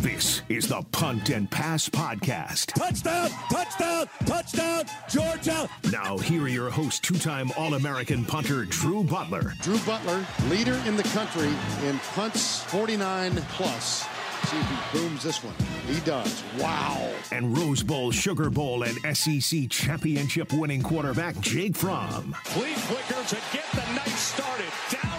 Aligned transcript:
This 0.00 0.40
is 0.48 0.66
the 0.66 0.80
Punt 0.92 1.28
and 1.28 1.50
Pass 1.50 1.86
Podcast. 1.86 2.72
Touchdown! 2.72 3.28
Touchdown! 3.52 4.06
Touchdown! 4.24 4.84
Georgia! 5.10 5.68
Now, 5.92 6.16
here 6.16 6.44
are 6.44 6.48
your 6.48 6.70
hosts, 6.70 7.00
two 7.00 7.18
time 7.18 7.50
All 7.58 7.74
American 7.74 8.24
punter 8.24 8.64
Drew 8.64 9.04
Butler. 9.04 9.52
Drew 9.60 9.78
Butler, 9.80 10.26
leader 10.48 10.80
in 10.86 10.96
the 10.96 11.02
country 11.02 11.50
in 11.86 11.98
punts 12.14 12.62
49 12.62 13.36
plus. 13.50 14.06
See 14.44 14.56
if 14.56 14.68
he 14.70 14.98
booms 14.98 15.22
this 15.22 15.44
one. 15.44 15.54
He 15.86 16.00
does. 16.00 16.42
Wow. 16.58 17.12
And 17.30 17.54
Rose 17.54 17.82
Bowl, 17.82 18.10
Sugar 18.10 18.48
Bowl, 18.48 18.84
and 18.84 18.96
SEC 19.14 19.68
championship 19.68 20.50
winning 20.54 20.82
quarterback 20.82 21.38
Jake 21.40 21.76
Fromm. 21.76 22.34
Flea 22.44 22.72
flicker 22.72 23.22
to 23.22 23.36
get 23.52 23.70
the 23.72 23.92
night 23.92 24.08
started. 24.08 24.64
Downfield 24.88 25.09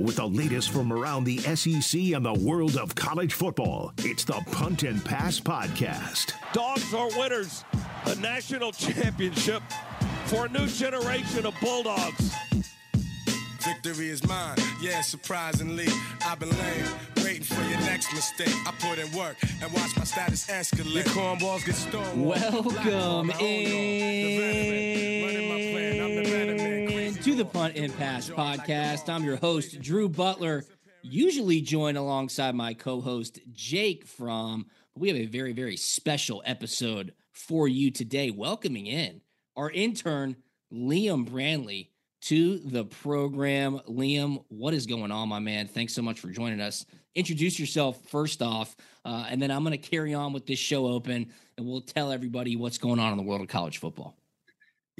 with 0.00 0.16
the 0.16 0.26
latest 0.26 0.70
from 0.70 0.92
around 0.92 1.24
the 1.24 1.38
SEC 1.38 2.00
and 2.12 2.24
the 2.24 2.32
world 2.32 2.76
of 2.76 2.94
college 2.94 3.34
football, 3.34 3.92
it's 3.98 4.24
the 4.24 4.40
Punt 4.52 4.82
and 4.82 5.04
Pass 5.04 5.38
Podcast. 5.40 6.32
Dogs 6.52 6.94
are 6.94 7.08
winners. 7.18 7.64
A 8.06 8.14
national 8.16 8.72
championship 8.72 9.62
for 10.26 10.46
a 10.46 10.48
new 10.48 10.66
generation 10.66 11.44
of 11.46 11.54
Bulldogs. 11.60 12.34
Victory 13.60 14.08
is 14.08 14.26
mine, 14.26 14.56
yeah, 14.80 15.02
surprisingly. 15.02 15.88
I've 16.26 16.38
been 16.38 16.50
lame, 16.50 16.86
waiting 17.18 17.42
for 17.42 17.62
your 17.62 17.80
next 17.80 18.12
mistake. 18.14 18.54
I 18.66 18.72
put 18.80 18.98
in 18.98 19.10
work 19.16 19.36
and 19.62 19.72
watch 19.72 19.96
my 19.96 20.04
status 20.04 20.46
escalate. 20.46 20.94
Your 20.94 21.04
cornballs 21.04 21.66
get 21.66 21.74
stolen. 21.74 22.24
Welcome 22.24 23.30
in 23.40 24.40
to 27.30 27.36
the 27.36 27.44
Punt 27.44 27.76
and 27.76 27.96
Pass 27.96 28.28
podcast. 28.28 29.08
I'm 29.08 29.22
your 29.22 29.36
host, 29.36 29.80
Drew 29.80 30.08
Butler, 30.08 30.64
usually 31.02 31.60
joined 31.60 31.96
alongside 31.96 32.56
my 32.56 32.74
co 32.74 33.00
host, 33.00 33.38
Jake 33.52 34.04
Fromm. 34.04 34.66
We 34.96 35.06
have 35.06 35.16
a 35.16 35.26
very, 35.26 35.52
very 35.52 35.76
special 35.76 36.42
episode 36.44 37.14
for 37.30 37.68
you 37.68 37.92
today, 37.92 38.32
welcoming 38.32 38.86
in 38.86 39.20
our 39.54 39.70
intern, 39.70 40.34
Liam 40.72 41.24
Branley, 41.24 41.90
to 42.22 42.58
the 42.58 42.84
program. 42.84 43.80
Liam, 43.88 44.42
what 44.48 44.74
is 44.74 44.86
going 44.86 45.12
on, 45.12 45.28
my 45.28 45.38
man? 45.38 45.68
Thanks 45.68 45.94
so 45.94 46.02
much 46.02 46.18
for 46.18 46.30
joining 46.30 46.60
us. 46.60 46.84
Introduce 47.14 47.60
yourself 47.60 48.00
first 48.08 48.42
off, 48.42 48.74
uh, 49.04 49.26
and 49.30 49.40
then 49.40 49.52
I'm 49.52 49.62
going 49.62 49.78
to 49.80 49.88
carry 49.90 50.14
on 50.14 50.32
with 50.32 50.46
this 50.46 50.58
show 50.58 50.86
open, 50.86 51.30
and 51.56 51.64
we'll 51.64 51.82
tell 51.82 52.10
everybody 52.10 52.56
what's 52.56 52.78
going 52.78 52.98
on 52.98 53.12
in 53.12 53.18
the 53.18 53.22
world 53.22 53.40
of 53.40 53.46
college 53.46 53.78
football. 53.78 54.19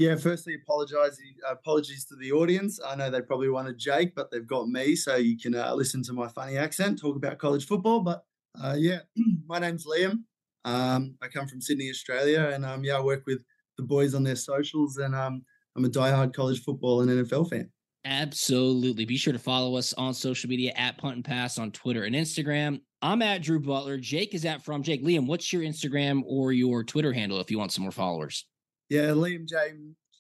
Yeah, 0.01 0.17
firstly, 0.17 0.55
apologize. 0.55 1.19
Apologies 1.47 2.07
to 2.07 2.17
the 2.17 2.33
audience. 2.33 2.81
I 2.83 2.97
know 2.97 3.11
they 3.11 3.21
probably 3.21 3.51
wanted 3.51 3.77
Jake, 3.77 4.15
but 4.15 4.31
they've 4.31 4.47
got 4.47 4.67
me, 4.67 4.97
so 4.97 5.17
you 5.17 5.39
can 5.39 5.55
uh, 5.55 5.75
listen 5.75 6.03
to 6.05 6.15
my 6.15 6.27
funny 6.27 6.57
accent, 6.57 6.99
talk 6.99 7.17
about 7.17 7.37
college 7.37 7.67
football. 7.67 8.01
But 8.01 8.25
uh, 8.59 8.77
yeah, 8.79 9.01
my 9.47 9.59
name's 9.59 9.85
Liam. 9.87 10.21
Um, 10.65 11.17
I 11.21 11.29
come 11.29 11.47
from 11.47 11.61
Sydney, 11.61 11.91
Australia, 11.91 12.51
and 12.51 12.65
um, 12.65 12.83
yeah, 12.83 12.97
I 12.97 13.03
work 13.03 13.25
with 13.27 13.45
the 13.77 13.83
boys 13.83 14.15
on 14.15 14.23
their 14.23 14.37
socials, 14.37 14.97
and 14.97 15.15
um, 15.15 15.45
I'm 15.77 15.85
a 15.85 15.91
diehard 15.91 16.33
college 16.33 16.63
football 16.63 17.03
and 17.03 17.11
NFL 17.11 17.51
fan. 17.51 17.71
Absolutely. 18.07 19.05
Be 19.05 19.19
sure 19.19 19.35
to 19.35 19.39
follow 19.39 19.77
us 19.77 19.93
on 19.93 20.15
social 20.15 20.49
media 20.49 20.73
at 20.77 20.97
Punt 20.97 21.17
and 21.17 21.25
Pass 21.27 21.59
on 21.59 21.73
Twitter 21.73 22.05
and 22.05 22.15
Instagram. 22.15 22.81
I'm 23.03 23.21
at 23.21 23.43
Drew 23.43 23.61
Butler. 23.61 23.99
Jake 23.99 24.35
is 24.35 24.47
at 24.47 24.65
From 24.65 24.83
Jake. 24.83 25.05
Liam, 25.05 25.27
what's 25.27 25.53
your 25.53 25.61
Instagram 25.61 26.23
or 26.25 26.53
your 26.53 26.85
Twitter 26.85 27.13
handle 27.13 27.39
if 27.39 27.51
you 27.51 27.59
want 27.59 27.73
some 27.73 27.83
more 27.83 27.93
followers? 27.93 28.47
Yeah, 28.91 29.09
Liam 29.11 29.49
J. 29.49 29.57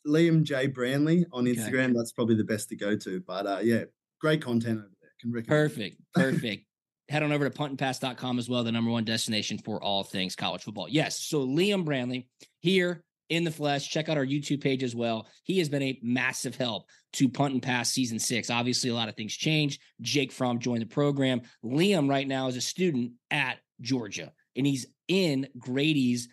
Liam 0.06 0.42
J. 0.42 0.69
Branley 0.69 1.26
on 1.32 1.44
Instagram. 1.44 1.86
Okay. 1.86 1.92
That's 1.97 2.12
probably 2.12 2.36
the 2.36 2.44
best 2.44 2.70
to 2.70 2.76
go 2.76 2.97
to. 2.97 3.20
But 3.26 3.47
uh, 3.47 3.58
yeah, 3.62 3.84
great 4.20 4.41
content 4.41 4.78
over 4.78 4.91
there. 5.03 5.10
Can 5.20 5.32
recommend. 5.32 5.48
Perfect. 5.48 5.97
Perfect. 6.14 6.64
Head 7.10 7.22
on 7.22 7.32
over 7.32 7.50
to 7.50 7.56
puntandpass.com 7.56 8.38
as 8.38 8.48
well, 8.48 8.62
the 8.62 8.72
number 8.72 8.91
one 8.91 9.04
destination 9.04 9.59
for 9.59 9.82
all 9.82 10.04
things 10.04 10.36
college 10.36 10.62
football. 10.62 10.88
Yes. 10.88 11.20
So 11.20 11.44
Liam 11.47 11.84
Branley 11.84 12.28
here 12.60 13.03
in 13.30 13.44
the 13.44 13.50
flesh. 13.50 13.88
Check 13.88 14.09
out 14.09 14.16
our 14.16 14.25
YouTube 14.25 14.62
page 14.62 14.82
as 14.82 14.94
well. 14.94 15.26
He 15.42 15.59
has 15.59 15.69
been 15.69 15.82
a 15.82 15.98
massive 16.03 16.56
help 16.56 16.86
to 17.14 17.28
punt 17.28 17.54
and 17.54 17.62
pass 17.62 17.91
season 17.91 18.19
six. 18.19 18.48
Obviously, 18.48 18.91
a 18.91 18.94
lot 18.94 19.09
of 19.09 19.16
things 19.16 19.34
changed. 19.34 19.82
Jake 20.00 20.30
Fromm 20.30 20.60
joined 20.60 20.82
the 20.82 20.86
program. 20.86 21.42
Liam 21.64 22.09
right 22.09 22.28
now 22.28 22.47
is 22.47 22.56
a 22.56 22.60
student 22.60 23.12
at 23.30 23.59
Georgia, 23.80 24.32
and 24.54 24.66
he's 24.66 24.86
in 25.09 25.48
Grady's 25.59 26.28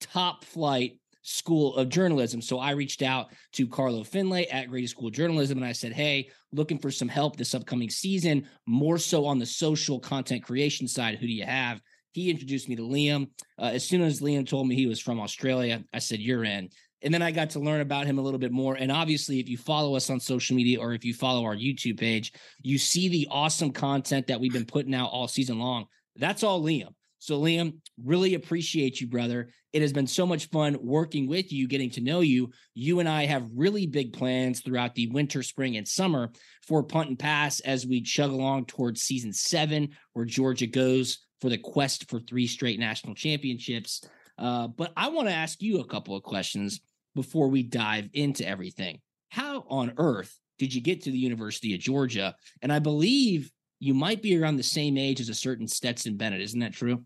top 0.00 0.44
flight 0.44 0.98
School 1.22 1.76
of 1.76 1.88
Journalism. 1.88 2.42
So 2.42 2.58
I 2.58 2.72
reached 2.72 3.02
out 3.02 3.32
to 3.52 3.66
Carlo 3.66 4.04
Finlay 4.04 4.46
at 4.48 4.68
Grady 4.68 4.86
School 4.86 5.10
Journalism 5.10 5.58
and 5.58 5.66
I 5.66 5.72
said, 5.72 5.92
Hey, 5.92 6.30
looking 6.52 6.78
for 6.78 6.90
some 6.90 7.08
help 7.08 7.36
this 7.36 7.54
upcoming 7.54 7.90
season, 7.90 8.48
more 8.66 8.98
so 8.98 9.24
on 9.24 9.38
the 9.38 9.46
social 9.46 10.00
content 10.00 10.42
creation 10.42 10.86
side. 10.86 11.18
Who 11.18 11.26
do 11.26 11.32
you 11.32 11.44
have? 11.44 11.80
He 12.12 12.30
introduced 12.30 12.68
me 12.68 12.76
to 12.76 12.82
Liam. 12.82 13.28
Uh, 13.58 13.70
as 13.72 13.86
soon 13.86 14.02
as 14.02 14.20
Liam 14.20 14.46
told 14.46 14.68
me 14.68 14.74
he 14.74 14.86
was 14.86 15.00
from 15.00 15.20
Australia, 15.20 15.82
I 15.92 15.98
said, 15.98 16.20
You're 16.20 16.44
in. 16.44 16.68
And 17.04 17.12
then 17.12 17.22
I 17.22 17.32
got 17.32 17.50
to 17.50 17.60
learn 17.60 17.80
about 17.80 18.06
him 18.06 18.18
a 18.18 18.22
little 18.22 18.38
bit 18.38 18.52
more. 18.52 18.76
And 18.76 18.92
obviously, 18.92 19.40
if 19.40 19.48
you 19.48 19.56
follow 19.56 19.96
us 19.96 20.08
on 20.08 20.20
social 20.20 20.54
media 20.54 20.78
or 20.78 20.92
if 20.92 21.04
you 21.04 21.14
follow 21.14 21.44
our 21.44 21.56
YouTube 21.56 21.98
page, 21.98 22.32
you 22.62 22.78
see 22.78 23.08
the 23.08 23.26
awesome 23.30 23.72
content 23.72 24.28
that 24.28 24.38
we've 24.38 24.52
been 24.52 24.66
putting 24.66 24.94
out 24.94 25.10
all 25.10 25.26
season 25.26 25.58
long. 25.58 25.86
That's 26.16 26.44
all 26.44 26.62
Liam. 26.62 26.94
So, 27.22 27.40
Liam, 27.40 27.74
really 28.02 28.34
appreciate 28.34 29.00
you, 29.00 29.06
brother. 29.06 29.50
It 29.72 29.80
has 29.80 29.92
been 29.92 30.08
so 30.08 30.26
much 30.26 30.50
fun 30.50 30.76
working 30.82 31.28
with 31.28 31.52
you, 31.52 31.68
getting 31.68 31.90
to 31.90 32.00
know 32.00 32.18
you. 32.18 32.50
You 32.74 32.98
and 32.98 33.08
I 33.08 33.26
have 33.26 33.48
really 33.54 33.86
big 33.86 34.12
plans 34.12 34.58
throughout 34.58 34.96
the 34.96 35.06
winter, 35.06 35.44
spring, 35.44 35.76
and 35.76 35.86
summer 35.86 36.32
for 36.66 36.82
punt 36.82 37.10
and 37.10 37.18
pass 37.18 37.60
as 37.60 37.86
we 37.86 38.00
chug 38.00 38.32
along 38.32 38.64
towards 38.64 39.02
season 39.02 39.32
seven, 39.32 39.90
where 40.14 40.24
Georgia 40.24 40.66
goes 40.66 41.20
for 41.40 41.48
the 41.48 41.58
quest 41.58 42.10
for 42.10 42.18
three 42.18 42.48
straight 42.48 42.80
national 42.80 43.14
championships. 43.14 44.02
Uh, 44.36 44.66
but 44.66 44.92
I 44.96 45.10
want 45.10 45.28
to 45.28 45.34
ask 45.34 45.62
you 45.62 45.78
a 45.78 45.86
couple 45.86 46.16
of 46.16 46.24
questions 46.24 46.80
before 47.14 47.46
we 47.46 47.62
dive 47.62 48.08
into 48.14 48.44
everything. 48.44 49.00
How 49.28 49.64
on 49.68 49.92
earth 49.96 50.36
did 50.58 50.74
you 50.74 50.80
get 50.80 51.02
to 51.02 51.12
the 51.12 51.18
University 51.18 51.72
of 51.72 51.78
Georgia? 51.78 52.34
And 52.62 52.72
I 52.72 52.80
believe 52.80 53.48
you 53.78 53.94
might 53.94 54.22
be 54.22 54.36
around 54.36 54.56
the 54.56 54.64
same 54.64 54.98
age 54.98 55.20
as 55.20 55.28
a 55.28 55.34
certain 55.34 55.68
Stetson 55.68 56.16
Bennett. 56.16 56.40
Isn't 56.40 56.60
that 56.60 56.72
true? 56.72 57.04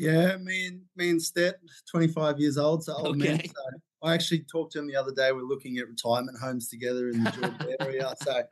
Yeah, 0.00 0.38
me 0.38 0.66
and 0.66 0.80
me 0.96 1.10
and 1.10 1.22
Stet, 1.22 1.56
25 1.90 2.40
years 2.40 2.56
old, 2.56 2.82
so 2.82 2.94
old 2.94 3.20
okay. 3.20 3.32
man. 3.32 3.40
So 3.44 3.52
I 4.02 4.14
actually 4.14 4.46
talked 4.50 4.72
to 4.72 4.78
him 4.78 4.86
the 4.86 4.96
other 4.96 5.12
day. 5.12 5.30
We're 5.30 5.42
looking 5.42 5.76
at 5.76 5.88
retirement 5.88 6.38
homes 6.40 6.70
together 6.70 7.10
in 7.10 7.22
the 7.22 7.30
Georgia 7.30 7.76
area. 7.80 8.14
So 8.22 8.42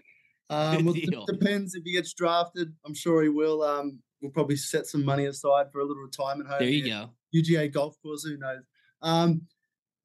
um, 0.50 0.84
well, 0.84 0.94
it 0.94 1.26
depends 1.26 1.75
if 1.75 1.84
he 1.84 1.92
gets 1.92 2.12
drafted. 2.12 2.75
I'm 2.84 2.94
sure 2.94 3.22
he 3.22 3.31
will. 3.31 3.62
Um, 3.62 3.98
we'll 4.20 4.31
probably 4.31 4.56
set 4.56 4.86
some 4.86 5.06
money 5.06 5.25
aside 5.25 5.72
for 5.72 5.81
a 5.81 5.86
little 5.86 6.03
retirement 6.03 6.50
home. 6.50 6.59
There 6.59 6.69
you 6.69 6.86
go. 6.86 7.10
UGA 7.34 7.72
golf 7.72 7.97
course, 8.03 8.25
who 8.25 8.36
knows? 8.36 8.62
Um, 9.00 9.42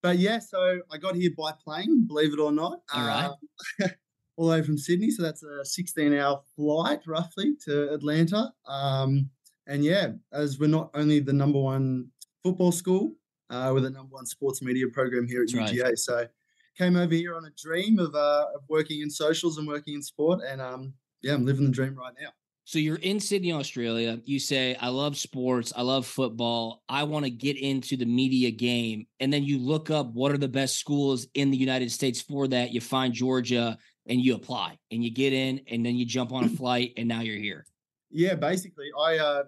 but 0.02 0.20
yeah, 0.20 0.40
so 0.40 0.80
I 0.92 0.98
got 0.98 1.16
here 1.16 1.32
by 1.38 1.52
plane, 1.62 2.06
believe 2.08 2.32
it 2.32 2.40
or 2.40 2.54
not. 2.54 2.80
All 2.94 3.06
right. 3.06 3.32
Um, 3.82 3.90
all 4.38 4.48
the 4.48 4.52
way 4.52 4.62
from 4.62 4.78
Sydney, 4.78 5.12
so 5.12 5.24
that's 5.24 5.44
a 5.44 5.64
16-hour 5.66 6.42
flight 6.56 7.02
roughly 7.06 7.56
to 7.66 7.94
Atlanta. 7.94 8.54
Um, 8.66 9.30
and 9.68 9.84
yeah, 9.84 10.12
as 10.32 10.60
we're 10.60 10.68
not 10.68 10.90
only 10.94 11.20
the 11.20 11.34
number 11.34 11.60
one 11.60 12.08
football 12.44 12.72
school, 12.72 13.14
uh, 13.50 13.72
we're 13.74 13.82
the 13.82 13.90
number 13.90 14.14
one 14.14 14.26
sports 14.26 14.62
media 14.62 14.88
program 14.88 15.28
here 15.28 15.44
at 15.44 15.52
that's 15.52 15.72
UGA. 15.72 15.84
Right. 15.84 15.98
So 15.98 16.28
came 16.78 16.96
over 16.96 17.14
here 17.14 17.36
on 17.36 17.46
a 17.46 17.52
dream 17.52 18.00
of, 18.00 18.16
uh, 18.16 18.46
of 18.56 18.62
working 18.68 19.02
in 19.02 19.10
socials 19.10 19.58
and 19.58 19.68
working 19.68 19.94
in 19.94 20.02
sport, 20.02 20.42
and 20.48 20.60
um, 20.62 20.94
yeah, 21.22 21.34
I'm 21.34 21.46
living 21.46 21.66
the 21.66 21.72
dream 21.72 21.96
right 21.96 22.14
now. 22.20 22.30
So 22.66 22.80
you're 22.80 22.96
in 22.96 23.20
Sydney, 23.20 23.52
Australia. 23.52 24.20
You 24.24 24.40
say, 24.40 24.76
I 24.76 24.88
love 24.88 25.18
sports. 25.18 25.74
I 25.76 25.82
love 25.82 26.06
football. 26.06 26.82
I 26.88 27.04
want 27.04 27.26
to 27.26 27.32
get 27.32 27.58
into 27.58 27.98
the 27.98 28.06
media 28.06 28.52
game. 28.52 29.06
And 29.20 29.34
then 29.34 29.44
you 29.44 29.60
look 29.60 29.90
up 29.90 30.14
what 30.14 30.32
are 30.32 30.38
the 30.38 30.48
best 30.48 30.80
schools 30.80 31.28
in 31.34 31.52
the 31.52 31.58
United 31.58 31.92
States 31.92 32.22
for 32.22 32.48
that. 32.48 32.72
You 32.72 32.80
find 32.80 33.14
Georgia 33.14 33.78
and 34.06 34.22
you 34.22 34.36
apply 34.36 34.78
and 34.92 35.04
you 35.04 35.12
get 35.12 35.34
in 35.34 35.60
and 35.68 35.86
then 35.86 35.96
you 35.96 36.06
jump 36.06 36.32
on 36.32 36.46
a 36.46 36.50
flight 36.58 36.94
and 36.96 37.08
now 37.08 37.20
you're 37.20 37.36
here. 37.38 37.66
Yeah, 38.10 38.36
basically. 38.36 38.88
I, 38.98 39.18
uh, 39.18 39.44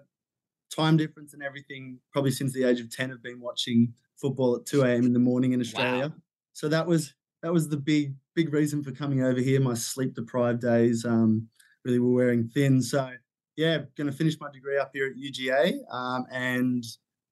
time 0.74 0.96
difference 0.96 1.34
and 1.34 1.42
everything, 1.42 1.98
probably 2.12 2.30
since 2.30 2.52
the 2.52 2.64
age 2.64 2.80
of 2.80 2.90
10, 2.90 3.10
have 3.10 3.22
been 3.22 3.40
watching 3.40 3.92
football 4.16 4.56
at 4.56 4.66
2 4.66 4.82
a.m. 4.82 5.04
in 5.04 5.12
the 5.12 5.18
morning 5.18 5.52
in 5.52 5.60
Australia. 5.60 6.08
Wow. 6.08 6.14
So 6.52 6.68
that 6.68 6.86
was, 6.86 7.14
that 7.42 7.52
was 7.52 7.68
the 7.68 7.76
big, 7.76 8.14
big 8.34 8.52
reason 8.52 8.82
for 8.82 8.92
coming 8.92 9.22
over 9.22 9.40
here. 9.40 9.60
My 9.60 9.74
sleep 9.74 10.14
deprived 10.14 10.62
days. 10.62 11.04
Um, 11.04 11.48
really 11.86 11.98
were 12.00 12.12
wearing 12.12 12.48
thin. 12.48 12.82
So 12.82 13.10
yeah, 13.56 13.78
going 13.96 14.10
to 14.10 14.16
finish 14.16 14.38
my 14.40 14.50
degree 14.52 14.76
up 14.76 14.90
here 14.92 15.06
at 15.06 15.16
UGA, 15.16 15.78
um, 15.90 16.26
and 16.30 16.84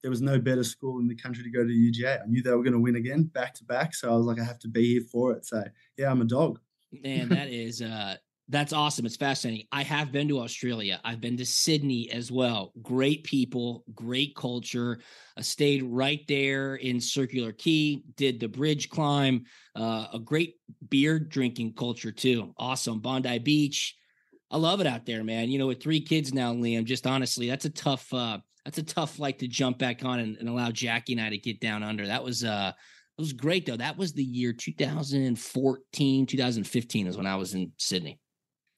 there 0.02 0.10
was 0.10 0.22
no 0.22 0.38
better 0.38 0.64
school 0.64 0.98
in 1.00 1.08
the 1.08 1.14
country 1.14 1.42
to 1.42 1.50
go 1.50 1.64
to 1.64 1.70
UGA. 1.70 2.22
I 2.22 2.26
knew 2.26 2.42
they 2.42 2.50
were 2.50 2.62
going 2.62 2.72
to 2.72 2.78
win 2.78 2.96
again, 2.96 3.24
back 3.24 3.54
to 3.54 3.64
back. 3.64 3.94
So 3.94 4.12
I 4.12 4.16
was 4.16 4.26
like, 4.26 4.38
I 4.38 4.44
have 4.44 4.58
to 4.60 4.68
be 4.68 4.94
here 4.94 5.02
for 5.10 5.32
it. 5.32 5.44
So 5.44 5.64
yeah, 5.96 6.10
I'm 6.10 6.22
a 6.22 6.26
dog. 6.26 6.60
Man, 6.92 7.28
that 7.30 7.48
is 7.48 7.82
uh 7.82 8.16
that's 8.48 8.74
awesome. 8.74 9.06
It's 9.06 9.16
fascinating. 9.16 9.66
I 9.72 9.82
have 9.82 10.12
been 10.12 10.28
to 10.28 10.40
Australia. 10.40 11.00
I've 11.02 11.20
been 11.20 11.36
to 11.38 11.46
Sydney 11.46 12.10
as 12.10 12.30
well. 12.30 12.72
Great 12.82 13.24
people, 13.24 13.84
great 13.94 14.36
culture. 14.36 15.00
I 15.36 15.40
stayed 15.40 15.82
right 15.82 16.20
there 16.28 16.76
in 16.76 17.00
Circular 17.00 17.52
Quay, 17.52 18.02
did 18.16 18.40
the 18.40 18.48
bridge 18.48 18.90
climb, 18.90 19.44
uh, 19.74 20.08
a 20.12 20.18
great 20.18 20.56
beer 20.90 21.18
drinking 21.18 21.72
culture 21.74 22.12
too. 22.12 22.52
Awesome. 22.58 23.00
Bondi 23.00 23.38
Beach. 23.38 23.96
I 24.50 24.58
love 24.58 24.80
it 24.80 24.86
out 24.86 25.06
there, 25.06 25.24
man. 25.24 25.48
You 25.48 25.58
know, 25.58 25.68
with 25.68 25.82
three 25.82 26.00
kids 26.00 26.34
now, 26.34 26.52
Liam, 26.52 26.84
just 26.84 27.06
honestly, 27.06 27.48
that's 27.48 27.64
a 27.64 27.70
tough 27.70 28.12
uh 28.12 28.38
that's 28.64 28.78
a 28.78 28.82
tough 28.82 29.16
flight 29.16 29.38
to 29.38 29.48
jump 29.48 29.78
back 29.78 30.04
on 30.04 30.20
and, 30.20 30.36
and 30.36 30.48
allow 30.48 30.70
Jackie 30.70 31.14
and 31.14 31.20
I 31.20 31.30
to 31.30 31.38
get 31.38 31.60
down 31.60 31.82
under. 31.82 32.06
That 32.06 32.22
was 32.22 32.44
uh 32.44 32.72
it 33.16 33.20
was 33.20 33.32
great 33.32 33.64
though. 33.64 33.76
That 33.76 33.96
was 33.96 34.12
the 34.12 34.22
year 34.22 34.52
2014, 34.52 36.26
2015 36.26 37.06
is 37.06 37.16
when 37.16 37.26
I 37.26 37.36
was 37.36 37.54
in 37.54 37.72
Sydney 37.78 38.20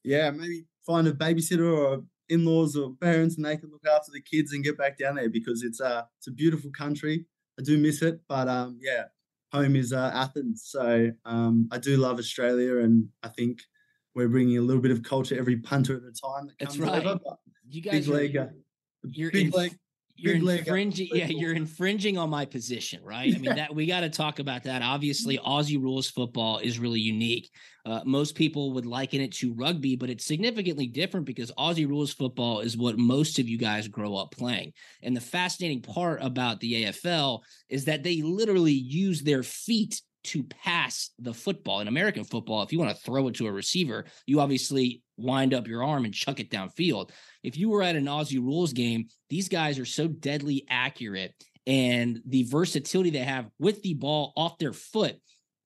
yeah, 0.06 0.30
maybe 0.30 0.64
find 0.86 1.06
a 1.08 1.12
babysitter 1.12 1.76
or 1.76 2.04
in-laws 2.28 2.76
or 2.76 2.94
parents, 3.00 3.36
and 3.36 3.44
they 3.44 3.56
can 3.56 3.70
look 3.70 3.84
after 3.86 4.12
the 4.12 4.22
kids 4.22 4.52
and 4.52 4.64
get 4.64 4.78
back 4.78 4.96
down 4.96 5.16
there 5.16 5.28
because 5.28 5.62
it's 5.62 5.80
a 5.80 5.86
uh, 5.86 6.02
it's 6.18 6.28
a 6.28 6.32
beautiful 6.32 6.70
country. 6.70 7.26
I 7.58 7.62
do 7.62 7.76
miss 7.76 8.02
it, 8.02 8.20
but 8.28 8.48
um, 8.48 8.78
yeah, 8.80 9.04
home 9.52 9.76
is 9.76 9.92
uh, 9.92 10.10
Athens. 10.14 10.62
So 10.66 11.10
um, 11.24 11.68
I 11.72 11.78
do 11.78 11.96
love 11.96 12.18
Australia, 12.18 12.78
and 12.78 13.08
I 13.22 13.28
think 13.28 13.60
we're 14.14 14.28
bringing 14.28 14.58
a 14.58 14.62
little 14.62 14.82
bit 14.82 14.92
of 14.92 15.02
culture 15.02 15.38
every 15.38 15.56
punter 15.56 15.96
at 15.96 16.02
a 16.02 16.12
time. 16.12 16.46
That 16.46 16.54
That's 16.60 16.78
right. 16.78 17.04
Over, 17.04 17.18
you 17.68 17.82
guys, 17.82 18.06
big 18.06 18.14
are, 18.14 18.18
league, 18.18 18.38
you're 19.04 19.30
big 19.30 19.54
in, 19.54 19.60
league, 19.60 19.78
you're 20.16 20.34
infringing 20.34 21.08
yeah 21.12 21.26
you're 21.26 21.54
infringing 21.54 22.18
on 22.18 22.30
my 22.30 22.44
position 22.44 23.00
right? 23.04 23.34
I 23.34 23.38
mean 23.38 23.54
that 23.54 23.74
we 23.74 23.86
got 23.86 24.00
to 24.00 24.10
talk 24.10 24.38
about 24.38 24.64
that. 24.64 24.82
Obviously 24.82 25.38
aussie 25.38 25.80
rules 25.80 26.08
football 26.08 26.58
is 26.58 26.78
really 26.78 27.00
unique. 27.00 27.50
Uh, 27.84 28.00
most 28.04 28.34
people 28.34 28.72
would 28.72 28.86
liken 28.86 29.20
it 29.20 29.32
to 29.32 29.54
rugby 29.54 29.96
but 29.96 30.10
it's 30.10 30.24
significantly 30.24 30.86
different 30.86 31.26
because 31.26 31.52
aussie 31.52 31.88
rules 31.88 32.12
football 32.12 32.60
is 32.60 32.76
what 32.76 32.98
most 32.98 33.38
of 33.38 33.48
you 33.48 33.58
guys 33.58 33.88
grow 33.88 34.16
up 34.16 34.30
playing. 34.30 34.72
And 35.02 35.16
the 35.16 35.20
fascinating 35.20 35.82
part 35.82 36.22
about 36.22 36.60
the 36.60 36.84
afl 36.84 37.40
is 37.68 37.84
that 37.84 38.02
they 38.02 38.22
literally 38.22 38.72
use 38.72 39.22
their 39.22 39.42
feet 39.42 40.00
to 40.26 40.42
pass 40.42 41.10
the 41.20 41.32
football. 41.32 41.80
In 41.80 41.88
American 41.88 42.24
football, 42.24 42.62
if 42.62 42.72
you 42.72 42.78
want 42.78 42.94
to 42.94 43.02
throw 43.02 43.28
it 43.28 43.34
to 43.36 43.46
a 43.46 43.52
receiver, 43.52 44.06
you 44.26 44.40
obviously 44.40 45.02
wind 45.16 45.54
up 45.54 45.66
your 45.66 45.84
arm 45.84 46.04
and 46.04 46.14
chuck 46.14 46.40
it 46.40 46.50
downfield. 46.50 47.10
If 47.42 47.56
you 47.56 47.68
were 47.68 47.82
at 47.82 47.96
an 47.96 48.06
Aussie 48.06 48.42
rules 48.42 48.72
game, 48.72 49.08
these 49.30 49.48
guys 49.48 49.78
are 49.78 49.84
so 49.84 50.08
deadly 50.08 50.66
accurate 50.68 51.34
and 51.66 52.20
the 52.26 52.44
versatility 52.44 53.10
they 53.10 53.18
have 53.18 53.50
with 53.58 53.82
the 53.82 53.94
ball 53.94 54.32
off 54.36 54.58
their 54.58 54.72
foot 54.72 55.16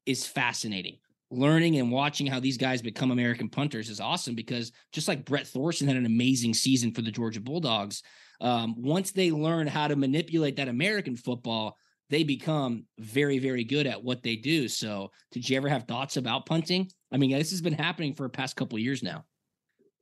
is 0.07 0.27
fascinating. 0.27 0.97
Learning 1.31 1.77
and 1.77 1.93
watching 1.93 2.27
how 2.27 2.41
these 2.41 2.57
guys 2.57 2.83
become 2.83 3.11
American 3.11 3.49
punters 3.49 3.89
is 3.89 4.01
awesome 4.01 4.35
because 4.35 4.73
just 4.93 5.07
like 5.07 5.25
Brett 5.25 5.47
Thorson 5.47 5.87
had 5.87 5.97
an 5.97 6.07
amazing 6.07 6.55
season 6.55 6.93
for 6.93 7.03
the 7.03 7.11
Georgia 7.11 7.41
Bulldogs, 7.41 8.03
um, 8.41 8.75
once 8.79 9.13
they 9.13 9.31
learn 9.31 9.67
how 9.67 9.87
to 9.87 9.95
manipulate 9.95 10.57
that 10.57 10.69
American 10.69 11.15
football, 11.15 11.77
they 12.09 12.25
become 12.25 12.85
very, 12.99 13.39
very 13.39 13.63
good 13.63 13.87
at 13.87 14.03
what 14.03 14.23
they 14.23 14.35
do. 14.35 14.67
So, 14.67 15.13
did 15.31 15.49
you 15.49 15.57
ever 15.57 15.69
have 15.69 15.85
thoughts 15.85 16.17
about 16.17 16.47
punting? 16.47 16.91
I 17.13 17.19
mean, 17.19 17.31
this 17.31 17.51
has 17.51 17.61
been 17.61 17.75
happening 17.75 18.15
for 18.15 18.25
a 18.25 18.31
past 18.31 18.57
couple 18.57 18.79
years 18.79 19.03
now. 19.03 19.25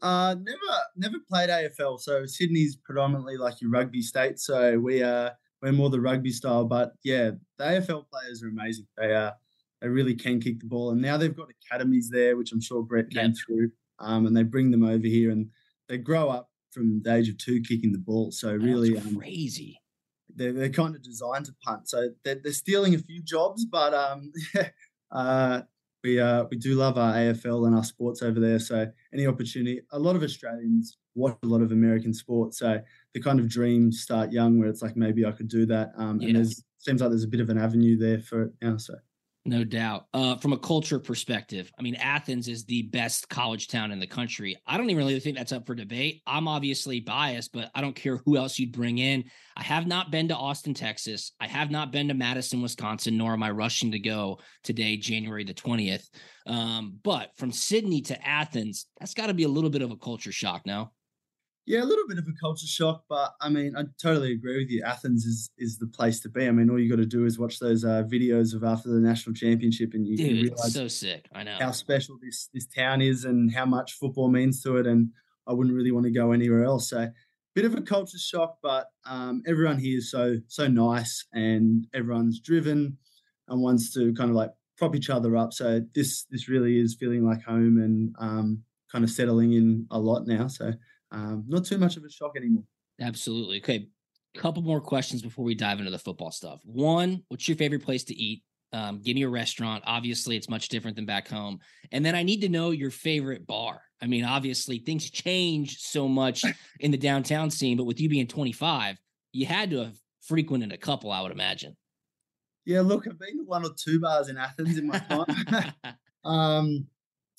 Uh, 0.00 0.37
never, 0.41 0.79
never 0.97 1.17
played 1.29 1.50
AFL. 1.50 2.00
So 2.00 2.25
Sydney's 2.27 2.77
predominantly 2.77 3.37
like 3.37 3.61
your 3.61 3.71
rugby 3.71 4.03
state. 4.03 4.39
So 4.39 4.79
we 4.79 5.03
are 5.03 5.33
we're 5.61 5.73
more 5.73 5.91
the 5.91 6.00
rugby 6.00 6.31
style. 6.31 6.65
But 6.65 6.93
yeah, 7.03 7.33
the 7.59 7.65
AFL 7.65 8.05
players 8.11 8.43
are 8.43 8.49
amazing. 8.49 8.87
They 8.97 9.15
are 9.15 9.35
they 9.81 9.89
really 9.89 10.15
can 10.15 10.41
kick 10.41 10.61
the 10.61 10.67
ball, 10.67 10.91
and 10.91 11.00
now 11.00 11.17
they've 11.17 11.37
got 11.37 11.49
academies 11.50 12.11
there, 12.11 12.37
which 12.37 12.53
I'm 12.53 12.61
sure 12.61 12.83
Brett 12.83 13.11
came 13.11 13.33
through. 13.33 13.71
Um, 14.00 14.27
and 14.27 14.37
they 14.37 14.43
bring 14.43 14.71
them 14.71 14.85
over 14.85 15.06
here, 15.06 15.31
and 15.31 15.50
they 15.89 15.99
grow 15.99 16.29
up 16.29 16.50
from 16.71 17.00
the 17.03 17.15
age 17.15 17.29
of 17.29 17.39
two 17.39 17.61
kicking 17.62 17.93
the 17.93 17.99
ball. 17.99 18.31
So 18.31 18.55
really 18.55 18.97
um, 18.97 19.17
crazy 19.17 19.81
they're, 20.39 20.53
they're 20.53 20.71
kind 20.71 20.95
of 20.95 21.03
designed 21.03 21.47
to 21.47 21.55
punt. 21.62 21.89
So 21.89 22.11
they're, 22.25 22.41
they're 22.43 22.53
stealing 22.53 22.95
a 22.95 22.99
few 22.99 23.23
jobs, 23.23 23.65
but 23.65 23.93
um, 23.93 24.33
uh, 25.11 25.62
we 26.09 26.21
uh, 26.21 26.45
we 26.51 26.57
do 26.57 26.75
love 26.75 26.99
our 26.99 27.15
AFL 27.15 27.67
and 27.67 27.77
our 27.77 27.85
sports 27.85 28.23
over 28.23 28.41
there. 28.41 28.59
So 28.59 28.87
any 29.13 29.27
opportunity, 29.27 29.81
a 29.93 29.99
lot 29.99 30.17
of 30.17 30.23
Australians 30.23 30.99
watch 31.15 31.37
a 31.43 31.47
lot 31.47 31.63
of 31.63 31.73
American 31.73 32.15
sports. 32.15 32.59
So 32.59 32.81
the 33.15 33.21
kind 33.21 33.41
of 33.41 33.49
dreams 33.49 34.01
start 34.01 34.33
young, 34.33 34.59
where 34.59 34.69
it's 34.69 34.83
like 34.83 34.97
maybe 34.97 35.25
I 35.25 35.33
could 35.33 35.49
do 35.49 35.67
that. 35.67 35.91
Um, 35.97 36.21
yeah. 36.21 36.29
And 36.29 36.37
there's 36.37 36.65
seems 36.79 37.01
like 37.01 37.11
there's 37.11 37.25
a 37.25 37.29
bit 37.29 37.41
of 37.41 37.51
an 37.51 37.59
avenue 37.59 37.99
there 37.99 38.21
for 38.21 38.43
it 38.45 38.53
now. 38.63 38.77
So 38.77 38.95
no 39.49 39.65
doubt. 39.65 40.06
Uh, 40.12 40.37
from 40.37 40.53
a 40.53 40.59
culture 40.59 40.99
perspective, 40.99 41.73
I 41.79 41.83
mean, 41.83 41.95
Athens 41.97 42.49
is 42.49 42.65
the 42.65 42.83
best 42.83 43.29
college 43.29 43.69
town 43.69 43.91
in 43.91 43.99
the 43.99 44.06
country. 44.06 44.56
I 44.67 44.77
don't 44.77 44.91
even 44.91 44.99
really 45.05 45.19
think 45.21 45.37
that's 45.37 45.53
up 45.53 45.67
for 45.67 45.75
debate. 45.75 46.23
I'm 46.27 46.47
obviously 46.47 47.00
biased, 47.00 47.53
but 47.53 47.71
I 47.75 47.81
don't 47.81 47.97
care 47.97 48.19
who 48.19 48.37
else 48.37 48.59
you'd 48.59 48.73
bring 48.73 48.99
in. 48.99 49.25
I 49.56 49.62
have 49.62 49.87
not 49.87 50.11
been 50.11 50.29
to 50.29 50.37
Austin, 50.37 50.75
Texas. 50.75 51.33
I 51.41 51.47
have 51.47 51.71
not 51.71 51.91
been 51.91 52.09
to 52.09 52.15
Madison, 52.15 52.62
Wisconsin, 52.62 53.17
nor 53.17 53.33
am 53.33 53.43
I 53.43 53.50
rushing 53.50 53.91
to 53.93 53.99
go 53.99 54.39
today, 54.62 54.97
January 54.97 55.45
the 55.45 55.55
20th. 55.55 56.09
Um, 56.47 56.99
but 57.03 57.31
from 57.37 57.50
Sydney 57.50 58.03
to 58.03 58.27
Athens, 58.27 58.87
that's 59.00 59.15
got 59.15 59.27
to 59.27 59.35
be 59.35 59.45
a 59.45 59.49
little 59.49 59.71
bit 59.71 59.83
of 59.83 59.91
a 59.91 59.97
culture 59.97 60.33
shock 60.33 60.67
now. 60.67 60.93
Yeah, 61.69 61.82
a 61.82 61.85
little 61.85 62.09
bit 62.09 62.17
of 62.17 62.26
a 62.26 62.32
culture 62.41 62.67
shock, 62.67 63.05
but 63.11 63.35
I 63.43 63.50
mean, 63.50 63.76
I 63.76 63.82
totally 64.00 64.32
agree 64.32 64.56
with 64.56 64.70
you. 64.70 64.82
Athens 64.82 65.26
is 65.26 65.50
is 65.59 65.76
the 65.76 65.87
place 65.87 66.19
to 66.20 66.31
be. 66.31 66.49
I 66.49 66.50
mean, 66.50 66.70
all 66.70 66.79
you 66.79 66.88
got 66.88 66.97
to 66.97 67.05
do 67.05 67.26
is 67.26 67.38
watch 67.38 67.59
those 67.59 67.85
uh, 67.85 68.05
videos 68.11 68.55
of 68.55 68.65
after 68.65 68.88
the 68.88 69.00
national 69.00 69.35
championship, 69.35 69.93
and 69.93 70.06
you 70.06 70.17
Dude, 70.17 70.26
can 70.29 70.37
realize 70.37 70.73
so 70.73 70.88
sick. 70.88 71.29
I 71.35 71.43
know 71.43 71.59
how 71.61 71.73
special 71.73 72.17
this 72.23 72.49
this 72.55 72.67
town 72.67 73.03
is, 73.03 73.26
and 73.26 73.53
how 73.53 73.67
much 73.67 73.93
football 73.93 74.31
means 74.31 74.62
to 74.62 74.79
it. 74.79 74.87
And 74.87 75.11
I 75.47 75.53
wouldn't 75.53 75.76
really 75.76 75.93
want 75.93 76.06
to 76.06 76.11
go 76.11 76.32
anywhere 76.32 76.65
else. 76.65 76.88
So, 76.88 77.11
bit 77.55 77.67
of 77.67 77.75
a 77.75 77.82
culture 77.82 78.17
shock, 78.17 78.56
but 78.62 78.87
um, 79.05 79.43
everyone 79.47 79.79
here 79.79 79.99
is 79.99 80.11
so 80.11 80.37
so 80.47 80.69
nice, 80.69 81.26
and 81.35 81.87
everyone's 81.93 82.41
driven 82.41 82.97
and 83.49 83.61
wants 83.61 83.93
to 83.93 84.14
kind 84.14 84.31
of 84.31 84.37
like 84.37 84.53
prop 84.79 84.97
each 84.97 85.11
other 85.11 85.37
up. 85.37 85.53
So 85.53 85.82
this 85.94 86.25
this 86.31 86.49
really 86.49 86.79
is 86.79 86.97
feeling 86.99 87.26
like 87.26 87.43
home 87.43 87.76
and 87.76 88.14
um, 88.19 88.62
kind 88.91 89.05
of 89.05 89.11
settling 89.11 89.53
in 89.53 89.87
a 89.91 89.99
lot 89.99 90.26
now. 90.26 90.49
So 90.49 90.73
um, 91.11 91.45
not 91.49 91.65
too 91.65 91.79
much 91.79 91.97
of 91.97 92.05
a 92.05 92.11
shock 92.11 92.33
anymore. 92.37 92.65
Absolutely. 93.01 93.59
Okay. 93.59 93.89
Couple 94.37 94.63
more 94.63 94.81
questions 94.81 95.23
before 95.23 95.45
we 95.45 95.55
dive 95.55 95.79
into 95.79 95.91
the 95.91 95.99
football 95.99 96.31
stuff. 96.31 96.61
One, 96.65 97.23
what's 97.29 97.49
your 97.49 97.57
favorite 97.57 97.83
place 97.83 98.05
to 98.05 98.15
eat? 98.15 98.43
Um, 98.73 99.01
give 99.03 99.15
me 99.15 99.23
a 99.23 99.29
restaurant. 99.29 99.83
Obviously, 99.87 100.37
it's 100.37 100.51
much 100.51 100.69
different 100.69 100.97
than 100.97 101.07
back 101.07 101.29
home. 101.29 101.59
And 101.91 102.05
then 102.05 102.15
I 102.15 102.23
need 102.23 102.43
to 102.43 102.49
know 102.49 102.71
your 102.71 102.91
favorite 102.91 103.47
bar. 103.47 103.81
I 104.03 104.07
mean, 104.07 104.25
obviously, 104.25 104.79
things 104.79 105.11
change 105.11 105.79
so 105.79 106.07
much 106.09 106.45
in 106.81 106.91
the 106.91 106.99
downtown 106.99 107.50
scene, 107.50 107.77
but 107.77 107.85
with 107.85 108.00
you 108.00 108.09
being 108.09 108.27
25, 108.27 108.99
you 109.33 109.47
had 109.47 109.71
to 109.71 109.79
have 109.79 109.97
frequented 110.21 110.73
a 110.73 110.79
couple, 110.79 111.11
I 111.11 111.23
would 111.23 111.33
imagine. 111.33 111.77
Yeah, 112.67 112.83
look, 112.83 113.09
I've 113.09 113.19
been 113.19 113.38
to 113.38 113.45
one 113.45 113.65
or 113.65 113.71
two 113.77 113.99
bars 113.99 114.29
in 114.29 114.37
Athens 114.37 114.77
in 114.77 114.87
my 114.87 114.99
time. 114.99 115.73
um, 116.25 116.87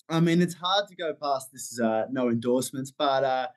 I 0.09 0.19
mean, 0.19 0.41
it's 0.41 0.55
hard 0.55 0.87
to 0.87 0.95
go 0.95 1.13
past. 1.13 1.51
This 1.51 1.71
is 1.71 1.79
uh, 1.79 2.05
no 2.11 2.29
endorsements, 2.29 2.91
but 2.91 3.23
uh, 3.23 3.47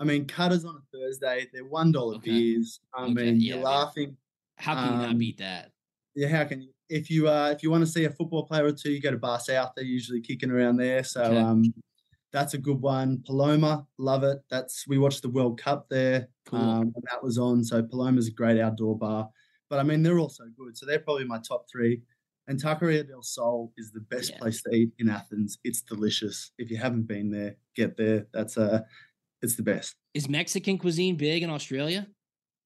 I 0.00 0.04
mean, 0.04 0.26
cutters 0.26 0.64
on 0.64 0.76
a 0.76 0.96
Thursday, 0.96 1.46
they're 1.52 1.64
one 1.64 1.92
dollar 1.92 2.16
okay. 2.16 2.30
beers. 2.30 2.80
I 2.94 3.04
okay. 3.04 3.14
mean, 3.14 3.40
yeah, 3.40 3.54
you're 3.54 3.64
laughing. 3.64 4.16
How 4.56 4.74
can 4.74 4.84
um, 4.84 4.92
you 4.92 4.98
not 4.98 5.10
um, 5.10 5.18
beat 5.18 5.38
that? 5.38 5.70
Yeah, 6.14 6.28
how 6.28 6.44
can 6.44 6.62
you? 6.62 6.68
If 6.88 7.10
you 7.10 7.28
uh, 7.28 7.50
if 7.54 7.62
you 7.62 7.70
want 7.70 7.84
to 7.84 7.90
see 7.90 8.04
a 8.04 8.10
football 8.10 8.44
player 8.44 8.66
or 8.66 8.72
two, 8.72 8.90
you 8.90 9.00
go 9.00 9.10
to 9.10 9.18
Bar 9.18 9.40
South. 9.40 9.72
They're 9.76 9.84
usually 9.84 10.20
kicking 10.20 10.50
around 10.50 10.76
there, 10.76 11.04
so 11.04 11.22
okay. 11.22 11.36
um, 11.36 11.74
that's 12.32 12.54
a 12.54 12.58
good 12.58 12.80
one. 12.80 13.22
Paloma, 13.26 13.86
love 13.98 14.24
it. 14.24 14.38
That's 14.50 14.86
we 14.86 14.98
watched 14.98 15.22
the 15.22 15.30
World 15.30 15.60
Cup 15.60 15.86
there, 15.88 16.28
cool. 16.46 16.58
um, 16.58 16.94
that 17.10 17.22
was 17.22 17.38
on. 17.38 17.64
So 17.64 17.82
Paloma's 17.82 18.28
a 18.28 18.32
great 18.32 18.60
outdoor 18.60 18.96
bar. 18.96 19.28
But 19.68 19.80
I 19.80 19.82
mean, 19.82 20.02
they're 20.02 20.18
also 20.18 20.44
good. 20.56 20.76
So 20.76 20.86
they're 20.86 20.98
probably 20.98 21.24
my 21.24 21.38
top 21.38 21.66
three. 21.70 22.02
And 22.48 22.60
Taqueria 22.60 23.06
del 23.06 23.22
Sol 23.22 23.72
is 23.76 23.92
the 23.92 24.00
best 24.00 24.30
yeah. 24.30 24.38
place 24.38 24.62
to 24.62 24.74
eat 24.74 24.90
in 24.98 25.10
Athens. 25.10 25.58
It's 25.64 25.82
delicious. 25.82 26.50
If 26.58 26.70
you 26.70 26.78
haven't 26.78 27.06
been 27.06 27.30
there, 27.30 27.56
get 27.76 27.96
there. 27.96 28.26
That's 28.32 28.56
uh 28.56 28.80
it's 29.42 29.54
the 29.54 29.62
best. 29.62 29.94
Is 30.14 30.28
Mexican 30.28 30.78
cuisine 30.78 31.16
big 31.16 31.42
in 31.42 31.50
Australia? 31.50 32.08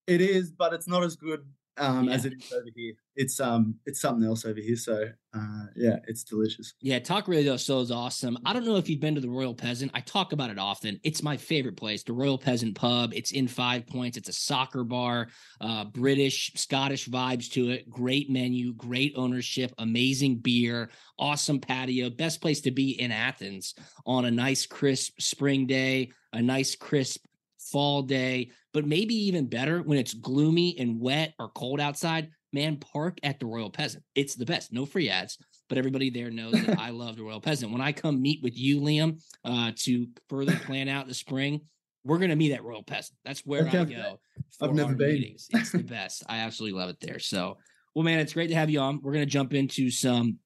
It 0.07 0.21
is, 0.21 0.51
but 0.51 0.73
it's 0.73 0.89
not 0.89 1.03
as 1.03 1.17
good 1.17 1.45
um, 1.79 2.09
yeah. 2.09 2.15
as 2.15 2.25
it 2.25 2.35
is 2.35 2.53
over 2.53 2.69
here. 2.75 2.95
It's 3.15 3.41
um 3.41 3.75
it's 3.85 4.01
something 4.01 4.27
else 4.27 4.45
over 4.45 4.61
here. 4.61 4.77
So 4.77 5.09
uh, 5.35 5.65
yeah, 5.77 5.97
it's 6.07 6.25
delicious. 6.25 6.75
Yeah, 6.81 6.99
Taqueria 6.99 7.45
del 7.45 7.59
Sol 7.59 7.81
is 7.81 7.91
awesome. 7.91 8.39
I 8.45 8.53
don't 8.53 8.65
know 8.65 8.77
if 8.77 8.89
you've 8.89 9.01
been 9.01 9.15
to 9.15 9.21
the 9.21 9.31
Royal 9.31 9.55
Peasant. 9.55 9.91
I 9.95 10.01
talk 10.01 10.33
about 10.33 10.51
it 10.51 10.59
often. 10.59 11.01
It's 11.03 11.23
my 11.23 11.37
favorite 11.37 11.77
place, 11.77 12.03
the 12.03 12.13
Royal 12.13 12.39
Peasant 12.39 12.75
Pub. 12.75 13.13
It's 13.15 13.33
in 13.33 13.49
Five 13.49 13.87
Points. 13.87 14.17
It's 14.17 14.29
a 14.29 14.33
soccer 14.33 14.85
bar, 14.85 15.29
uh, 15.61 15.85
British, 15.85 16.53
Scottish 16.55 17.09
vibes 17.09 17.51
to 17.53 17.71
it. 17.71 17.89
Great 17.89 18.31
menu, 18.31 18.75
great 18.75 19.13
ownership, 19.17 19.73
amazing 19.79 20.37
beer, 20.37 20.91
awesome 21.19 21.61
patio. 21.61 22.11
Best 22.11 22.41
place 22.41 22.63
to 22.63 22.71
be 22.71 23.01
in 23.01 23.11
Athens 23.11 23.75
on 24.07 24.25
a 24.25 24.31
nice 24.31 24.67
crisp 24.67 25.21
spring 25.21 25.67
day, 25.67 26.11
a 26.33 26.41
nice 26.41 26.77
crisp 26.77 27.25
fall 27.59 28.03
day 28.03 28.51
but 28.73 28.87
maybe 28.87 29.15
even 29.15 29.47
better 29.47 29.83
when 29.83 29.99
it's 29.99 30.15
gloomy 30.15 30.79
and 30.79 31.01
wet 31.01 31.35
or 31.39 31.49
cold 31.51 31.81
outside. 31.81 32.31
Man, 32.55 32.77
park 32.77 33.19
at 33.23 33.41
the 33.41 33.47
Royal 33.47 33.71
Peasant. 33.71 34.05
It's 34.15 34.35
the 34.35 34.45
best. 34.45 34.73
No 34.75 34.85
free 34.85 35.09
ads, 35.09 35.39
but 35.71 35.79
everybody 35.79 36.11
there 36.11 36.31
knows 36.31 36.53
that 36.53 36.79
I 36.79 36.91
love 36.91 37.17
the 37.17 37.23
Royal 37.23 37.41
Peasant. 37.41 37.73
When 37.73 37.81
I 37.81 37.93
come 37.93 38.21
meet 38.21 38.43
with 38.43 38.59
you, 38.59 38.79
Liam, 38.81 39.23
uh, 39.43 39.73
to 39.85 40.07
further 40.29 40.55
plan 40.57 40.87
out 40.89 41.09
the 41.09 41.15
spring, 41.15 41.63
we're 42.05 42.19
going 42.19 42.29
to 42.29 42.37
meet 42.37 42.53
at 42.53 42.63
Royal 42.63 42.83
Peasant. 42.83 43.17
That's 43.25 43.41
where 43.47 43.63
Okay, 43.67 43.79
I 43.79 43.85
go. 43.85 44.21
I've 44.61 44.75
never 44.75 44.95
been. 44.95 45.13
meetings. 45.15 45.49
It's 45.51 45.73
the 45.73 45.83
best. 45.83 46.25
I 46.29 46.39
absolutely 46.41 46.79
love 46.79 46.91
it 46.91 46.99
there. 47.01 47.19
So, 47.21 47.57
well, 47.95 48.05
man, 48.05 48.19
it's 48.19 48.35
great 48.35 48.49
to 48.49 48.55
have 48.55 48.69
you 48.69 48.81
on. 48.81 49.01
We're 49.03 49.13
going 49.13 49.25
to 49.25 49.31
jump 49.31 49.55
into 49.55 49.91
some 49.91 50.39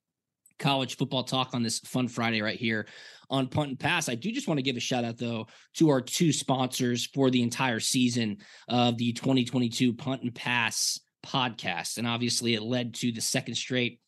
college 0.59 0.97
football 0.97 1.25
talk 1.25 1.55
on 1.55 1.63
this 1.63 1.81
fun 1.81 2.09
Friday 2.09 2.43
right 2.43 2.59
here 2.59 2.87
on 3.31 3.49
Punt 3.49 3.71
and 3.71 3.79
Pass. 3.79 4.09
I 4.09 4.15
do 4.15 4.31
just 4.31 4.49
want 4.49 4.59
to 4.59 4.63
give 4.63 4.77
a 4.77 4.81
shout 4.81 5.05
out 5.05 5.19
though 5.19 5.47
to 5.75 5.91
our 5.91 6.01
two 6.01 6.33
sponsors 6.33 7.07
for 7.07 7.31
the 7.31 7.43
entire 7.43 7.81
season 7.81 8.39
of 8.69 8.97
the 8.99 9.13
2022 9.13 9.95
Punt 9.95 10.23
and 10.23 10.35
Pass 10.35 11.01
podcast. 11.25 11.99
And 11.99 12.07
obviously 12.07 12.55
it 12.55 12.63
led 12.63 12.95
to 12.95 13.13
the 13.13 13.21
second 13.21 13.55
straight 13.57 14.01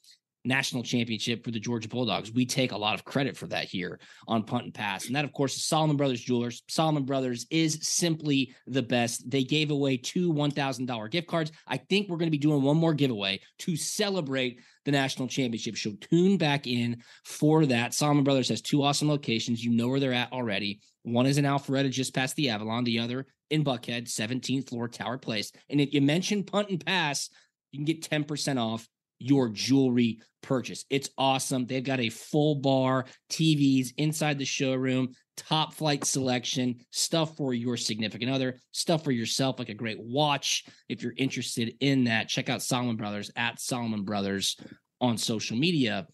national 0.45 0.83
championship 0.83 1.45
for 1.45 1.51
the 1.51 1.61
Georgia 1.61 1.89
Bulldogs. 1.89 2.33
We 2.33 2.47
take 2.47 2.73
a 2.73 2.79
lot 2.79 2.95
of 2.95 3.05
credit 3.05 3.37
for 3.37 3.47
that 3.49 3.67
here 3.67 3.99
on 4.27 4.45
Punt 4.45 4.65
and 4.65 4.75
Pass. 4.75 5.07
And 5.07 5.17
that, 5.17 5.25
of 5.25 5.33
course, 5.33 5.57
is 5.57 5.65
Solomon 5.65 5.97
Brothers 5.97 6.21
Jewelers. 6.21 6.63
Solomon 6.69 7.05
Brothers 7.05 7.47
is 7.51 7.79
simply 7.83 8.55
the 8.67 8.83
best. 8.83 9.29
They 9.29 9.45
gave 9.45 9.71
away 9.71 9.97
two 9.97 10.33
$1,000 10.33 11.11
gift 11.11 11.29
cards. 11.29 11.53
I 11.67 11.77
think 11.77 12.09
we're 12.09 12.17
going 12.17 12.29
to 12.29 12.37
be 12.37 12.39
doing 12.39 12.63
one 12.63 12.77
more 12.77 12.95
giveaway 12.95 13.41
to 13.61 13.77
celebrate 13.77 14.61
the 14.85 14.93
national 14.93 15.29
championship. 15.29 15.77
So 15.77 15.93
tune 16.01 16.39
back 16.39 16.67
in 16.67 17.03
for 17.25 17.67
that. 17.67 17.95
Solomon 17.95 18.25
Brothers 18.25 18.49
has 18.49 18.63
two 18.63 18.83
awesome 18.83 19.09
locations. 19.09 19.63
You 19.63 19.73
know 19.73 19.89
where 19.89 20.01
they're 20.01 20.13
at 20.13 20.33
already. 20.33 20.81
One 21.03 21.27
is 21.27 21.39
in 21.39 21.45
Alpharetta, 21.45 21.91
just 21.91 22.15
past 22.15 22.37
the 22.37 22.51
Avalon. 22.51 22.85
The 22.85 23.01
other 23.01 23.27
in 23.51 23.65
Buckhead, 23.65 24.05
17th 24.09 24.69
floor, 24.69 24.89
Tower 24.89 25.19
Place. 25.19 25.53
And 25.69 25.81
if 25.81 25.93
you 25.93 26.01
mention 26.01 26.45
Punt 26.45 26.71
and 26.71 26.85
Pass, 26.85 27.31
you 27.73 27.79
can 27.79 27.85
get 27.85 28.09
10% 28.09 28.59
off 28.59 28.89
your 29.19 29.49
jewelry 29.49 30.21
purchase. 30.43 30.85
It's 30.91 31.11
awesome. 31.19 31.67
They've 31.67 31.83
got 31.83 32.01
a 32.01 32.11
full 32.11 32.57
bar, 32.57 33.07
TVs 33.31 33.89
inside 33.97 34.39
the 34.39 34.45
showroom, 34.45 35.15
top 35.37 35.75
flight 35.75 36.05
selection, 36.05 36.77
stuff 36.91 37.37
for 37.37 37.55
your 37.55 37.77
significant 37.77 38.31
other, 38.31 38.59
stuff 38.73 39.05
for 39.05 39.13
yourself, 39.13 39.59
like 39.59 39.69
a 39.69 39.75
great 39.75 40.01
watch. 40.01 40.65
If 40.89 41.03
you're 41.03 41.15
interested 41.17 41.75
in 41.81 42.05
that, 42.05 42.29
check 42.29 42.49
out 42.49 42.63
Solomon 42.63 42.97
Brothers 42.97 43.31
at 43.37 43.61
Solomon 43.61 44.05
Brothers 44.05 44.57
on 45.01 45.17
social 45.17 45.57
media 45.57 46.07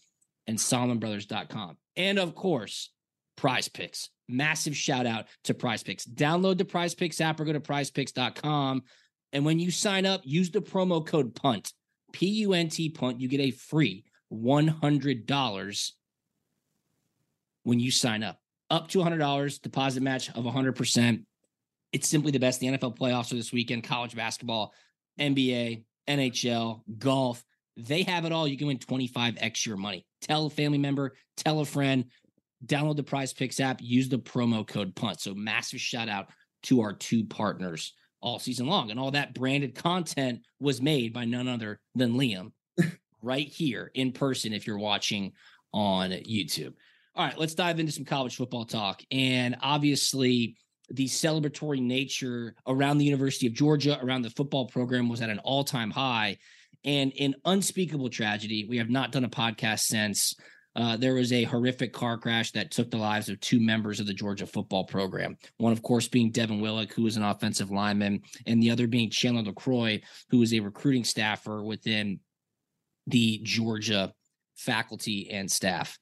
and 0.47 0.57
solomonbrothers.com. 0.57 1.77
And 1.95 2.19
of 2.19 2.35
course, 2.35 2.91
Prize 3.35 3.67
Picks. 3.67 4.09
Massive 4.27 4.75
shout 4.75 5.05
out 5.05 5.25
to 5.43 5.53
Prize 5.53 5.83
Picks. 5.83 6.05
Download 6.05 6.57
the 6.57 6.65
Prize 6.65 6.95
Picks 6.95 7.21
app 7.21 7.39
or 7.39 7.45
go 7.45 7.53
to 7.53 7.59
prizepicks.com. 7.59 8.83
And 9.33 9.45
when 9.45 9.59
you 9.59 9.71
sign 9.71 10.05
up, 10.05 10.21
use 10.23 10.49
the 10.49 10.61
promo 10.61 11.05
code 11.05 11.35
PUNT, 11.35 11.71
P 12.15 12.27
U 12.27 12.53
N 12.53 12.69
T 12.69 12.89
PUNT. 12.89 13.19
You 13.19 13.27
get 13.27 13.41
a 13.41 13.51
free 13.51 14.05
$100 14.31 15.91
when 17.63 17.79
you 17.79 17.91
sign 17.91 18.23
up. 18.23 18.39
Up 18.69 18.87
to 18.89 18.99
$100, 18.99 19.61
deposit 19.61 20.01
match 20.01 20.29
of 20.29 20.45
100%. 20.45 21.25
It's 21.91 22.07
simply 22.07 22.31
the 22.31 22.39
best. 22.39 22.61
The 22.61 22.67
NFL 22.67 22.97
playoffs 22.97 23.33
are 23.33 23.35
this 23.35 23.51
weekend, 23.51 23.83
college 23.83 24.15
basketball, 24.15 24.73
NBA, 25.19 25.83
NHL, 26.07 26.81
golf. 26.97 27.43
They 27.75 28.03
have 28.03 28.23
it 28.23 28.31
all. 28.31 28.47
You 28.47 28.57
can 28.57 28.67
win 28.67 28.77
25x 28.77 29.65
your 29.65 29.75
money. 29.75 30.05
Tell 30.21 30.45
a 30.45 30.49
family 30.49 30.77
member, 30.77 31.15
tell 31.35 31.59
a 31.59 31.65
friend, 31.65 32.05
download 32.65 32.95
the 32.95 33.03
Prize 33.03 33.33
Picks 33.33 33.59
app, 33.59 33.81
use 33.81 34.07
the 34.07 34.19
promo 34.19 34.65
code 34.65 34.95
PUNT. 34.95 35.19
So 35.19 35.33
massive 35.33 35.81
shout 35.81 36.07
out 36.07 36.29
to 36.63 36.81
our 36.81 36.93
two 36.93 37.25
partners 37.25 37.93
all 38.25 38.39
season 38.39 38.65
long. 38.65 38.89
And 38.89 38.99
all 38.99 39.11
that 39.11 39.35
branded 39.35 39.75
content 39.75 40.41
was 40.59 40.81
made 40.81 41.13
by 41.13 41.25
none 41.25 41.47
other 41.47 41.79
than 41.93 42.13
Liam 42.13 42.51
right 43.21 43.47
here 43.47 43.91
in 43.93 44.11
person 44.11 44.51
if 44.51 44.65
you're 44.65 44.79
watching 44.79 45.31
on 45.71 46.09
YouTube. 46.09 46.73
All 47.15 47.25
right, 47.25 47.37
let's 47.37 47.53
dive 47.53 47.79
into 47.79 47.91
some 47.91 48.03
college 48.03 48.35
football 48.35 48.65
talk. 48.65 49.03
And 49.11 49.55
obviously, 49.61 50.57
the 50.89 51.05
celebratory 51.05 51.81
nature 51.81 52.55
around 52.67 52.97
the 52.97 53.05
University 53.05 53.47
of 53.47 53.53
Georgia, 53.53 53.99
around 54.01 54.23
the 54.23 54.31
football 54.31 54.65
program, 54.67 55.07
was 55.07 55.21
at 55.21 55.29
an 55.29 55.39
all 55.39 55.63
time 55.63 55.91
high. 55.91 56.37
And 56.83 57.11
in 57.13 57.35
unspeakable 57.45 58.09
tragedy, 58.09 58.65
we 58.67 58.77
have 58.77 58.89
not 58.89 59.11
done 59.11 59.23
a 59.23 59.29
podcast 59.29 59.81
since. 59.81 60.35
Uh, 60.75 60.97
there 60.97 61.13
was 61.13 61.31
a 61.31 61.43
horrific 61.43 61.93
car 61.93 62.17
crash 62.17 62.51
that 62.51 62.71
took 62.71 62.91
the 62.91 62.97
lives 62.97 63.29
of 63.29 63.39
two 63.39 63.59
members 63.59 63.99
of 63.99 64.07
the 64.07 64.13
Georgia 64.13 64.45
football 64.45 64.83
program. 64.83 65.37
One, 65.57 65.71
of 65.71 65.81
course, 65.81 66.07
being 66.07 66.31
Devin 66.31 66.59
Willock, 66.59 66.91
who 66.91 67.03
was 67.03 67.17
an 67.17 67.23
offensive 67.23 67.71
lineman, 67.71 68.21
and 68.45 68.61
the 68.61 68.71
other 68.71 68.87
being 68.87 69.09
Chandler 69.09 69.43
LaCroix, 69.43 70.01
who 70.29 70.39
was 70.39 70.53
a 70.53 70.59
recruiting 70.59 71.03
staffer 71.03 71.63
within 71.63 72.19
the 73.07 73.39
Georgia 73.43 74.13
faculty 74.55 75.29
and 75.31 75.49
staff. 75.49 75.97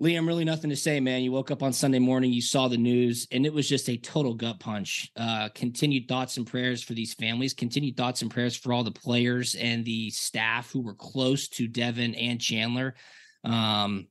Liam, 0.00 0.26
really 0.26 0.46
nothing 0.46 0.70
to 0.70 0.76
say, 0.76 0.98
man. 0.98 1.22
You 1.22 1.30
woke 1.30 1.50
up 1.50 1.62
on 1.62 1.74
Sunday 1.74 1.98
morning, 1.98 2.32
you 2.32 2.40
saw 2.40 2.68
the 2.68 2.78
news, 2.78 3.26
and 3.32 3.44
it 3.44 3.52
was 3.52 3.68
just 3.68 3.90
a 3.90 3.98
total 3.98 4.32
gut 4.32 4.58
punch. 4.58 5.10
Uh, 5.14 5.50
continued 5.54 6.08
thoughts 6.08 6.38
and 6.38 6.46
prayers 6.46 6.82
for 6.82 6.94
these 6.94 7.12
families, 7.12 7.52
continued 7.52 7.98
thoughts 7.98 8.22
and 8.22 8.30
prayers 8.30 8.56
for 8.56 8.72
all 8.72 8.82
the 8.82 8.90
players 8.90 9.54
and 9.56 9.84
the 9.84 10.08
staff 10.08 10.70
who 10.70 10.80
were 10.80 10.94
close 10.94 11.48
to 11.48 11.68
Devin 11.68 12.14
and 12.14 12.40
Chandler. 12.40 12.94
Um, 13.44 14.08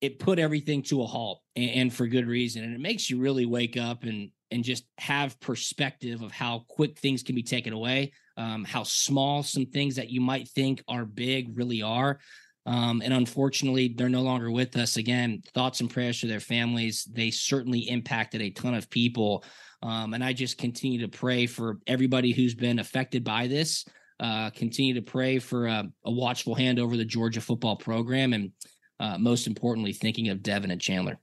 it 0.00 0.18
put 0.18 0.38
everything 0.38 0.82
to 0.82 1.02
a 1.02 1.06
halt 1.06 1.42
and, 1.56 1.70
and 1.70 1.94
for 1.94 2.06
good 2.06 2.26
reason. 2.26 2.62
And 2.64 2.74
it 2.74 2.80
makes 2.80 3.10
you 3.10 3.18
really 3.18 3.46
wake 3.46 3.76
up 3.76 4.04
and 4.04 4.30
and 4.50 4.64
just 4.64 4.84
have 4.96 5.38
perspective 5.40 6.22
of 6.22 6.32
how 6.32 6.64
quick 6.68 6.98
things 6.98 7.22
can 7.22 7.34
be 7.34 7.42
taken 7.42 7.74
away, 7.74 8.12
um, 8.38 8.64
how 8.64 8.82
small 8.82 9.42
some 9.42 9.66
things 9.66 9.96
that 9.96 10.08
you 10.08 10.22
might 10.22 10.48
think 10.48 10.82
are 10.88 11.04
big 11.04 11.56
really 11.56 11.82
are. 11.82 12.18
Um, 12.64 13.02
and 13.04 13.12
unfortunately, 13.12 13.94
they're 13.96 14.08
no 14.08 14.22
longer 14.22 14.50
with 14.50 14.76
us. 14.76 14.96
Again, 14.96 15.42
thoughts 15.54 15.80
and 15.80 15.90
prayers 15.90 16.20
to 16.20 16.26
their 16.26 16.40
families. 16.40 17.04
They 17.04 17.30
certainly 17.30 17.80
impacted 17.80 18.42
a 18.42 18.50
ton 18.50 18.74
of 18.74 18.90
people. 18.90 19.44
Um, 19.82 20.14
and 20.14 20.24
I 20.24 20.32
just 20.32 20.58
continue 20.58 21.00
to 21.00 21.08
pray 21.08 21.46
for 21.46 21.78
everybody 21.86 22.32
who's 22.32 22.54
been 22.54 22.78
affected 22.78 23.24
by 23.24 23.46
this. 23.46 23.84
Uh, 24.20 24.50
continue 24.50 24.94
to 24.94 25.02
pray 25.02 25.38
for 25.38 25.66
a, 25.66 25.84
a 26.04 26.10
watchful 26.10 26.54
hand 26.54 26.78
over 26.78 26.96
the 26.96 27.04
Georgia 27.04 27.40
football 27.40 27.76
program. 27.76 28.32
And 28.32 28.52
uh, 28.98 29.18
most 29.18 29.46
importantly, 29.46 29.92
thinking 29.92 30.28
of 30.28 30.42
Devin 30.42 30.70
and 30.70 30.80
Chandler. 30.80 31.18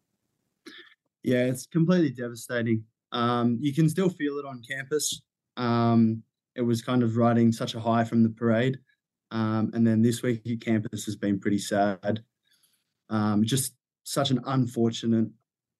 Yeah, 1.24 1.46
it's 1.46 1.66
completely 1.66 2.12
devastating. 2.12 2.84
Um, 3.12 3.58
you 3.60 3.74
can 3.74 3.90
still 3.90 4.10
feel 4.10 4.38
it 4.38 4.46
on 4.46 4.62
campus. 4.70 5.22
Um, 5.58 6.24
it 6.56 6.62
was 6.62 6.82
kind 6.82 7.04
of 7.04 7.18
riding 7.18 7.52
such 7.52 7.76
a 7.76 7.80
high 7.80 8.04
from 8.04 8.24
the 8.24 8.30
parade. 8.30 8.80
Um, 9.32 9.72
and 9.74 9.86
then 9.86 10.02
this 10.02 10.22
week 10.22 10.42
at 10.50 10.62
campus 10.62 11.06
has 11.06 11.16
been 11.16 11.40
pretty 11.40 11.58
sad. 11.58 12.24
Um, 13.10 13.44
just 13.44 13.74
such 14.04 14.32
an 14.32 14.42
unfortunate 14.46 15.30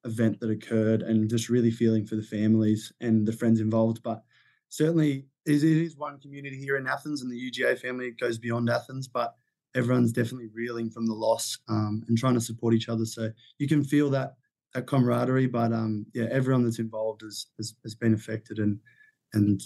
event 0.04 0.40
that 0.40 0.50
occurred 0.50 1.02
and 1.02 1.30
just 1.30 1.50
really 1.50 1.72
feeling 1.72 2.06
for 2.06 2.16
the 2.16 2.22
families 2.24 2.92
and 3.00 3.26
the 3.26 3.34
friends 3.34 3.60
involved. 3.60 4.04
But 4.04 4.24
certainly 4.70 5.26
it 5.46 5.64
is, 5.64 5.96
one 5.96 6.20
community 6.20 6.58
here 6.58 6.78
in 6.78 6.88
Athens 6.88 7.22
and 7.22 7.32
the 7.32 7.52
UGA 7.52 7.80
family 7.80 8.12
goes 8.12 8.38
beyond 8.38 8.70
Athens, 8.70 9.08
but 9.08 9.36
everyone's 9.76 10.12
definitely 10.12 10.50
reeling 10.54 10.90
from 10.90 11.06
the 11.06 11.14
loss 11.14 11.58
um, 11.70 12.04
and 12.08 12.18
trying 12.18 12.34
to 12.34 12.42
support 12.42 12.74
each 12.74 12.90
other. 12.90 13.06
So 13.06 13.30
you 13.60 13.68
can 13.68 13.84
feel 13.84 14.10
that 14.12 14.36
that 14.74 14.88
camaraderie, 14.88 15.48
but 15.48 15.72
um, 15.72 16.06
yeah, 16.14 16.26
everyone 16.32 16.64
that's 16.64 16.80
involved 16.80 17.22
has, 17.22 17.48
has, 17.58 17.76
has 17.84 17.96
been 17.96 18.14
affected 18.14 18.60
and, 18.60 18.80
and 19.34 19.62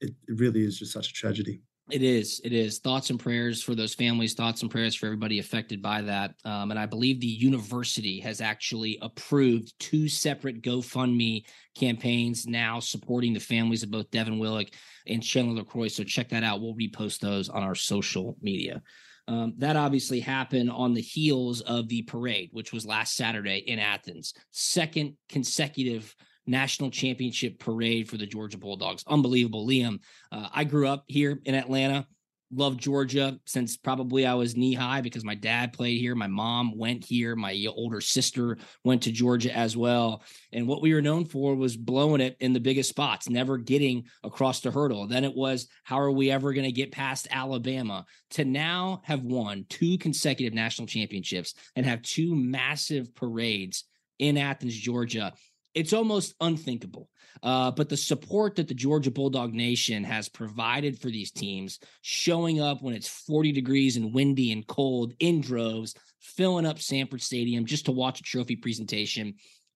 it, 0.00 0.12
it 0.28 0.38
really 0.38 0.64
is 0.64 0.78
just 0.78 0.92
such 0.92 1.10
a 1.10 1.12
tragedy. 1.12 1.62
It 1.88 2.02
is. 2.02 2.40
It 2.42 2.52
is. 2.52 2.80
Thoughts 2.80 3.10
and 3.10 3.20
prayers 3.20 3.62
for 3.62 3.76
those 3.76 3.94
families. 3.94 4.34
Thoughts 4.34 4.62
and 4.62 4.70
prayers 4.70 4.96
for 4.96 5.06
everybody 5.06 5.38
affected 5.38 5.80
by 5.80 6.02
that. 6.02 6.34
Um, 6.44 6.72
and 6.72 6.80
I 6.80 6.86
believe 6.86 7.20
the 7.20 7.28
university 7.28 8.18
has 8.20 8.40
actually 8.40 8.98
approved 9.02 9.72
two 9.78 10.08
separate 10.08 10.62
GoFundMe 10.62 11.44
campaigns 11.78 12.44
now 12.44 12.80
supporting 12.80 13.32
the 13.32 13.40
families 13.40 13.84
of 13.84 13.92
both 13.92 14.10
Devin 14.10 14.40
Willock 14.40 14.66
and 15.06 15.22
Chandler 15.22 15.54
LaCroix. 15.54 15.86
So 15.88 16.02
check 16.02 16.28
that 16.30 16.42
out. 16.42 16.60
We'll 16.60 16.74
repost 16.74 17.20
those 17.20 17.48
on 17.48 17.62
our 17.62 17.76
social 17.76 18.36
media. 18.42 18.82
Um, 19.28 19.54
that 19.58 19.76
obviously 19.76 20.18
happened 20.18 20.70
on 20.70 20.92
the 20.92 21.00
heels 21.00 21.60
of 21.60 21.88
the 21.88 22.02
parade, 22.02 22.50
which 22.52 22.72
was 22.72 22.84
last 22.84 23.14
Saturday 23.14 23.58
in 23.58 23.78
Athens. 23.78 24.34
Second 24.50 25.16
consecutive 25.28 26.14
national 26.46 26.90
championship 26.90 27.58
parade 27.58 28.08
for 28.08 28.16
the 28.16 28.26
Georgia 28.26 28.58
Bulldogs. 28.58 29.04
Unbelievable. 29.06 29.66
Liam, 29.66 30.00
uh, 30.32 30.48
I 30.52 30.64
grew 30.64 30.88
up 30.88 31.04
here 31.06 31.40
in 31.44 31.54
Atlanta, 31.54 32.06
loved 32.52 32.80
Georgia 32.80 33.38
since 33.44 33.76
probably 33.76 34.24
I 34.24 34.34
was 34.34 34.56
knee 34.56 34.74
high 34.74 35.00
because 35.00 35.24
my 35.24 35.34
dad 35.34 35.72
played 35.72 36.00
here. 36.00 36.14
My 36.14 36.28
mom 36.28 36.78
went 36.78 37.04
here. 37.04 37.34
My 37.34 37.66
older 37.68 38.00
sister 38.00 38.58
went 38.84 39.02
to 39.02 39.12
Georgia 39.12 39.54
as 39.54 39.76
well. 39.76 40.22
And 40.52 40.68
what 40.68 40.80
we 40.80 40.94
were 40.94 41.02
known 41.02 41.24
for 41.24 41.56
was 41.56 41.76
blowing 41.76 42.20
it 42.20 42.36
in 42.38 42.52
the 42.52 42.60
biggest 42.60 42.90
spots, 42.90 43.28
never 43.28 43.58
getting 43.58 44.04
across 44.22 44.60
the 44.60 44.70
hurdle. 44.70 45.08
Then 45.08 45.24
it 45.24 45.34
was, 45.34 45.68
how 45.82 45.98
are 45.98 46.12
we 46.12 46.30
ever 46.30 46.52
going 46.52 46.66
to 46.66 46.72
get 46.72 46.92
past 46.92 47.26
Alabama? 47.30 48.04
To 48.30 48.44
now 48.44 49.00
have 49.04 49.22
won 49.22 49.66
two 49.68 49.98
consecutive 49.98 50.54
national 50.54 50.86
championships 50.86 51.54
and 51.74 51.84
have 51.84 52.02
two 52.02 52.34
massive 52.36 53.14
parades 53.14 53.84
in 54.18 54.38
Athens, 54.38 54.74
Georgia 54.74 55.32
it's 55.76 55.92
almost 55.92 56.34
unthinkable. 56.40 57.08
Uh, 57.42 57.70
but 57.70 57.90
the 57.90 57.96
support 57.96 58.56
that 58.56 58.66
the 58.66 58.74
Georgia 58.74 59.10
Bulldog 59.10 59.52
Nation 59.52 60.02
has 60.04 60.26
provided 60.26 60.98
for 60.98 61.08
these 61.08 61.30
teams, 61.30 61.78
showing 62.00 62.62
up 62.62 62.82
when 62.82 62.94
it's 62.94 63.06
40 63.08 63.52
degrees 63.52 63.98
and 63.98 64.14
windy 64.14 64.52
and 64.52 64.66
cold 64.66 65.12
in 65.20 65.42
droves, 65.42 65.94
filling 66.18 66.64
up 66.64 66.80
Sanford 66.80 67.20
Stadium 67.20 67.66
just 67.66 67.84
to 67.84 67.92
watch 67.92 68.20
a 68.20 68.22
trophy 68.22 68.56
presentation, 68.56 69.34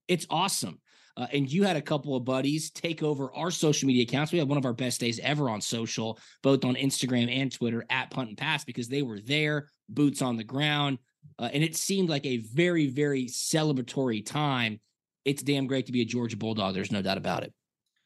it's 0.09 0.27
awesome. 0.31 0.81
Uh, 1.19 1.27
and 1.35 1.53
you 1.53 1.65
had 1.65 1.77
a 1.77 1.83
couple 1.83 2.17
of 2.17 2.25
buddies 2.25 2.71
take 2.71 3.03
over 3.03 3.35
our 3.35 3.51
social 3.51 3.87
media 3.87 4.05
accounts. 4.05 4.33
We 4.33 4.39
had 4.39 4.49
one 4.49 4.57
of 4.57 4.65
our 4.65 4.73
best 4.73 5.01
days 5.01 5.21
ever 5.23 5.51
on 5.51 5.61
social, 5.61 6.19
both 6.43 6.65
on 6.65 6.77
Instagram 6.77 7.31
and 7.31 7.53
Twitter 7.53 7.85
at 7.91 8.11
Punt 8.11 8.31
and 8.31 8.39
Pass, 8.39 8.65
because 8.65 8.89
they 8.89 9.03
were 9.03 9.21
there, 9.21 9.69
boots 9.87 10.23
on 10.23 10.39
the 10.39 10.45
ground. 10.45 10.99
Uh, 11.39 11.51
and 11.53 11.63
it 11.63 11.77
seemed 11.77 12.09
like 12.09 12.25
a 12.25 12.39
very, 12.39 12.87
very 12.87 13.27
celebratory 13.27 14.25
time 14.25 14.81
it's 15.25 15.43
damn 15.43 15.67
great 15.67 15.87
to 15.87 15.93
be 15.93 16.03
a 16.03 16.05
Georgia 16.05 16.37
Bulldog. 16.37 16.75
There's 16.75 16.93
no 16.93 17.03
doubt 17.03 17.19
about 17.19 17.43
it. 17.43 17.53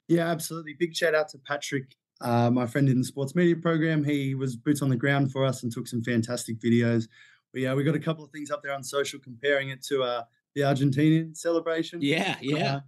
Yeah, 0.09 0.30
absolutely. 0.30 0.75
Big 0.78 0.94
shout 0.94 1.14
out 1.14 1.28
to 1.30 1.38
Patrick, 1.38 1.94
uh, 2.21 2.50
my 2.50 2.66
friend 2.66 2.88
in 2.88 2.99
the 2.99 3.04
sports 3.04 3.35
media 3.35 3.56
program. 3.56 4.04
He 4.04 4.35
was 4.35 4.56
boots 4.56 4.83
on 4.83 4.90
the 4.90 4.97
ground 4.97 5.33
for 5.33 5.44
us 5.44 5.62
and 5.62 5.73
took 5.73 5.87
some 5.87 6.02
fantastic 6.02 6.61
videos. 6.61 7.09
We 7.52 7.66
uh, 7.66 7.75
we 7.75 7.85
got 7.85 7.94
a 7.94 8.00
couple 8.00 8.25
of 8.25 8.30
things 8.30 8.50
up 8.50 8.62
there 8.62 8.75
on 8.75 8.83
social 8.83 9.18
comparing 9.21 9.71
it 9.71 9.83
to 9.85 10.02
uh, 10.02 10.25
the 10.54 10.62
Argentinian 10.62 11.37
celebration. 11.37 12.00
Yeah, 12.02 12.37
yeah. 12.40 12.76
Uh, 12.76 12.80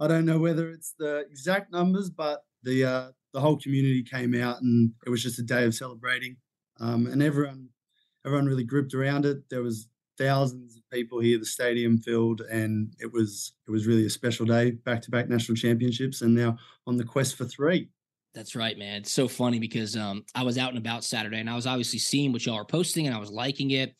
I 0.00 0.08
don't 0.08 0.24
know 0.24 0.38
whether 0.38 0.70
it's 0.70 0.94
the 0.98 1.26
exact 1.30 1.72
numbers, 1.72 2.08
but 2.08 2.44
the 2.62 2.84
uh, 2.84 3.08
the 3.32 3.40
whole 3.40 3.56
community 3.56 4.02
came 4.02 4.34
out 4.40 4.62
and 4.62 4.92
it 5.06 5.10
was 5.10 5.22
just 5.22 5.38
a 5.38 5.42
day 5.42 5.64
of 5.64 5.74
celebrating, 5.74 6.36
um, 6.80 7.06
and 7.06 7.22
everyone 7.22 7.68
everyone 8.24 8.46
really 8.46 8.64
grouped 8.64 8.94
around 8.94 9.26
it. 9.26 9.48
There 9.50 9.62
was 9.62 9.88
thousands 10.18 10.76
of 10.76 10.82
people 10.90 11.20
here, 11.20 11.38
the 11.38 11.44
stadium 11.44 11.98
filled, 11.98 12.42
and 12.42 12.94
it 13.00 13.12
was 13.12 13.52
it 13.66 13.70
was 13.70 13.86
really 13.86 14.06
a 14.06 14.10
special 14.10 14.46
day. 14.46 14.72
Back 14.72 15.02
to 15.02 15.10
back 15.10 15.28
national 15.28 15.56
championships, 15.56 16.22
and 16.22 16.34
now 16.34 16.56
on 16.86 16.96
the 16.96 17.04
quest 17.04 17.36
for 17.36 17.44
three. 17.44 17.88
That's 18.34 18.56
right, 18.56 18.78
man. 18.78 18.96
It's 19.02 19.12
so 19.12 19.28
funny 19.28 19.58
because 19.58 19.96
um, 19.96 20.24
I 20.34 20.42
was 20.42 20.56
out 20.56 20.70
and 20.70 20.78
about 20.78 21.04
Saturday, 21.04 21.38
and 21.38 21.50
I 21.50 21.54
was 21.54 21.66
obviously 21.66 21.98
seeing 21.98 22.32
what 22.32 22.46
y'all 22.46 22.56
are 22.56 22.64
posting, 22.64 23.06
and 23.06 23.14
I 23.14 23.18
was 23.18 23.30
liking 23.30 23.72
it. 23.72 23.94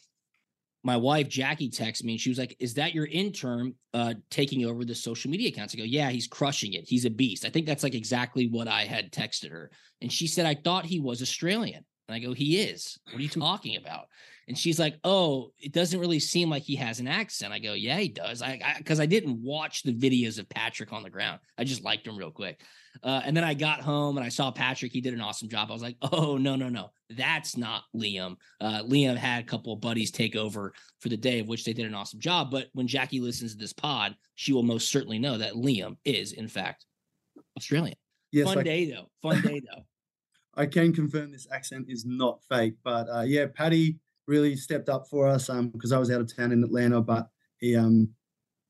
My 0.85 0.97
wife 0.97 1.29
Jackie 1.29 1.71
texted 1.71 2.05
me, 2.05 2.13
and 2.13 2.21
she 2.21 2.31
was 2.31 2.39
like, 2.39 2.57
"Is 2.59 2.75
that 2.75 2.95
your 2.95 3.07
intern 3.07 3.75
uh, 3.95 4.15
taking 4.31 4.65
over 4.65 4.85
the 4.85 4.95
social 4.95 5.31
media 5.31 5.49
accounts?" 5.49 5.75
I 5.75 5.79
go, 5.79 5.85
"Yeah, 5.85 6.11
he's 6.11 6.27
crushing 6.27 6.73
it. 6.73 6.89
He's 6.89 7.05
a 7.05 7.11
beast." 7.11 7.45
I 7.45 7.51
think 7.51 7.67
that's 7.67 7.83
like 7.83 7.95
exactly 7.95 8.49
what 8.49 8.69
I 8.69 8.85
had 8.85 9.13
texted 9.13 9.51
her, 9.51 9.71
and 10.01 10.11
she 10.11 10.27
said, 10.27 10.47
"I 10.47 10.55
thought 10.55 10.87
he 10.87 10.99
was 10.99 11.23
Australian." 11.23 11.85
And 12.09 12.15
I 12.15 12.19
go, 12.19 12.33
"He 12.33 12.61
is. 12.61 12.99
What 13.07 13.17
are 13.17 13.23
you 13.23 13.29
talking 13.29 13.77
about?" 13.77 14.07
And 14.49 14.59
she's 14.59 14.79
like, 14.79 14.99
"Oh, 15.05 15.53
it 15.59 15.73
doesn't 15.73 15.99
really 15.99 16.19
seem 16.19 16.51
like 16.51 16.63
he 16.63 16.77
has 16.77 17.01
an 17.01 17.09
accent." 17.09 17.53
I 17.53 17.59
go, 17.59 17.75
"Yeah, 17.75 17.99
he 17.99 18.09
does." 18.09 18.43
I 18.43 18.61
because 18.79 19.01
I, 19.01 19.05
I, 19.05 19.07
didn't 19.07 19.43
watch 19.43 19.83
the 19.83 19.95
videos 19.95 20.39
of 20.39 20.49
Patrick 20.49 20.93
on 20.93 21.03
the 21.03 21.11
ground. 21.11 21.41
I 21.59 21.65
just 21.65 21.85
liked 21.85 22.07
him 22.07 22.17
real 22.17 22.31
quick. 22.31 22.61
Uh, 23.03 23.23
and 23.25 23.37
then 23.37 23.45
I 23.45 23.55
got 23.55 23.81
home 23.81 24.19
and 24.19 24.27
I 24.27 24.29
saw 24.29 24.51
Patrick. 24.51 24.93
He 24.93 25.01
did 25.01 25.15
an 25.15 25.21
awesome 25.21 25.49
job. 25.49 25.71
I 25.71 25.73
was 25.73 25.83
like, 25.83 25.97
"Oh 26.13 26.37
no, 26.37 26.57
no, 26.57 26.69
no, 26.69 26.91
that's 27.11 27.57
not 27.57 27.85
Liam." 27.97 28.37
Uh, 28.61 28.83
Liam 28.83 29.17
had 29.17 29.43
a 29.43 29.47
couple 29.47 29.73
of 29.73 29.81
buddies 29.81 30.11
take 30.11 30.37
over 30.37 30.75
for 31.01 31.09
the 31.09 31.17
day, 31.17 31.41
of 31.41 31.49
which 31.49 31.65
they 31.65 31.73
did 31.73 31.87
an 31.87 31.95
awesome 31.95 32.21
job. 32.21 32.51
But 32.51 32.69
when 32.73 32.87
Jackie 32.89 33.21
listens 33.21 33.53
to 33.53 33.59
this 33.59 33.73
pod, 33.73 34.17
she 34.35 34.53
will 34.53 34.63
most 34.63 34.91
certainly 34.91 35.19
know 35.19 35.39
that 35.39 35.55
Liam 35.55 35.97
is, 36.05 36.33
in 36.33 36.49
fact, 36.49 36.85
Australian. 37.57 37.97
Yes, 38.33 38.53
Fun 38.53 38.65
day 38.65 38.91
though. 38.91 39.11
Fun 39.23 39.41
day 39.43 39.61
though. 39.61 39.83
I 40.55 40.67
can 40.67 40.93
confirm 40.93 41.33
this 41.33 41.47
accent 41.51 41.87
is 41.89 42.05
not 42.05 42.41
fake, 42.49 42.75
but 42.85 43.09
uh, 43.09 43.23
yeah, 43.23 43.47
Paddy 43.53 43.99
really 44.27 44.57
stepped 44.57 44.89
up 44.89 45.07
for 45.09 45.27
us 45.27 45.47
because 45.47 45.93
um, 45.93 45.97
I 45.97 45.99
was 45.99 46.11
out 46.11 46.21
of 46.21 46.35
town 46.35 46.53
in 46.53 46.63
Atlanta, 46.63 47.01
but 47.01 47.29
he 47.59 47.77
um 47.77 48.09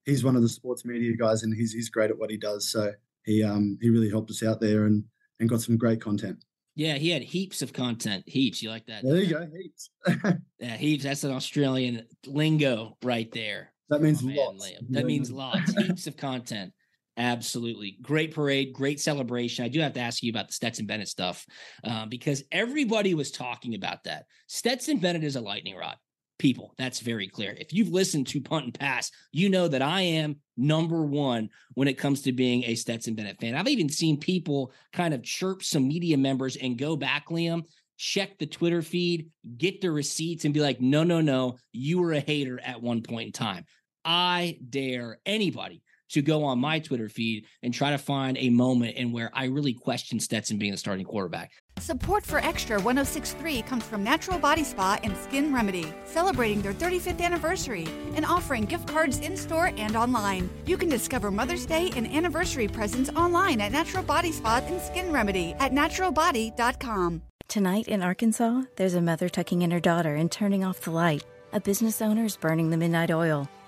he's 0.05 0.25
one 0.25 0.37
of 0.37 0.43
the 0.43 0.49
sports 0.49 0.85
media 0.85 1.17
guys 1.17 1.43
and 1.43 1.55
he's 1.55 1.73
he's 1.73 1.91
great 1.91 2.11
at 2.11 2.19
what 2.19 2.31
he 2.31 2.37
does. 2.37 2.71
So 2.71 2.93
he 3.25 3.43
um 3.43 3.79
he 3.81 3.91
really 3.91 4.11
helped 4.11 4.31
us 4.31 4.43
out 4.43 4.61
there 4.61 4.85
and 4.87 5.05
and 5.41 5.49
got 5.49 5.61
some 5.61 5.77
great 5.77 6.01
content. 6.01 6.45
Yeah, 6.75 6.95
he 6.95 7.11
had 7.11 7.23
heaps 7.23 7.61
of 7.61 7.73
content. 7.73 8.25
Heaps. 8.27 8.63
You 8.63 8.71
like 8.71 8.87
that? 8.87 9.03
There 9.03 9.17
you 9.17 9.35
go. 9.35 9.47
Heaps. 9.47 9.91
yeah, 10.59 10.77
heaps. 10.77 11.05
That's 11.05 11.25
an 11.25 11.33
Australian 11.33 12.07
lingo 12.27 12.97
right 13.03 13.31
there. 13.33 13.73
That 13.91 14.01
means 14.01 14.23
oh, 14.25 14.29
lots. 14.29 14.71
Man, 14.71 14.87
that 14.91 15.05
means 15.05 15.31
lots. 15.31 15.75
heaps 15.87 16.07
of 16.07 16.17
content. 16.17 16.73
Absolutely. 17.17 17.99
Great 18.01 18.35
parade, 18.35 18.73
great 18.73 18.99
celebration. 18.99 19.65
I 19.65 19.69
do 19.69 19.81
have 19.81 19.93
to 19.95 20.01
ask 20.01 20.23
you 20.23 20.31
about 20.31 20.49
the 20.49 20.55
Stetson 20.55 20.87
Bennett 20.87 21.09
stuff 21.09 21.45
uh, 21.85 22.07
because 22.07 22.43
everybody 22.51 23.15
was 23.15 23.31
talking 23.31 23.75
about 23.75 24.05
that. 24.05 24.25
Stetson 24.47 24.99
Bennett 24.99 25.25
is 25.25 25.37
a 25.37 25.41
lightning 25.41 25.77
rod. 25.77 25.97
People, 26.39 26.75
that's 26.79 27.01
very 27.01 27.29
clear. 27.29 27.55
If 27.57 27.73
you've 27.73 27.91
listened 27.91 28.27
to 28.29 28.41
Punt 28.41 28.65
and 28.65 28.75
Pass, 28.75 29.11
you 29.31 29.49
know 29.49 29.69
that 29.69 29.83
I 29.83 30.01
am 30.01 30.37
number 30.57 31.05
one 31.05 31.51
when 31.75 31.87
it 31.87 31.99
comes 31.99 32.23
to 32.23 32.33
being 32.33 32.65
a 32.65 32.75
Stetson 32.75 33.15
Bennett 33.15 33.39
fan. 33.41 33.55
I've 33.55 33.69
even 33.69 33.89
seen 33.89 34.19
people 34.19 34.73
kind 34.93 35.15
of 35.15 35.23
chirp 35.23 35.63
some 35.63 35.87
media 35.87 36.17
members 36.17 36.57
and 36.57 36.79
go 36.79 36.97
back, 36.97 37.29
Liam, 37.29 37.63
check 37.99 38.39
the 38.39 38.47
Twitter 38.47 38.83
feed, 38.83 39.31
get 39.57 39.81
the 39.81 39.91
receipts, 39.93 40.45
and 40.45 40.55
be 40.55 40.61
like, 40.61 40.81
no, 40.81 41.05
no, 41.05 41.21
no, 41.21 41.59
you 41.73 42.01
were 42.01 42.13
a 42.13 42.21
hater 42.21 42.59
at 42.65 42.83
one 42.83 43.03
point 43.03 43.27
in 43.27 43.33
time. 43.33 43.65
I 44.05 44.59
dare 44.69 45.21
anybody 45.25 45.83
to 46.13 46.23
go 46.23 46.45
on 46.45 46.59
my 46.59 46.79
Twitter 46.79 47.09
feed 47.09 47.47
and 47.63 47.75
try 47.75 47.91
to 47.91 47.99
find 47.99 48.39
a 48.39 48.51
moment 48.51 48.97
in 48.97 49.13
where 49.13 49.31
I 49.35 49.47
really 49.47 49.75
question 49.75 50.21
Stetson 50.21 50.59
being 50.59 50.73
the 50.73 50.79
starting 50.79 51.05
quarterback. 51.05 51.53
Support 51.79 52.25
for 52.25 52.39
Extra 52.39 52.77
1063 52.81 53.63
comes 53.63 53.85
from 53.85 54.05
Natural 54.05 54.39
Body 54.39 54.63
Spa 54.63 54.99
and 55.03 55.17
Skin 55.17 55.53
Remedy, 55.53 55.93
celebrating 56.05 56.63
their 56.63 56.75
35th 56.75 57.21
anniversary 57.21 57.89
and 58.15 58.25
offering 58.25 58.65
gift 58.65 58.87
cards 58.87 59.19
in 59.19 59.37
store 59.37 59.73
and 59.77 59.97
online. 59.97 60.49
You 60.67 60.77
can 60.77 60.89
discover 60.89 61.31
Mother's 61.31 61.67
Day 61.67 61.91
and 61.97 62.07
anniversary 62.07 62.69
presents 62.69 63.11
online 63.11 63.61
at 63.61 63.73
Natural 63.73 64.03
Body 64.03 64.33
Spa 64.33 64.63
and 64.67 64.81
Skin 64.81 65.13
Remedy 65.13 65.55
at 65.59 65.73
naturalbody.com. 65.73 67.23
Tonight 67.49 67.89
in 67.89 68.03
Arkansas, 68.03 68.63
there's 68.77 68.95
a 68.95 69.03
mother 69.03 69.29
tucking 69.29 69.63
in 69.63 69.71
her 69.71 69.81
daughter 69.81 70.15
and 70.15 70.31
turning 70.31 70.65
off 70.65 70.83
the 70.83 70.91
light. 70.91 71.25
A 71.53 71.61
business 71.61 72.01
owner 72.01 72.25
is 72.25 72.37
burning 72.37 72.71
the 72.71 72.77
midnight 72.77 73.11
oil. 73.11 73.49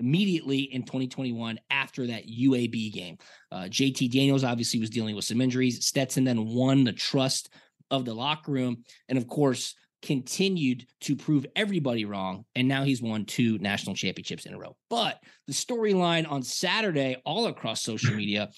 immediately 0.00 0.60
in 0.60 0.82
2021 0.82 1.58
after 1.70 2.06
that 2.08 2.26
UAB 2.26 2.92
game. 2.92 3.18
Uh, 3.52 3.64
JT 3.64 4.10
Daniels 4.10 4.44
obviously 4.44 4.80
was 4.80 4.90
dealing 4.90 5.14
with 5.14 5.24
some 5.24 5.40
injuries. 5.40 5.84
Stetson 5.86 6.24
then 6.24 6.46
won 6.46 6.84
the 6.84 6.92
trust 6.92 7.50
of 7.90 8.04
the 8.04 8.14
locker 8.14 8.52
room. 8.52 8.84
And 9.08 9.18
of 9.18 9.28
course, 9.28 9.74
continued 10.02 10.86
to 11.00 11.16
prove 11.16 11.46
everybody 11.56 12.04
wrong. 12.04 12.44
And 12.54 12.68
now 12.68 12.84
he's 12.84 13.00
won 13.00 13.24
two 13.24 13.58
national 13.58 13.96
championships 13.96 14.46
in 14.46 14.54
a 14.54 14.58
row. 14.58 14.76
But 14.90 15.18
the 15.46 15.52
storyline 15.52 16.30
on 16.30 16.42
Saturday, 16.42 17.16
all 17.24 17.46
across 17.46 17.82
social 17.82 18.14
media, 18.16 18.50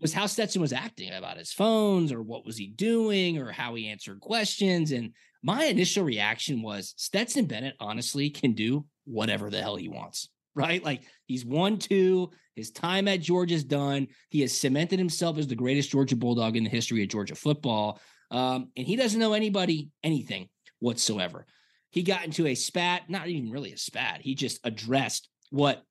was 0.00 0.12
how 0.12 0.26
Stetson 0.26 0.60
was 0.60 0.72
acting 0.72 1.12
about 1.12 1.38
his 1.38 1.52
phones 1.52 2.12
or 2.12 2.22
what 2.22 2.44
was 2.44 2.56
he 2.56 2.68
doing 2.68 3.38
or 3.38 3.50
how 3.50 3.74
he 3.74 3.88
answered 3.88 4.20
questions. 4.20 4.92
And 4.92 5.12
my 5.42 5.64
initial 5.64 6.04
reaction 6.04 6.62
was 6.62 6.94
Stetson 6.96 7.46
Bennett 7.46 7.74
honestly 7.80 8.30
can 8.30 8.52
do 8.52 8.86
whatever 9.04 9.50
the 9.50 9.60
hell 9.60 9.76
he 9.76 9.88
wants 9.88 10.28
right? 10.58 10.84
Like 10.84 11.02
he's 11.26 11.46
won 11.46 11.78
two. 11.78 12.30
His 12.56 12.72
time 12.72 13.06
at 13.06 13.20
Georgia's 13.20 13.62
done. 13.62 14.08
He 14.30 14.40
has 14.40 14.58
cemented 14.58 14.98
himself 14.98 15.38
as 15.38 15.46
the 15.46 15.54
greatest 15.54 15.90
Georgia 15.90 16.16
Bulldog 16.16 16.56
in 16.56 16.64
the 16.64 16.70
history 16.70 17.02
of 17.04 17.08
Georgia 17.08 17.36
football. 17.36 18.00
Um, 18.32 18.70
and 18.76 18.86
he 18.86 18.96
doesn't 18.96 19.20
know 19.20 19.32
anybody 19.32 19.90
anything 20.02 20.48
whatsoever. 20.80 21.46
He 21.90 22.02
got 22.02 22.24
into 22.24 22.48
a 22.48 22.54
spat, 22.54 23.08
not 23.08 23.28
even 23.28 23.50
really 23.50 23.72
a 23.72 23.78
spat. 23.78 24.20
He 24.20 24.34
just 24.34 24.58
addressed 24.64 25.28
what 25.50 25.82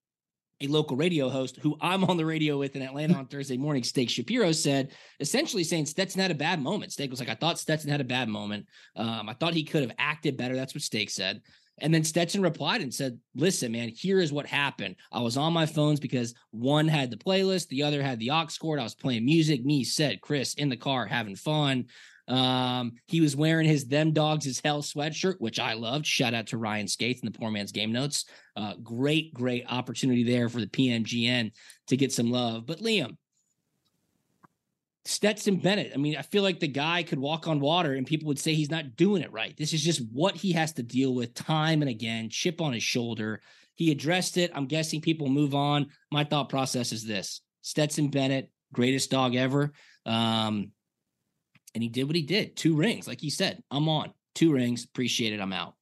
a 0.60 0.68
local 0.68 0.98
radio 0.98 1.30
host 1.30 1.58
who 1.58 1.78
I'm 1.82 2.04
on 2.04 2.18
the 2.18 2.26
radio 2.26 2.58
with 2.58 2.76
in 2.76 2.82
Atlanta 2.82 3.16
on 3.16 3.28
Thursday 3.28 3.58
morning, 3.58 3.84
Steak 3.84 4.10
Shapiro, 4.10 4.52
said, 4.52 4.92
essentially 5.20 5.64
saying 5.64 5.86
Stetson 5.86 6.22
had 6.22 6.32
a 6.32 6.36
bad 6.36 6.62
moment. 6.62 6.92
Steak 6.92 7.12
was 7.12 7.20
like, 7.20 7.30
I 7.30 7.36
thought 7.36 7.60
Stetson 7.60 7.92
had 7.92 8.02
a 8.02 8.06
bad 8.06 8.28
moment. 8.28 8.66
Um, 8.96 9.30
I 9.30 9.34
thought 9.34 9.54
he 9.54 9.64
could 9.64 9.84
have 9.84 9.96
acted 9.98 10.36
better. 10.36 10.56
That's 10.56 10.74
what 10.74 10.82
Steak 10.82 11.10
said. 11.10 11.42
And 11.80 11.94
then 11.94 12.04
Stetson 12.04 12.42
replied 12.42 12.82
and 12.82 12.94
said, 12.94 13.20
Listen, 13.36 13.72
man, 13.72 13.90
here 13.90 14.20
is 14.20 14.32
what 14.32 14.46
happened. 14.46 14.96
I 15.12 15.22
was 15.22 15.38
on 15.38 15.54
my 15.54 15.66
phones 15.66 16.00
because 16.00 16.34
one 16.52 16.88
had 16.88 17.12
the 17.12 17.18
playlist, 17.18 17.68
the 17.68 17.84
other 17.84 18.02
had 18.02 18.20
the 18.20 18.32
aux 18.32 18.48
cord. 18.60 18.80
I 18.80 18.84
was 18.84 18.96
playing 18.96 19.26
music. 19.26 19.64
Me 19.64 19.84
said, 19.84 20.22
Chris 20.22 20.56
in 20.56 20.70
the 20.70 20.78
car 20.78 21.06
having 21.06 21.36
fun. 21.36 21.86
Um, 22.28 22.94
he 23.08 23.22
was 23.22 23.36
wearing 23.36 23.68
his 23.68 23.88
Them 23.88 24.12
Dogs 24.12 24.46
is 24.46 24.60
Hell 24.64 24.82
sweatshirt, 24.82 25.36
which 25.40 25.60
I 25.60 25.74
loved. 25.74 26.06
Shout 26.06 26.34
out 26.34 26.48
to 26.48 26.58
Ryan 26.58 26.88
Skates 26.88 27.22
and 27.22 27.34
the 27.34 27.38
Poor 27.38 27.52
Man's 27.52 27.72
Game 27.72 27.92
Notes. 27.92 28.26
Uh, 28.56 28.74
great, 28.84 29.34
great 29.34 29.64
opportunity 29.70 30.24
there 30.24 30.50
for 30.50 30.60
the 30.60 30.68
PMGN 30.68 31.52
to 31.88 31.98
get 31.98 32.12
some 32.12 32.32
love. 32.32 32.66
But 32.66 32.80
Liam, 32.80 33.16
Stetson 35.08 35.58
Bennett. 35.58 35.92
I 35.94 35.98
mean, 35.98 36.18
I 36.18 36.22
feel 36.22 36.44
like 36.44 36.60
the 36.60 36.68
guy 36.68 37.02
could 37.04 37.20
walk 37.20 37.48
on 37.48 37.60
water 37.60 37.94
and 37.94 38.06
people 38.06 38.28
would 38.28 38.40
say 38.40 38.54
he's 38.54 38.70
not 38.70 38.96
doing 38.98 39.22
it 39.22 39.32
right. 39.32 39.56
This 39.56 39.74
is 39.74 39.82
just 39.82 40.02
what 40.12 40.36
he 40.36 40.52
has 40.52 40.74
to 40.74 40.84
deal 40.84 41.16
with 41.16 41.34
time 41.34 41.82
and 41.82 41.90
again, 41.90 42.30
chip 42.30 42.60
on 42.62 42.74
his 42.74 42.84
shoulder. 42.84 43.42
He 43.76 43.92
addressed 43.92 44.38
it. 44.38 44.52
I'm 44.54 44.66
guessing 44.68 45.00
people 45.02 45.30
move 45.30 45.56
on. 45.56 45.88
My 46.12 46.24
thought 46.24 46.50
process 46.50 46.92
is 46.92 47.06
this 47.06 47.42
Stetson 47.62 48.10
Bennett, 48.10 48.52
greatest 48.74 49.10
dog 49.10 49.36
ever. 49.36 49.72
Um, 50.06 50.72
and 51.74 51.82
he 51.84 51.90
did 51.90 52.04
what 52.06 52.16
he 52.16 52.24
did. 52.24 52.56
Two 52.58 52.76
rings, 52.76 53.08
like 53.08 53.22
he 53.22 53.30
said. 53.30 53.64
I'm 53.72 53.88
on. 53.88 54.14
Two 54.36 54.52
rings. 54.52 54.84
Appreciate 54.84 55.32
it. 55.34 55.40
I'm 55.40 55.54
out. 55.54 55.76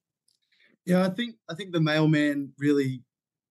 Yeah, 0.86 1.04
I 1.04 1.10
think 1.10 1.36
I 1.50 1.56
think 1.56 1.72
the 1.72 1.82
mailman 1.82 2.52
really 2.60 3.02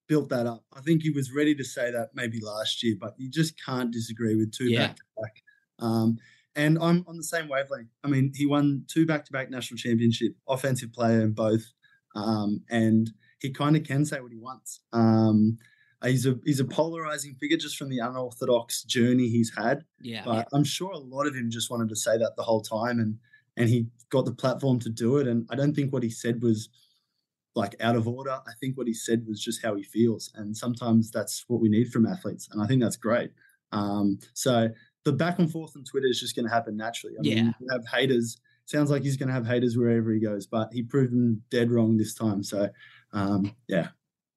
built 0.06 0.28
that 0.28 0.46
up. 0.46 0.62
I 0.72 0.80
think 0.82 1.02
he 1.02 1.10
was 1.10 1.32
ready 1.32 1.54
to 1.54 1.64
say 1.64 1.90
that 1.90 2.10
maybe 2.14 2.38
last 2.40 2.82
year, 2.82 2.96
but 3.00 3.14
you 3.18 3.28
just 3.30 3.54
can't 3.64 3.90
disagree 3.90 4.36
with 4.36 4.52
two 4.52 4.66
Yeah. 4.66 4.88
back 4.88 4.96
to 4.96 5.02
back. 5.20 5.42
Um, 5.78 6.18
and 6.56 6.78
I'm 6.80 7.04
on 7.08 7.16
the 7.16 7.24
same 7.24 7.48
wavelength. 7.48 7.90
I 8.04 8.08
mean, 8.08 8.32
he 8.34 8.46
won 8.46 8.84
two 8.88 9.06
back 9.06 9.24
to 9.26 9.32
back 9.32 9.50
national 9.50 9.78
championship, 9.78 10.34
offensive 10.48 10.92
player 10.92 11.22
in 11.22 11.32
both, 11.32 11.64
um, 12.14 12.62
and 12.70 13.10
he 13.40 13.50
kind 13.50 13.76
of 13.76 13.84
can 13.84 14.04
say 14.04 14.20
what 14.20 14.32
he 14.32 14.38
wants. 14.38 14.80
Um, 14.92 15.58
he's 16.04 16.26
a 16.26 16.38
he's 16.44 16.60
a 16.60 16.64
polarizing 16.64 17.34
figure 17.34 17.56
just 17.56 17.76
from 17.76 17.88
the 17.88 17.98
unorthodox 17.98 18.84
journey 18.84 19.28
he's 19.28 19.52
had. 19.56 19.84
Yeah. 20.00 20.22
But 20.24 20.48
I'm 20.52 20.64
sure 20.64 20.92
a 20.92 20.98
lot 20.98 21.26
of 21.26 21.34
him 21.34 21.50
just 21.50 21.70
wanted 21.70 21.88
to 21.88 21.96
say 21.96 22.16
that 22.18 22.34
the 22.36 22.42
whole 22.42 22.62
time, 22.62 23.00
and 23.00 23.18
and 23.56 23.68
he 23.68 23.86
got 24.10 24.24
the 24.24 24.32
platform 24.32 24.78
to 24.80 24.90
do 24.90 25.16
it. 25.18 25.26
And 25.26 25.46
I 25.50 25.56
don't 25.56 25.74
think 25.74 25.92
what 25.92 26.02
he 26.02 26.10
said 26.10 26.42
was 26.42 26.68
like 27.54 27.76
out 27.80 27.96
of 27.96 28.08
order. 28.08 28.32
I 28.32 28.52
think 28.60 28.76
what 28.76 28.86
he 28.86 28.94
said 28.94 29.24
was 29.26 29.42
just 29.42 29.62
how 29.62 29.74
he 29.74 29.82
feels, 29.82 30.30
and 30.34 30.56
sometimes 30.56 31.10
that's 31.10 31.44
what 31.48 31.60
we 31.60 31.68
need 31.68 31.92
from 31.92 32.06
athletes, 32.06 32.48
and 32.52 32.62
I 32.62 32.66
think 32.66 32.80
that's 32.82 32.96
great. 32.96 33.30
Um, 33.72 34.18
so 34.34 34.68
the 35.04 35.12
back 35.12 35.38
and 35.38 35.50
forth 35.50 35.76
on 35.76 35.84
Twitter 35.84 36.06
is 36.06 36.20
just 36.20 36.34
going 36.34 36.46
to 36.46 36.52
happen 36.52 36.76
naturally. 36.76 37.14
I 37.16 37.20
Yeah. 37.22 37.34
mean, 37.36 37.54
you 37.60 37.68
have 37.70 37.86
haters. 37.86 38.38
Sounds 38.66 38.90
like 38.90 39.02
he's 39.02 39.16
going 39.18 39.28
to 39.28 39.34
have 39.34 39.46
haters 39.46 39.76
wherever 39.76 40.10
he 40.12 40.18
goes, 40.20 40.46
but 40.46 40.72
he 40.72 40.82
proved 40.82 41.12
them 41.12 41.42
dead 41.50 41.70
wrong 41.70 41.96
this 41.96 42.14
time. 42.14 42.42
So, 42.42 42.70
um, 43.12 43.54
yeah, 43.68 43.88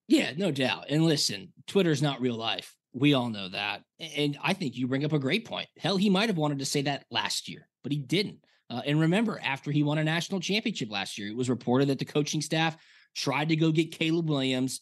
Yeah, 0.10 0.32
no 0.38 0.52
doubt. 0.52 0.86
And 0.90 1.04
listen, 1.06 1.52
Twitter's 1.68 2.02
not 2.02 2.22
real 2.22 2.36
life. 2.36 2.76
We 2.94 3.14
all 3.14 3.30
know 3.30 3.50
that. 3.50 3.84
And 4.00 4.38
I 4.42 4.54
think 4.54 4.76
you 4.76 4.88
bring 4.88 5.06
up 5.06 5.14
a 5.14 5.20
great 5.20 5.46
point. 5.46 5.68
Hell, 5.78 5.98
he 5.98 6.10
might 6.10 6.30
have 6.30 6.38
wanted 6.38 6.60
to 6.60 6.66
say 6.66 6.82
that 6.84 7.06
last 7.12 7.48
year, 7.50 7.68
but 7.84 7.92
he 7.92 8.00
didn't. 8.00 8.40
Uh, 8.70 8.82
and 8.86 9.00
remember, 9.00 9.40
after 9.44 9.72
he 9.72 9.84
won 9.84 9.98
a 9.98 10.04
national 10.04 10.40
championship 10.42 10.90
last 10.92 11.18
year, 11.18 11.30
it 11.30 11.36
was 11.38 11.50
reported 11.50 11.88
that 11.90 12.00
the 12.00 12.06
coaching 12.06 12.42
staff 12.42 12.76
tried 13.16 13.50
to 13.50 13.56
go 13.56 13.72
get 13.72 13.92
Caleb 13.98 14.30
Williams, 14.30 14.82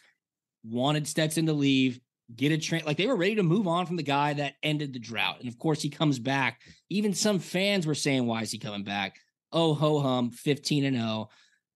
wanted 0.63 1.07
Stetson 1.07 1.45
to 1.47 1.53
leave, 1.53 1.99
get 2.33 2.51
a 2.51 2.57
train. 2.57 2.83
Like 2.85 2.97
they 2.97 3.07
were 3.07 3.15
ready 3.15 3.35
to 3.35 3.43
move 3.43 3.67
on 3.67 3.85
from 3.85 3.97
the 3.97 4.03
guy 4.03 4.33
that 4.33 4.55
ended 4.63 4.93
the 4.93 4.99
drought. 4.99 5.39
And 5.39 5.49
of 5.49 5.57
course, 5.57 5.81
he 5.81 5.89
comes 5.89 6.19
back. 6.19 6.61
Even 6.89 7.13
some 7.13 7.39
fans 7.39 7.85
were 7.85 7.95
saying, 7.95 8.25
Why 8.25 8.41
is 8.41 8.51
he 8.51 8.57
coming 8.57 8.83
back? 8.83 9.17
Oh, 9.51 9.73
ho 9.73 9.99
hum, 9.99 10.31
15 10.31 10.85
and 10.85 10.97
0, 10.97 11.29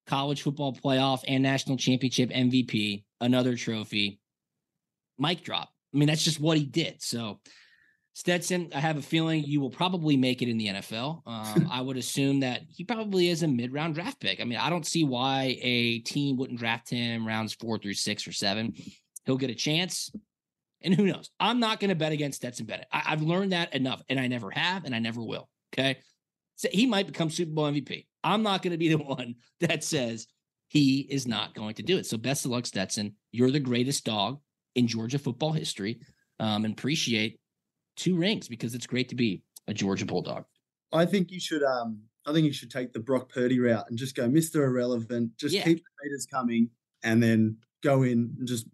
college 0.08 0.42
football 0.42 0.74
playoff 0.74 1.24
and 1.28 1.44
national 1.44 1.78
championship 1.78 2.30
MVP, 2.30 3.04
another 3.22 3.56
trophy. 3.56 4.20
Mic 5.18 5.44
drop. 5.44 5.70
I 5.94 5.98
mean, 5.98 6.08
that's 6.08 6.24
just 6.24 6.40
what 6.40 6.58
he 6.58 6.66
did. 6.66 7.02
So, 7.02 7.40
Stetson, 8.14 8.70
I 8.76 8.80
have 8.80 8.98
a 8.98 9.02
feeling 9.02 9.44
you 9.44 9.62
will 9.62 9.70
probably 9.70 10.18
make 10.18 10.42
it 10.42 10.50
in 10.50 10.58
the 10.58 10.68
NFL. 10.68 11.22
Um, 11.30 11.70
I 11.72 11.82
would 11.82 11.96
assume 11.96 12.42
that 12.42 12.62
he 12.68 12.84
probably 12.84 13.30
is 13.30 13.44
a 13.44 13.48
mid 13.48 13.72
round 13.72 13.96
draft 13.96 14.20
pick. 14.20 14.42
I 14.42 14.44
mean, 14.44 14.60
I 14.60 14.70
don't 14.70 14.86
see 14.86 15.04
why 15.04 15.58
a 15.62 16.00
team 16.00 16.36
wouldn't 16.38 16.60
draft 16.60 16.90
him 16.90 17.26
rounds 17.26 17.54
four 17.54 17.78
through 17.78 17.94
six 17.94 18.28
or 18.28 18.32
seven. 18.32 18.74
He'll 19.26 19.38
get 19.38 19.50
a 19.50 19.56
chance. 19.56 20.12
And 20.82 20.94
who 20.94 21.06
knows? 21.06 21.30
I'm 21.40 21.60
not 21.60 21.80
going 21.80 21.90
to 21.90 21.96
bet 21.96 22.12
against 22.12 22.38
Stetson 22.38 22.66
Bennett. 22.66 22.88
I, 22.92 23.04
I've 23.08 23.22
learned 23.22 23.52
that 23.52 23.74
enough, 23.76 24.02
and 24.10 24.20
I 24.20 24.28
never 24.28 24.50
have, 24.52 24.86
and 24.86 24.96
I 24.96 25.00
never 25.00 25.22
will. 25.22 25.50
Okay. 25.74 25.98
So 26.56 26.68
he 26.72 26.86
might 26.86 27.08
become 27.08 27.30
Super 27.30 27.52
Bowl 27.52 27.66
MVP. 27.72 28.06
I'm 28.24 28.44
not 28.44 28.62
going 28.62 28.72
to 28.72 28.78
be 28.78 28.90
the 28.90 28.98
one 29.04 29.36
that 29.62 29.84
says 29.84 30.28
he 30.68 31.00
is 31.10 31.28
not 31.28 31.54
going 31.54 31.76
to 31.76 31.84
do 31.84 31.98
it. 31.98 32.06
So 32.06 32.18
best 32.18 32.46
of 32.46 32.52
luck, 32.52 32.66
Stetson. 32.66 33.16
You're 33.32 33.52
the 33.52 33.60
greatest 33.60 34.06
dog 34.06 34.40
in 34.76 34.88
Georgia 34.88 35.20
football 35.20 35.52
history. 35.52 36.00
Um, 36.40 36.64
and 36.64 36.74
appreciate 36.74 37.40
two 37.98 38.16
rings 38.16 38.48
because 38.48 38.74
it's 38.74 38.88
great 38.88 39.10
to 39.10 39.16
be 39.16 39.44
a 39.68 39.74
Georgia 39.74 40.06
Bulldog. 40.06 40.46
I 40.94 41.06
think 41.06 41.32
you 41.32 41.40
should. 41.40 41.64
Um, 41.64 42.00
I 42.26 42.32
think 42.34 42.46
you 42.46 42.54
should 42.54 42.72
take 42.72 42.94
the 42.94 43.00
Brock 43.00 43.30
Purdy 43.30 43.60
route 43.60 43.86
and 43.90 43.98
just 43.98 44.16
go 44.16 44.28
Mr. 44.30 44.64
Irrelevant. 44.64 45.32
Just 45.38 45.54
Yeah. 45.56 45.64
keep 45.64 45.78
the 45.78 46.08
haters 46.10 46.26
coming, 46.32 46.70
and 47.04 47.22
then 47.22 47.58
go 47.84 48.04
in 48.04 48.34
and 48.38 48.48
just 48.48 48.68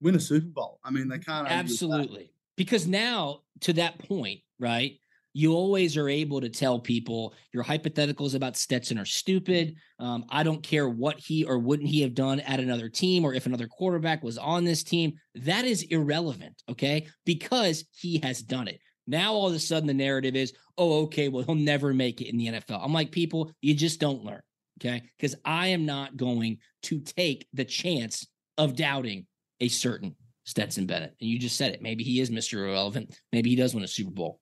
win 0.00 0.14
a 0.14 0.20
Super 0.20 0.46
Bowl. 0.46 0.80
I 0.84 0.90
mean, 0.90 1.08
they 1.08 1.18
can't. 1.18 1.48
Absolutely. 1.48 2.30
Because 2.56 2.86
now, 2.86 3.40
to 3.60 3.72
that 3.74 3.98
point, 3.98 4.40
right? 4.58 4.98
You 5.32 5.52
always 5.52 5.98
are 5.98 6.08
able 6.08 6.40
to 6.40 6.48
tell 6.48 6.80
people 6.80 7.34
your 7.52 7.62
hypotheticals 7.62 8.34
about 8.34 8.56
Stetson 8.56 8.98
are 8.98 9.04
stupid. 9.04 9.74
Um, 9.98 10.24
I 10.30 10.42
don't 10.42 10.62
care 10.62 10.88
what 10.88 11.18
he 11.18 11.44
or 11.44 11.58
wouldn't 11.58 11.90
he 11.90 12.00
have 12.00 12.14
done 12.14 12.40
at 12.40 12.58
another 12.58 12.88
team 12.88 13.22
or 13.22 13.34
if 13.34 13.44
another 13.44 13.66
quarterback 13.66 14.24
was 14.24 14.38
on 14.38 14.64
this 14.64 14.82
team. 14.82 15.12
That 15.34 15.66
is 15.66 15.82
irrelevant, 15.82 16.62
okay? 16.70 17.06
Because 17.26 17.84
he 17.92 18.18
has 18.22 18.40
done 18.40 18.66
it. 18.66 18.80
Now 19.06 19.34
all 19.34 19.48
of 19.48 19.54
a 19.54 19.58
sudden 19.58 19.86
the 19.86 19.92
narrative 19.92 20.36
is, 20.36 20.54
oh, 20.78 21.02
okay, 21.02 21.28
well, 21.28 21.44
he'll 21.44 21.54
never 21.54 21.92
make 21.92 22.22
it 22.22 22.30
in 22.30 22.38
the 22.38 22.46
NFL. 22.46 22.80
I'm 22.82 22.94
like, 22.94 23.12
people, 23.12 23.52
you 23.60 23.74
just 23.74 24.00
don't 24.00 24.24
learn, 24.24 24.42
okay? 24.80 25.02
Because 25.18 25.36
I 25.44 25.68
am 25.68 25.84
not 25.84 26.16
going 26.16 26.58
to 26.84 27.00
take 27.00 27.46
the 27.52 27.66
chance 27.66 28.26
of 28.56 28.74
doubting 28.74 29.26
a 29.60 29.68
certain 29.68 30.16
Stetson 30.44 30.86
Bennett. 30.86 31.14
And 31.20 31.28
you 31.28 31.38
just 31.38 31.56
said 31.56 31.72
it. 31.72 31.82
Maybe 31.82 32.04
he 32.04 32.20
is 32.20 32.30
Mr. 32.30 32.58
Irrelevant. 32.58 33.18
Maybe 33.32 33.50
he 33.50 33.56
does 33.56 33.74
win 33.74 33.84
a 33.84 33.88
Super 33.88 34.12
Bowl 34.12 34.40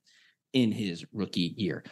in 0.52 0.70
his 0.70 1.04
rookie 1.12 1.54
year. 1.56 1.84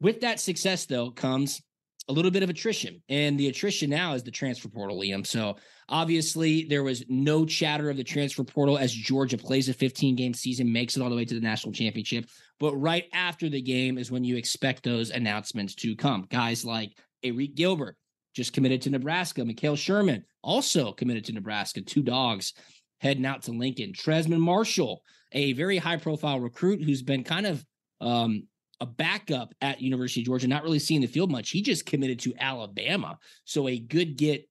With 0.00 0.20
that 0.20 0.40
success, 0.40 0.86
though, 0.86 1.10
comes 1.10 1.62
a 2.08 2.12
little 2.12 2.30
bit 2.30 2.42
of 2.42 2.50
attrition. 2.50 3.02
And 3.08 3.38
the 3.38 3.48
attrition 3.48 3.88
now 3.88 4.12
is 4.14 4.22
the 4.22 4.30
transfer 4.30 4.68
portal, 4.68 5.00
Liam. 5.00 5.26
So 5.26 5.56
obviously, 5.88 6.64
there 6.64 6.82
was 6.82 7.04
no 7.08 7.46
chatter 7.46 7.88
of 7.88 7.96
the 7.96 8.04
transfer 8.04 8.44
portal 8.44 8.76
as 8.76 8.92
Georgia 8.92 9.38
plays 9.38 9.68
a 9.68 9.74
15 9.74 10.14
game 10.14 10.34
season, 10.34 10.70
makes 10.70 10.96
it 10.96 11.02
all 11.02 11.10
the 11.10 11.16
way 11.16 11.24
to 11.24 11.34
the 11.34 11.40
national 11.40 11.72
championship. 11.72 12.26
But 12.60 12.74
right 12.76 13.06
after 13.12 13.48
the 13.48 13.62
game 13.62 13.96
is 13.96 14.10
when 14.10 14.24
you 14.24 14.36
expect 14.36 14.82
those 14.82 15.10
announcements 15.10 15.74
to 15.76 15.96
come. 15.96 16.26
Guys 16.30 16.64
like 16.64 16.92
Arik 17.24 17.54
Gilbert 17.54 17.96
just 18.34 18.52
committed 18.52 18.82
to 18.82 18.90
Nebraska. 18.90 19.42
Mekhail 19.42 19.76
Sherman 19.76 20.24
also 20.42 20.92
committed 20.92 21.24
to 21.26 21.32
Nebraska. 21.32 21.80
Two 21.80 22.02
dogs 22.02 22.52
heading 23.00 23.26
out 23.26 23.42
to 23.42 23.52
Lincoln. 23.52 23.92
Trezmen 23.92 24.40
Marshall, 24.40 25.02
a 25.32 25.52
very 25.52 25.78
high 25.78 25.96
profile 25.96 26.40
recruit 26.40 26.82
who's 26.82 27.02
been 27.02 27.24
kind 27.24 27.46
of 27.46 27.64
um, 28.00 28.44
a 28.80 28.86
backup 28.86 29.54
at 29.60 29.80
University 29.80 30.20
of 30.20 30.26
Georgia, 30.26 30.48
not 30.48 30.64
really 30.64 30.78
seeing 30.78 31.00
the 31.00 31.06
field 31.06 31.30
much. 31.30 31.50
He 31.50 31.62
just 31.62 31.86
committed 31.86 32.18
to 32.20 32.34
Alabama. 32.38 33.18
So 33.44 33.68
a 33.68 33.78
good 33.78 34.16
get 34.16 34.48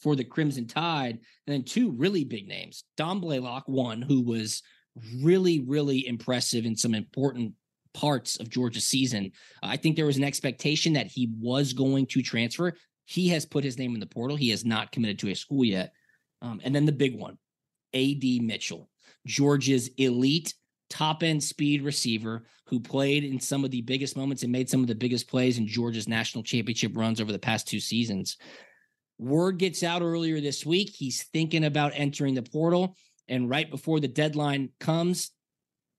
for 0.00 0.16
the 0.16 0.24
Crimson 0.24 0.66
Tide. 0.66 1.18
And 1.46 1.54
then 1.54 1.64
two 1.64 1.92
really 1.92 2.24
big 2.24 2.48
names. 2.48 2.84
Don 2.96 3.20
Blaylock, 3.20 3.64
one 3.66 4.02
who 4.02 4.22
was 4.22 4.62
really, 5.22 5.60
really 5.60 6.06
impressive 6.06 6.64
in 6.64 6.76
some 6.76 6.94
important 6.94 7.52
parts 7.94 8.40
of 8.40 8.48
Georgia's 8.48 8.86
season. 8.86 9.32
I 9.62 9.76
think 9.76 9.96
there 9.96 10.06
was 10.06 10.16
an 10.16 10.24
expectation 10.24 10.94
that 10.94 11.06
he 11.06 11.30
was 11.38 11.72
going 11.72 12.06
to 12.06 12.22
transfer. 12.22 12.74
He 13.12 13.28
has 13.28 13.44
put 13.44 13.62
his 13.62 13.78
name 13.78 13.92
in 13.92 14.00
the 14.00 14.06
portal. 14.06 14.38
He 14.38 14.48
has 14.48 14.64
not 14.64 14.90
committed 14.90 15.18
to 15.18 15.28
a 15.28 15.34
school 15.34 15.66
yet. 15.66 15.92
Um, 16.40 16.62
and 16.64 16.74
then 16.74 16.86
the 16.86 16.92
big 16.92 17.18
one, 17.18 17.36
AD 17.92 18.24
Mitchell, 18.40 18.88
Georgia's 19.26 19.90
elite 19.98 20.54
top 20.88 21.22
end 21.22 21.44
speed 21.44 21.82
receiver 21.82 22.44
who 22.66 22.80
played 22.80 23.22
in 23.22 23.38
some 23.38 23.66
of 23.66 23.70
the 23.70 23.82
biggest 23.82 24.16
moments 24.16 24.42
and 24.42 24.50
made 24.50 24.70
some 24.70 24.80
of 24.80 24.86
the 24.86 24.94
biggest 24.94 25.28
plays 25.28 25.58
in 25.58 25.66
Georgia's 25.66 26.08
national 26.08 26.42
championship 26.42 26.96
runs 26.96 27.20
over 27.20 27.32
the 27.32 27.38
past 27.38 27.68
two 27.68 27.80
seasons. 27.80 28.38
Word 29.18 29.58
gets 29.58 29.82
out 29.82 30.00
earlier 30.00 30.40
this 30.40 30.64
week. 30.64 30.90
He's 30.90 31.24
thinking 31.24 31.64
about 31.64 31.92
entering 31.94 32.34
the 32.34 32.42
portal. 32.42 32.96
And 33.28 33.50
right 33.50 33.70
before 33.70 34.00
the 34.00 34.08
deadline 34.08 34.70
comes, 34.80 35.32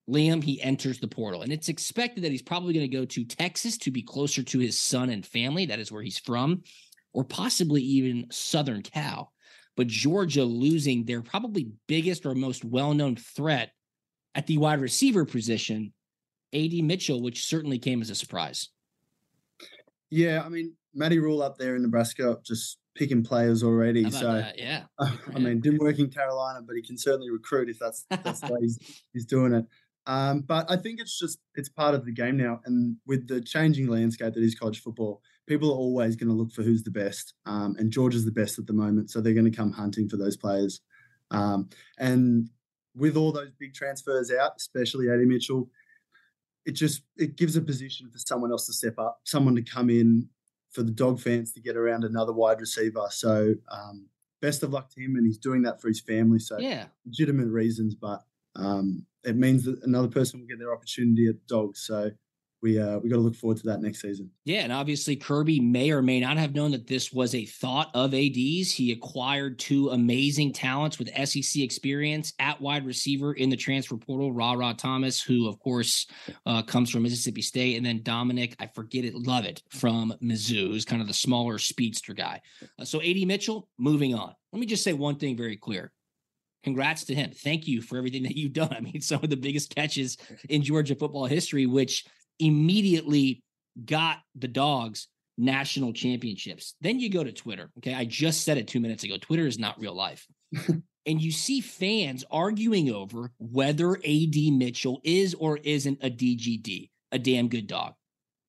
Liam, 0.09 0.43
he 0.43 0.59
enters 0.63 0.99
the 0.99 1.07
portal. 1.07 1.43
And 1.43 1.53
it's 1.53 1.69
expected 1.69 2.23
that 2.23 2.31
he's 2.31 2.41
probably 2.41 2.73
going 2.73 2.89
to 2.89 2.97
go 2.97 3.05
to 3.05 3.23
Texas 3.23 3.77
to 3.79 3.91
be 3.91 4.01
closer 4.01 4.41
to 4.41 4.59
his 4.59 4.79
son 4.79 5.11
and 5.11 5.23
family. 5.23 5.67
That 5.67 5.79
is 5.79 5.91
where 5.91 6.01
he's 6.01 6.17
from, 6.17 6.63
or 7.13 7.23
possibly 7.23 7.81
even 7.81 8.27
Southern 8.31 8.81
Cal. 8.81 9.31
But 9.75 9.87
Georgia 9.87 10.43
losing 10.43 11.05
their 11.05 11.21
probably 11.21 11.71
biggest 11.87 12.25
or 12.25 12.35
most 12.35 12.63
well 12.63 12.93
known 12.93 13.15
threat 13.15 13.71
at 14.35 14.47
the 14.47 14.57
wide 14.57 14.81
receiver 14.81 15.25
position, 15.25 15.93
AD 16.53 16.73
Mitchell, 16.73 17.21
which 17.21 17.45
certainly 17.45 17.79
came 17.79 18.01
as 18.01 18.09
a 18.09 18.15
surprise. 18.15 18.69
Yeah, 20.09 20.43
I 20.45 20.49
mean, 20.49 20.73
Matty 20.93 21.17
Rhule 21.17 21.41
up 21.41 21.57
there 21.57 21.75
in 21.75 21.81
Nebraska 21.81 22.37
just 22.43 22.77
picking 22.95 23.23
players 23.23 23.63
already. 23.63 24.09
So 24.11 24.33
that? 24.33 24.59
Yeah. 24.59 24.83
I 24.99 25.39
mean, 25.39 25.59
didn't 25.59 25.79
work 25.79 25.97
in 25.99 26.09
Carolina, 26.09 26.61
but 26.65 26.75
he 26.75 26.83
can 26.83 26.97
certainly 26.97 27.31
recruit 27.31 27.69
if 27.69 27.79
that's 27.79 28.05
that's 28.09 28.41
the 28.41 28.53
way 28.53 28.59
he's, 28.61 29.01
he's 29.13 29.25
doing 29.25 29.53
it. 29.53 29.65
Um, 30.05 30.41
but 30.41 30.69
I 30.69 30.75
think 30.75 30.99
it's 30.99 31.17
just 31.17 31.39
it's 31.55 31.69
part 31.69 31.95
of 31.95 32.05
the 32.05 32.11
game 32.11 32.37
now, 32.37 32.59
and 32.65 32.97
with 33.07 33.27
the 33.27 33.41
changing 33.41 33.87
landscape 33.87 34.33
that 34.33 34.43
is 34.43 34.55
college 34.55 34.81
football, 34.81 35.21
people 35.47 35.71
are 35.71 35.77
always 35.77 36.15
going 36.15 36.29
to 36.29 36.35
look 36.35 36.51
for 36.51 36.63
who's 36.63 36.83
the 36.83 36.91
best, 36.91 37.33
um, 37.45 37.75
and 37.77 37.95
is 38.13 38.25
the 38.25 38.31
best 38.31 38.59
at 38.59 38.67
the 38.67 38.73
moment, 38.73 39.09
so 39.09 39.21
they're 39.21 39.33
going 39.33 39.49
to 39.49 39.55
come 39.55 39.71
hunting 39.71 40.07
for 40.07 40.17
those 40.17 40.37
players. 40.37 40.81
Um, 41.31 41.69
and 41.97 42.49
with 42.95 43.17
all 43.17 43.31
those 43.31 43.51
big 43.59 43.73
transfers 43.73 44.31
out, 44.31 44.53
especially 44.57 45.09
AD 45.09 45.19
Mitchell, 45.19 45.69
it 46.65 46.73
just 46.73 47.03
it 47.17 47.35
gives 47.35 47.55
a 47.55 47.61
position 47.61 48.09
for 48.09 48.19
someone 48.19 48.51
else 48.51 48.67
to 48.67 48.73
step 48.73 48.97
up, 48.99 49.19
someone 49.25 49.55
to 49.55 49.63
come 49.63 49.89
in 49.89 50.29
for 50.71 50.83
the 50.83 50.91
dog 50.91 51.19
fans 51.19 51.51
to 51.53 51.61
get 51.61 51.75
around 51.75 52.03
another 52.03 52.33
wide 52.33 52.59
receiver. 52.59 53.05
So 53.09 53.53
um, 53.69 54.07
best 54.41 54.63
of 54.63 54.71
luck 54.71 54.89
to 54.91 55.01
him, 55.01 55.15
and 55.15 55.25
he's 55.25 55.37
doing 55.37 55.61
that 55.63 55.81
for 55.81 55.87
his 55.87 55.99
family. 55.99 56.39
So 56.39 56.57
yeah, 56.59 56.85
legitimate 57.05 57.49
reasons, 57.49 57.95
but 57.95 58.23
um, 58.55 59.05
it 59.23 59.35
means 59.35 59.63
that 59.65 59.81
another 59.83 60.07
person 60.07 60.39
will 60.39 60.47
get 60.47 60.59
their 60.59 60.73
opportunity 60.73 61.27
at 61.27 61.45
dogs. 61.47 61.81
So 61.85 62.11
we 62.63 62.79
uh, 62.79 62.97
we 62.99 63.09
got 63.09 63.17
to 63.17 63.21
look 63.21 63.35
forward 63.35 63.57
to 63.57 63.67
that 63.67 63.81
next 63.81 64.01
season. 64.01 64.31
Yeah, 64.45 64.61
and 64.61 64.71
obviously 64.71 65.15
Kirby 65.15 65.59
may 65.59 65.91
or 65.91 66.01
may 66.01 66.21
not 66.21 66.37
have 66.37 66.55
known 66.55 66.71
that 66.71 66.87
this 66.87 67.11
was 67.11 67.35
a 67.35 67.45
thought 67.45 67.91
of 67.93 68.13
AD's. 68.13 68.71
He 68.71 68.93
acquired 68.93 69.59
two 69.59 69.89
amazing 69.89 70.53
talents 70.53 70.97
with 70.97 71.13
SEC 71.27 71.61
experience 71.61 72.33
at 72.39 72.59
wide 72.59 72.85
receiver 72.85 73.33
in 73.33 73.49
the 73.49 73.57
transfer 73.57 73.97
portal. 73.97 74.31
Rara 74.31 74.73
Thomas, 74.75 75.21
who 75.21 75.47
of 75.47 75.59
course 75.59 76.07
uh, 76.45 76.63
comes 76.63 76.89
from 76.89 77.03
Mississippi 77.03 77.41
State, 77.41 77.75
and 77.75 77.85
then 77.85 78.01
Dominic, 78.01 78.55
I 78.59 78.67
forget 78.67 79.03
it, 79.03 79.13
Lovett 79.13 79.61
from 79.69 80.13
Mizzou, 80.23 80.67
who's 80.67 80.85
kind 80.85 81.01
of 81.01 81.07
the 81.07 81.13
smaller 81.13 81.59
speedster 81.59 82.13
guy. 82.13 82.41
Uh, 82.79 82.85
so 82.85 83.01
AD 83.01 83.27
Mitchell, 83.27 83.67
moving 83.77 84.15
on. 84.15 84.33
Let 84.53 84.59
me 84.59 84.65
just 84.65 84.83
say 84.83 84.93
one 84.93 85.17
thing 85.17 85.35
very 85.35 85.57
clear 85.57 85.91
congrats 86.63 87.03
to 87.03 87.13
him. 87.13 87.31
Thank 87.31 87.67
you 87.67 87.81
for 87.81 87.97
everything 87.97 88.23
that 88.23 88.37
you've 88.37 88.53
done. 88.53 88.73
I 88.75 88.79
mean, 88.79 89.01
some 89.01 89.21
of 89.21 89.29
the 89.29 89.35
biggest 89.35 89.75
catches 89.75 90.17
in 90.49 90.63
Georgia 90.63 90.95
football 90.95 91.25
history, 91.25 91.65
which 91.65 92.05
immediately 92.45 93.43
got 93.85 94.19
the 94.35 94.47
dogs 94.47 95.07
national 95.37 95.93
championships. 95.93 96.75
Then 96.81 96.99
you 96.99 97.09
go 97.09 97.23
to 97.23 97.31
Twitter. 97.31 97.71
Okay. 97.79 97.93
I 97.93 98.05
just 98.05 98.43
said 98.43 98.57
it 98.57 98.67
two 98.67 98.79
minutes 98.79 99.03
ago. 99.03 99.17
Twitter 99.19 99.47
is 99.47 99.59
not 99.59 99.79
real 99.79 99.95
life. 99.95 100.27
and 100.67 101.21
you 101.21 101.31
see 101.31 101.61
fans 101.61 102.23
arguing 102.29 102.91
over 102.91 103.31
whether 103.39 103.95
AD 103.95 104.35
Mitchell 104.51 105.01
is 105.03 105.33
or 105.33 105.57
isn't 105.57 106.03
a 106.03 106.09
DGD, 106.09 106.89
a 107.11 107.19
damn 107.19 107.47
good 107.47 107.67
dog. 107.67 107.93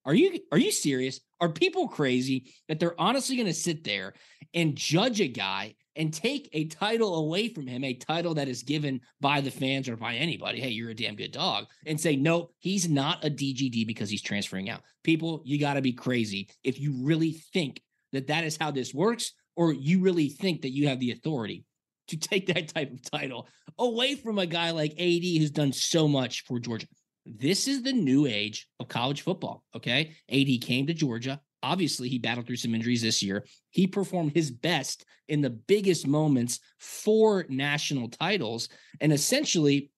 Are 0.05 0.15
you 0.15 0.41
are 0.53 0.59
you 0.59 0.71
serious? 0.71 1.21
Are 1.41 1.49
people 1.49 1.89
crazy 1.89 2.53
that 2.69 2.79
they're 2.79 3.01
honestly 3.01 3.37
going 3.37 3.47
to 3.47 3.55
sit 3.55 3.85
there 3.85 4.13
and 4.53 4.77
judge 4.77 5.21
a 5.21 5.29
guy 5.29 5.75
and 5.97 6.13
take 6.13 6.49
a 6.53 6.67
title 6.67 7.17
away 7.17 7.49
from 7.49 7.67
him, 7.67 7.85
a 7.85 7.95
title 7.95 8.35
that 8.35 8.49
is 8.49 8.63
given 8.63 9.01
by 9.21 9.41
the 9.41 9.51
fans 9.51 9.89
or 9.89 9.97
by 9.97 10.15
anybody. 10.15 10.61
Hey, 10.61 10.71
you're 10.71 10.91
a 10.91 10.95
damn 10.95 11.17
good 11.17 11.33
dog, 11.33 11.67
and 11.87 12.01
say, 12.01 12.17
no, 12.17 12.51
he's 12.59 12.89
not 12.89 13.25
a 13.25 13.31
DGD 13.31 13.87
because 13.87 14.11
he's 14.11 14.23
transferring 14.23 14.71
out. 14.71 14.83
People, 15.03 15.43
you 15.45 15.59
got 15.59 15.75
to 15.75 15.83
be 15.83 15.93
crazy 15.93 16.49
if 16.63 16.81
you 16.81 16.95
really 17.03 17.33
think 17.53 17.81
that 18.13 18.27
that 18.29 18.45
is 18.45 18.57
how 18.57 18.71
this 18.71 18.95
works, 18.95 19.33
or 19.57 19.73
you 19.73 20.01
really 20.01 20.29
think 20.29 20.63
that 20.63 20.73
you 20.73 20.89
have 20.89 21.01
the 21.01 21.13
authority 21.13 21.65
to 22.09 22.17
take 22.17 22.47
that 22.47 22.69
type 22.69 22.93
of 22.93 23.11
title 23.11 23.49
away 23.79 24.15
from 24.15 24.39
a 24.39 24.47
guy 24.47 24.71
like 24.71 24.93
AD 24.93 25.23
who's 25.23 25.51
done 25.51 25.73
so 25.73 26.07
much 26.07 26.45
for 26.45 26.59
Georgia. 26.59 26.87
This 27.27 27.67
is 27.67 27.83
the 27.83 27.93
new 27.93 28.27
age 28.27 28.69
of 28.79 28.89
college 28.89 29.23
football. 29.23 29.65
Okay. 29.75 30.13
AD 30.31 30.61
came 30.61 30.87
to 30.87 30.95
Georgia, 30.95 31.41
Obviously, 31.65 32.11
he 32.11 32.19
battled 32.19 32.47
through 32.47 32.57
some 32.57 32.75
injuries 32.75 33.01
this 33.01 33.23
year. 33.23 33.47
He 33.71 33.87
performed 33.87 34.33
his 34.33 34.51
best 34.51 35.07
in 35.29 35.41
the 35.41 35.49
biggest 35.49 36.07
moments 36.07 36.61
for 36.79 37.47
national 37.49 38.11
titles. 38.11 38.69
And 39.01 39.11
essentially, 39.11 39.91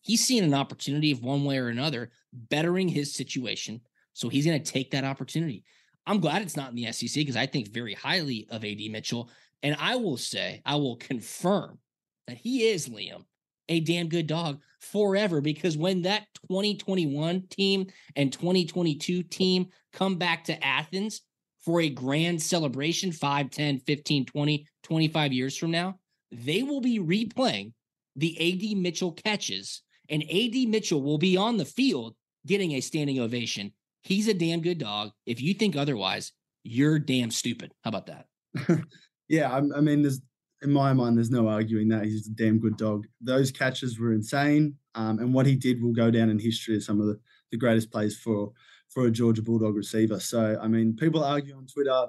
he's 0.00 0.26
seeing 0.26 0.44
an 0.44 0.54
opportunity 0.54 1.12
of 1.12 1.22
one 1.22 1.44
way 1.44 1.58
or 1.58 1.68
another 1.68 2.10
bettering 2.32 2.88
his 2.88 3.14
situation. 3.14 3.82
So 4.14 4.30
he's 4.30 4.46
going 4.46 4.62
to 4.62 4.72
take 4.72 4.92
that 4.92 5.04
opportunity. 5.04 5.64
I'm 6.06 6.20
glad 6.20 6.40
it's 6.40 6.56
not 6.56 6.70
in 6.70 6.76
the 6.76 6.90
SEC 6.90 7.14
because 7.16 7.36
I 7.36 7.46
think 7.46 7.68
very 7.68 7.92
highly 7.92 8.46
of 8.50 8.64
AD 8.64 8.80
Mitchell. 8.90 9.28
And 9.62 9.76
I 9.78 9.96
will 9.96 10.16
say, 10.16 10.62
I 10.64 10.76
will 10.76 10.96
confirm 10.96 11.78
that 12.26 12.38
he 12.38 12.68
is 12.68 12.88
Liam 12.88 13.24
a 13.68 13.80
damn 13.80 14.08
good 14.08 14.26
dog 14.26 14.60
forever 14.80 15.40
because 15.40 15.76
when 15.76 16.02
that 16.02 16.26
2021 16.48 17.46
team 17.48 17.86
and 18.16 18.32
2022 18.32 19.22
team 19.22 19.66
come 19.92 20.16
back 20.16 20.44
to 20.44 20.64
Athens 20.64 21.22
for 21.64 21.80
a 21.80 21.88
grand 21.88 22.42
celebration 22.42 23.10
5, 23.10 23.50
10, 23.50 23.80
15, 23.80 24.26
20, 24.26 24.66
25 24.82 25.32
years 25.32 25.56
from 25.56 25.70
now, 25.70 25.98
they 26.30 26.62
will 26.62 26.80
be 26.80 26.98
replaying 26.98 27.72
the 28.16 28.36
AD 28.38 28.76
Mitchell 28.76 29.12
catches 29.12 29.82
and 30.08 30.22
AD 30.22 30.68
Mitchell 30.68 31.02
will 31.02 31.18
be 31.18 31.36
on 31.36 31.56
the 31.56 31.64
field 31.64 32.14
getting 32.46 32.72
a 32.72 32.80
standing 32.80 33.20
ovation. 33.20 33.72
He's 34.02 34.28
a 34.28 34.34
damn 34.34 34.60
good 34.60 34.78
dog. 34.78 35.10
If 35.24 35.40
you 35.40 35.54
think 35.54 35.76
otherwise, 35.76 36.32
you're 36.62 36.98
damn 36.98 37.30
stupid. 37.30 37.72
How 37.82 37.88
about 37.88 38.06
that? 38.06 38.26
yeah, 39.28 39.50
I, 39.50 39.58
I 39.58 39.80
mean, 39.80 40.02
there's 40.02 40.20
in 40.64 40.72
my 40.72 40.92
mind, 40.92 41.16
there's 41.16 41.30
no 41.30 41.46
arguing 41.46 41.88
that 41.88 42.04
he's 42.04 42.26
a 42.26 42.30
damn 42.30 42.58
good 42.58 42.76
dog. 42.76 43.06
Those 43.20 43.52
catches 43.52 43.98
were 43.98 44.12
insane, 44.12 44.74
um, 44.94 45.18
and 45.18 45.32
what 45.32 45.46
he 45.46 45.54
did 45.54 45.82
will 45.82 45.92
go 45.92 46.10
down 46.10 46.30
in 46.30 46.38
history 46.38 46.76
as 46.76 46.86
some 46.86 47.00
of 47.00 47.06
the, 47.06 47.20
the 47.52 47.58
greatest 47.58 47.92
plays 47.92 48.16
for 48.16 48.52
for 48.88 49.06
a 49.06 49.10
Georgia 49.10 49.42
Bulldog 49.42 49.74
receiver. 49.74 50.20
So, 50.20 50.58
I 50.60 50.68
mean, 50.68 50.96
people 50.96 51.22
argue 51.22 51.56
on 51.56 51.66
Twitter. 51.66 52.06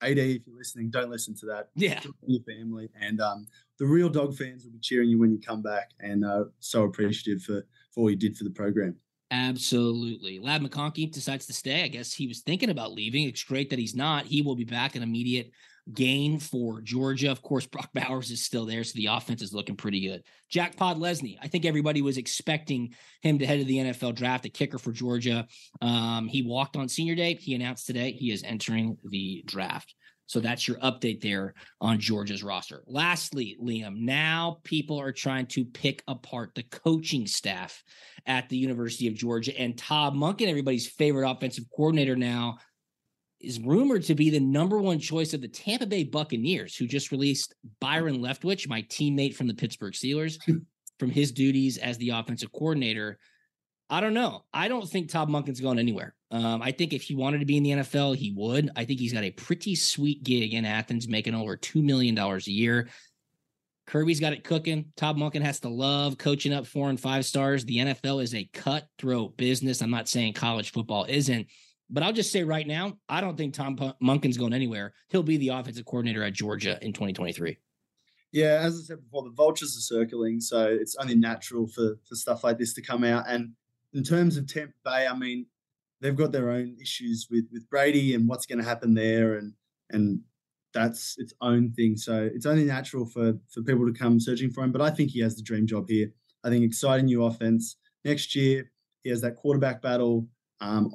AD, 0.00 0.18
if 0.18 0.46
you're 0.46 0.56
listening, 0.56 0.90
don't 0.90 1.10
listen 1.10 1.34
to 1.36 1.46
that. 1.46 1.70
Yeah, 1.74 2.00
your 2.26 2.42
family 2.44 2.88
and 3.00 3.20
um, 3.20 3.46
the 3.78 3.86
real 3.86 4.08
dog 4.08 4.36
fans 4.36 4.64
will 4.64 4.72
be 4.72 4.78
cheering 4.80 5.08
you 5.08 5.18
when 5.18 5.32
you 5.32 5.40
come 5.40 5.62
back, 5.62 5.90
and 5.98 6.24
uh, 6.24 6.44
so 6.60 6.84
appreciative 6.84 7.42
for 7.42 7.66
for 7.92 8.04
what 8.04 8.10
you 8.10 8.16
did 8.16 8.36
for 8.36 8.44
the 8.44 8.50
program. 8.50 8.96
Absolutely. 9.30 10.38
Ladd 10.38 10.62
McConkey 10.62 11.12
decides 11.12 11.46
to 11.46 11.52
stay. 11.52 11.84
I 11.84 11.88
guess 11.88 12.14
he 12.14 12.26
was 12.26 12.40
thinking 12.40 12.70
about 12.70 12.92
leaving. 12.92 13.24
It's 13.24 13.42
great 13.42 13.68
that 13.70 13.78
he's 13.78 13.94
not. 13.94 14.24
He 14.24 14.40
will 14.40 14.56
be 14.56 14.64
back 14.64 14.96
in 14.96 15.02
immediate 15.02 15.50
gain 15.92 16.38
for 16.38 16.80
Georgia. 16.80 17.30
Of 17.30 17.42
course, 17.42 17.66
Brock 17.66 17.90
Bowers 17.94 18.30
is 18.30 18.44
still 18.44 18.66
there, 18.66 18.84
so 18.84 18.92
the 18.96 19.06
offense 19.06 19.42
is 19.42 19.52
looking 19.52 19.76
pretty 19.76 20.00
good. 20.06 20.22
Jack 20.50 20.76
Podlesny, 20.76 21.36
I 21.42 21.48
think 21.48 21.64
everybody 21.64 22.02
was 22.02 22.18
expecting 22.18 22.94
him 23.22 23.38
to 23.38 23.46
head 23.46 23.58
to 23.58 23.64
the 23.64 23.78
NFL 23.78 24.14
draft, 24.14 24.46
a 24.46 24.48
kicker 24.48 24.78
for 24.78 24.92
Georgia. 24.92 25.46
Um, 25.80 26.28
he 26.28 26.42
walked 26.42 26.76
on 26.76 26.88
senior 26.88 27.14
day. 27.14 27.34
He 27.34 27.54
announced 27.54 27.86
today 27.86 28.12
he 28.12 28.32
is 28.32 28.42
entering 28.42 28.96
the 29.04 29.42
draft. 29.46 29.94
So 30.28 30.40
that's 30.40 30.68
your 30.68 30.76
update 30.80 31.22
there 31.22 31.54
on 31.80 31.98
Georgia's 31.98 32.42
roster. 32.42 32.82
Lastly, 32.86 33.56
Liam, 33.62 33.96
now 34.00 34.58
people 34.62 35.00
are 35.00 35.10
trying 35.10 35.46
to 35.46 35.64
pick 35.64 36.02
apart 36.06 36.54
the 36.54 36.64
coaching 36.64 37.26
staff 37.26 37.82
at 38.26 38.50
the 38.50 38.58
University 38.58 39.08
of 39.08 39.14
Georgia. 39.14 39.58
And 39.58 39.76
Todd 39.76 40.12
Monken, 40.12 40.48
everybody's 40.48 40.86
favorite 40.86 41.28
offensive 41.28 41.64
coordinator 41.74 42.14
now, 42.14 42.58
is 43.40 43.60
rumored 43.60 44.02
to 44.04 44.14
be 44.14 44.30
the 44.30 44.40
number 44.40 44.78
one 44.78 44.98
choice 44.98 45.32
of 45.32 45.40
the 45.40 45.48
Tampa 45.48 45.86
Bay 45.86 46.04
Buccaneers, 46.04 46.76
who 46.76 46.86
just 46.86 47.12
released 47.12 47.54
Byron 47.80 48.18
Leftwich, 48.18 48.68
my 48.68 48.82
teammate 48.82 49.34
from 49.34 49.46
the 49.46 49.54
Pittsburgh 49.54 49.92
Steelers, 49.92 50.38
from 50.98 51.10
his 51.10 51.32
duties 51.32 51.78
as 51.78 51.98
the 51.98 52.10
offensive 52.10 52.52
coordinator. 52.52 53.18
I 53.90 54.00
don't 54.00 54.14
know. 54.14 54.44
I 54.52 54.68
don't 54.68 54.88
think 54.88 55.08
Todd 55.08 55.28
Monken's 55.28 55.60
going 55.60 55.78
anywhere. 55.78 56.14
Um, 56.30 56.60
I 56.60 56.72
think 56.72 56.92
if 56.92 57.02
he 57.02 57.14
wanted 57.14 57.38
to 57.38 57.46
be 57.46 57.56
in 57.56 57.62
the 57.62 57.70
NFL, 57.70 58.16
he 58.16 58.34
would. 58.36 58.70
I 58.76 58.84
think 58.84 59.00
he's 59.00 59.14
got 59.14 59.24
a 59.24 59.30
pretty 59.30 59.74
sweet 59.74 60.22
gig 60.22 60.52
in 60.52 60.66
Athens, 60.66 61.08
making 61.08 61.34
over 61.34 61.56
$2 61.56 61.82
million 61.82 62.18
a 62.18 62.38
year. 62.46 62.88
Kirby's 63.86 64.20
got 64.20 64.34
it 64.34 64.44
cooking. 64.44 64.92
Todd 64.96 65.16
Monken 65.16 65.40
has 65.40 65.60
to 65.60 65.70
love 65.70 66.18
coaching 66.18 66.52
up 66.52 66.66
four 66.66 66.90
and 66.90 67.00
five 67.00 67.24
stars. 67.24 67.64
The 67.64 67.78
NFL 67.78 68.22
is 68.22 68.34
a 68.34 68.44
cutthroat 68.52 69.38
business. 69.38 69.80
I'm 69.80 69.90
not 69.90 70.08
saying 70.08 70.34
college 70.34 70.72
football 70.72 71.06
isn't, 71.08 71.46
but 71.90 72.02
I'll 72.02 72.12
just 72.12 72.32
say 72.32 72.44
right 72.44 72.66
now, 72.66 72.98
I 73.08 73.20
don't 73.20 73.36
think 73.36 73.54
Todd 73.54 73.78
Monken's 74.02 74.36
going 74.36 74.52
anywhere. 74.52 74.92
He'll 75.08 75.22
be 75.22 75.36
the 75.36 75.48
offensive 75.48 75.86
coordinator 75.86 76.22
at 76.22 76.32
Georgia 76.32 76.78
in 76.82 76.92
2023. 76.92 77.56
Yeah, 78.30 78.60
as 78.62 78.78
I 78.78 78.82
said 78.82 79.02
before, 79.02 79.22
the 79.22 79.30
vultures 79.30 79.76
are 79.76 79.80
circling, 79.80 80.40
so 80.40 80.66
it's 80.66 80.96
only 80.96 81.14
natural 81.14 81.66
for 81.66 81.96
for 82.06 82.14
stuff 82.14 82.44
like 82.44 82.58
this 82.58 82.74
to 82.74 82.82
come 82.82 83.04
out. 83.04 83.24
And 83.26 83.52
in 83.94 84.02
terms 84.02 84.36
of 84.36 84.46
Tampa 84.46 84.74
Bay, 84.84 85.06
I 85.06 85.16
mean, 85.16 85.46
they've 86.00 86.16
got 86.16 86.32
their 86.32 86.50
own 86.50 86.76
issues 86.80 87.28
with 87.30 87.46
with 87.50 87.68
Brady 87.70 88.14
and 88.14 88.28
what's 88.28 88.44
going 88.44 88.58
to 88.58 88.64
happen 88.64 88.92
there, 88.92 89.38
and 89.38 89.54
and 89.90 90.20
that's 90.74 91.16
its 91.18 91.32
own 91.40 91.72
thing. 91.72 91.96
So 91.96 92.28
it's 92.32 92.44
only 92.44 92.64
natural 92.64 93.06
for 93.06 93.34
for 93.48 93.62
people 93.62 93.86
to 93.86 93.98
come 93.98 94.20
searching 94.20 94.50
for 94.50 94.62
him. 94.62 94.72
But 94.72 94.82
I 94.82 94.90
think 94.90 95.10
he 95.10 95.20
has 95.20 95.36
the 95.36 95.42
dream 95.42 95.66
job 95.66 95.88
here. 95.88 96.12
I 96.44 96.50
think 96.50 96.64
exciting 96.64 97.06
new 97.06 97.24
offense 97.24 97.76
next 98.04 98.34
year. 98.34 98.70
He 99.04 99.10
has 99.10 99.22
that 99.22 99.36
quarterback 99.36 99.80
battle. 99.80 100.28
Um, 100.60 100.92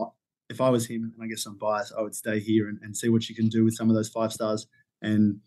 if 0.54 0.62
I 0.62 0.70
was 0.70 0.86
him, 0.86 1.12
and 1.16 1.24
I 1.24 1.28
guess 1.28 1.46
I'm 1.46 1.58
biased, 1.58 1.94
I 1.98 2.02
would 2.02 2.16
stay 2.16 2.40
here 2.40 2.70
and, 2.70 2.80
and 2.82 2.96
see 2.96 3.10
what 3.10 3.28
you 3.28 3.36
can 3.36 3.48
do 3.48 3.64
with 3.64 3.76
some 3.76 3.90
of 3.90 3.96
those 3.96 4.10
five 4.10 4.32
stars. 4.32 4.68
And 5.02 5.40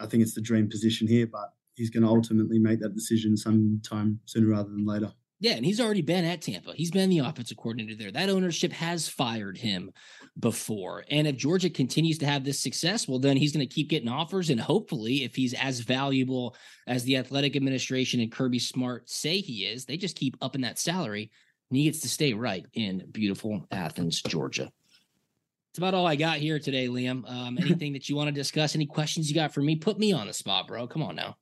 I 0.00 0.06
think 0.06 0.22
it's 0.22 0.34
the 0.34 0.40
dream 0.40 0.68
position 0.68 1.06
here, 1.06 1.26
but 1.26 1.52
he's 1.74 1.90
going 1.90 2.04
to 2.04 2.08
ultimately 2.08 2.58
make 2.58 2.80
that 2.80 2.94
decision 2.94 3.36
sometime 3.36 4.20
sooner 4.26 4.48
rather 4.48 4.70
than 4.70 4.86
later. 4.86 5.12
Yeah, 5.40 5.54
and 5.54 5.66
he's 5.66 5.80
already 5.80 6.00
been 6.00 6.24
at 6.24 6.40
Tampa. 6.40 6.72
He's 6.74 6.92
been 6.92 7.10
the 7.10 7.18
offensive 7.18 7.58
coordinator 7.58 7.96
there. 7.96 8.10
That 8.10 8.30
ownership 8.30 8.72
has 8.72 9.08
fired 9.08 9.58
him 9.58 9.90
before. 10.38 11.04
And 11.10 11.26
if 11.26 11.36
Georgia 11.36 11.68
continues 11.68 12.18
to 12.18 12.26
have 12.26 12.44
this 12.44 12.60
success, 12.60 13.06
well, 13.06 13.18
then 13.18 13.36
he's 13.36 13.52
going 13.52 13.66
to 13.66 13.74
keep 13.74 13.90
getting 13.90 14.08
offers. 14.08 14.48
And 14.48 14.60
hopefully, 14.60 15.24
if 15.24 15.34
he's 15.34 15.52
as 15.52 15.80
valuable 15.80 16.56
as 16.86 17.02
the 17.04 17.16
athletic 17.16 17.56
administration 17.56 18.20
and 18.20 18.32
Kirby 18.32 18.60
Smart 18.60 19.10
say 19.10 19.40
he 19.40 19.66
is, 19.66 19.84
they 19.84 19.96
just 19.96 20.16
keep 20.16 20.36
upping 20.40 20.62
that 20.62 20.78
salary 20.78 21.30
and 21.70 21.76
he 21.78 21.84
gets 21.84 22.00
to 22.00 22.08
stay 22.08 22.32
right 22.34 22.66
in 22.74 23.04
beautiful 23.10 23.66
Athens, 23.70 24.22
Georgia. 24.22 24.70
That's 25.70 25.78
about 25.78 25.94
all 25.94 26.06
I 26.06 26.16
got 26.16 26.38
here 26.38 26.58
today, 26.58 26.86
Liam. 26.88 27.28
Um, 27.28 27.58
anything 27.60 27.92
that 27.94 28.08
you 28.08 28.16
want 28.16 28.28
to 28.28 28.32
discuss? 28.32 28.74
Any 28.74 28.86
questions 28.86 29.28
you 29.28 29.34
got 29.34 29.52
for 29.52 29.60
me? 29.60 29.76
Put 29.76 29.98
me 29.98 30.12
on 30.12 30.26
the 30.26 30.32
spot, 30.32 30.68
bro. 30.68 30.86
Come 30.86 31.02
on 31.02 31.16
now. 31.16 31.36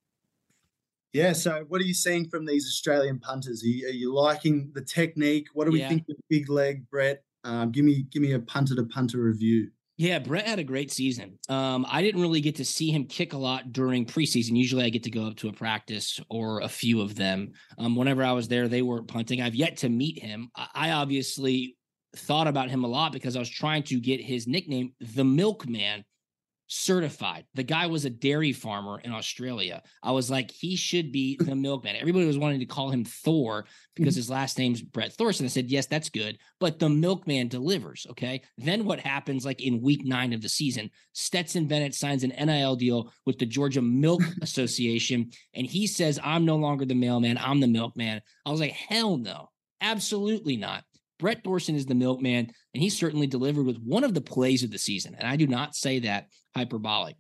Yeah. 1.13 1.33
So, 1.35 1.65
what 1.69 1.81
are 1.81 1.85
you 1.85 1.93
seeing 1.95 2.29
from 2.29 2.47
these 2.47 2.67
Australian 2.67 3.19
punters? 3.19 3.63
Are 3.63 3.67
you, 3.67 3.87
are 3.87 3.91
you 3.91 4.15
liking 4.15 4.71
the 4.75 4.81
technique? 4.81 5.49
What 5.53 5.67
do 5.67 5.73
we 5.73 5.81
Yeah. 5.81 5.91
think 5.91 6.05
of 6.09 6.17
Big 6.31 6.49
Leg 6.49 6.89
Brett? 6.91 7.23
Um, 7.45 7.73
give 7.73 7.85
me 7.85 8.05
give 8.11 8.23
me 8.23 8.33
a 8.33 8.39
punter 8.39 8.75
to 8.77 8.85
punter 8.85 9.19
review. 9.19 9.71
Yeah, 9.99 10.19
Brett 10.19 10.47
had 10.47 10.59
a 10.59 10.65
great 10.65 10.91
season. 10.91 11.39
Um, 11.49 11.87
I 11.89 12.03
didn't 12.03 12.23
really 12.23 12.41
get 12.41 12.57
to 12.57 12.65
see 12.65 12.91
him 12.91 13.05
kick 13.05 13.35
a 13.35 13.39
lot 13.39 13.73
during 13.73 14.07
preseason. 14.07 14.57
Usually 14.57 14.85
I 14.85 14.89
get 14.89 15.03
to 15.05 15.11
go 15.11 15.27
up 15.27 15.37
to 15.37 15.49
a 15.49 15.53
practice 15.53 16.19
or 16.31 16.61
a 16.61 16.69
few 16.69 17.03
of 17.03 17.15
them. 17.15 17.53
Um, 17.79 17.95
whenever 17.95 18.25
I 18.25 18.33
was 18.33 18.49
there, 18.49 18.69
they 18.69 18.83
weren't 18.83 19.09
punting. 19.09 19.43
I've 19.43 19.55
yet 19.55 19.77
to 19.79 19.89
meet 19.89 20.19
him. 20.19 20.51
I, 20.57 20.93
obviously 20.93 21.77
thought 22.17 22.47
about 22.47 22.71
him 22.71 22.85
a 22.85 22.89
lot 22.89 23.13
because 23.13 23.37
I 23.37 23.39
was 23.39 23.51
trying 23.51 23.83
to 23.85 24.01
get 24.01 24.21
his 24.21 24.47
nickname, 24.47 24.95
the 25.01 25.25
Milkman, 25.25 26.05
certified. 26.73 27.45
The 27.55 27.63
guy 27.63 27.87
was 27.87 28.07
a 28.07 28.11
dairy 28.11 28.53
farmer 28.53 28.99
in 28.99 29.13
Australia. 29.13 29.83
I 30.03 30.13
was 30.13 30.31
like, 30.31 30.51
he 30.51 30.75
should 30.75 31.13
be 31.13 31.37
the 31.41 31.55
milkman. 31.55 31.97
Everybody 31.97 32.27
was 32.27 32.39
wanting 32.39 32.61
to 32.61 32.67
call 32.67 32.91
him 32.91 33.05
Thor 33.05 33.67
because 33.95 34.15
mm-hmm. 34.15 34.21
his 34.21 34.31
last 34.31 34.59
name's 34.59 34.81
Brett 34.81 35.13
Thorson. 35.13 35.45
I 35.45 35.51
said, 35.51 35.71
yes, 35.71 35.87
that's 35.87 36.09
good, 36.09 36.39
but 36.61 36.79
the 36.79 36.89
milkman 36.89 37.49
delivers. 37.49 38.07
Okay. 38.11 38.41
Then 38.57 38.87
what 38.87 39.01
happens 39.01 39.45
like 39.45 39.61
in 39.61 39.83
week 39.83 40.07
nine 40.07 40.33
of 40.33 40.41
the 40.41 40.49
season? 40.49 40.91
Stetson 41.13 41.67
Bennett 41.67 41.95
signs 41.95 42.25
an 42.25 42.31
NIL 42.31 42.77
deal 42.77 43.13
with 43.27 43.39
the 43.39 43.47
Georgia 43.47 43.83
Milk 43.83 44.23
Association, 44.43 45.31
and 45.55 45.67
he 45.67 45.87
says, 45.87 46.19
I'm 46.23 46.47
no 46.47 46.57
longer 46.57 46.87
the 46.87 46.95
mailman, 46.95 47.39
I'm 47.39 47.61
the 47.61 47.67
milkman. 47.67 48.23
I 48.47 48.51
was 48.51 48.61
like, 48.61 48.73
hell 48.73 49.19
no, 49.19 49.51
absolutely 49.83 50.57
not. 50.57 50.85
Brett 51.23 51.45
Thorson 51.45 51.77
is 51.77 51.87
the 51.87 51.95
milkman, 51.95 52.51
and 52.75 52.83
he 52.83 52.91
certainly 52.91 53.29
delivered 53.29 53.65
with 53.65 53.79
one 53.79 54.03
of 54.03 54.13
the 54.13 54.21
plays 54.21 54.65
of 54.65 54.73
the 54.73 54.79
season. 54.79 55.15
And 55.17 55.29
I 55.29 55.37
do 55.37 55.47
not 55.47 55.77
say 55.77 56.01
that 56.01 56.27
hyperbolic. 56.57 57.15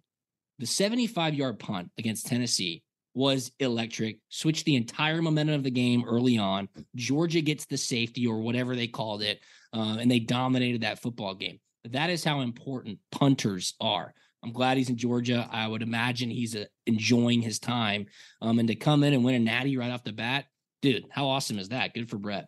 The 0.58 0.66
75 0.66 1.34
yard 1.34 1.60
punt 1.60 1.88
against 1.96 2.26
Tennessee 2.26 2.82
was 3.14 3.52
electric, 3.60 4.18
switched 4.28 4.64
the 4.64 4.74
entire 4.74 5.22
momentum 5.22 5.54
of 5.54 5.62
the 5.62 5.70
game 5.70 6.04
early 6.04 6.36
on. 6.36 6.68
Georgia 6.96 7.40
gets 7.40 7.64
the 7.66 7.76
safety 7.76 8.26
or 8.26 8.40
whatever 8.40 8.74
they 8.74 8.88
called 8.88 9.22
it, 9.22 9.38
uh, 9.72 9.98
and 10.00 10.10
they 10.10 10.18
dominated 10.18 10.80
that 10.80 11.00
football 11.00 11.36
game. 11.36 11.60
That 11.84 12.10
is 12.10 12.24
how 12.24 12.40
important 12.40 12.98
punters 13.12 13.74
are. 13.80 14.12
I'm 14.42 14.52
glad 14.52 14.78
he's 14.78 14.90
in 14.90 14.96
Georgia. 14.96 15.48
I 15.52 15.68
would 15.68 15.82
imagine 15.82 16.28
he's 16.28 16.56
uh, 16.56 16.64
enjoying 16.86 17.40
his 17.40 17.60
time. 17.60 18.06
Um, 18.40 18.58
and 18.58 18.66
to 18.66 18.74
come 18.74 19.04
in 19.04 19.12
and 19.12 19.22
win 19.22 19.36
a 19.36 19.38
natty 19.38 19.76
right 19.76 19.92
off 19.92 20.02
the 20.02 20.12
bat, 20.12 20.46
dude, 20.80 21.04
how 21.08 21.28
awesome 21.28 21.60
is 21.60 21.68
that? 21.68 21.94
Good 21.94 22.10
for 22.10 22.18
Brett. 22.18 22.46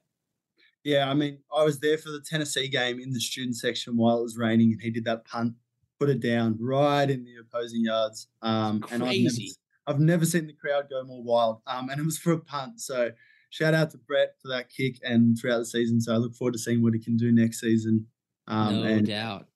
Yeah, 0.84 1.10
I 1.10 1.14
mean, 1.14 1.38
I 1.54 1.64
was 1.64 1.80
there 1.80 1.96
for 1.96 2.10
the 2.10 2.20
Tennessee 2.20 2.68
game 2.68 3.00
in 3.00 3.12
the 3.12 3.20
student 3.20 3.56
section 3.56 3.96
while 3.96 4.18
it 4.18 4.22
was 4.22 4.36
raining, 4.36 4.72
and 4.72 4.80
he 4.82 4.90
did 4.90 5.06
that 5.06 5.24
punt, 5.24 5.54
put 5.98 6.10
it 6.10 6.20
down 6.20 6.58
right 6.60 7.08
in 7.08 7.24
the 7.24 7.36
opposing 7.40 7.84
yards. 7.84 8.28
Um, 8.42 8.84
and 8.92 9.02
I've 9.02 9.08
never, 9.08 9.08
Crazy. 9.08 9.54
I've 9.86 10.00
never 10.00 10.26
seen 10.26 10.46
the 10.46 10.52
crowd 10.52 10.90
go 10.90 11.02
more 11.04 11.22
wild. 11.22 11.62
Um, 11.66 11.88
and 11.88 11.98
it 11.98 12.04
was 12.04 12.18
for 12.18 12.32
a 12.32 12.38
punt. 12.38 12.80
So 12.80 13.10
shout 13.48 13.72
out 13.72 13.90
to 13.92 13.98
Brett 13.98 14.34
for 14.42 14.48
that 14.48 14.68
kick 14.68 14.98
and 15.02 15.38
throughout 15.38 15.58
the 15.58 15.66
season. 15.66 16.00
So 16.00 16.12
I 16.12 16.16
look 16.16 16.34
forward 16.34 16.52
to 16.52 16.58
seeing 16.58 16.82
what 16.82 16.92
he 16.92 17.00
can 17.00 17.16
do 17.16 17.32
next 17.32 17.60
season. 17.60 18.06
Um, 18.46 18.82
no 18.82 18.84
and 18.84 19.06
doubt. 19.06 19.46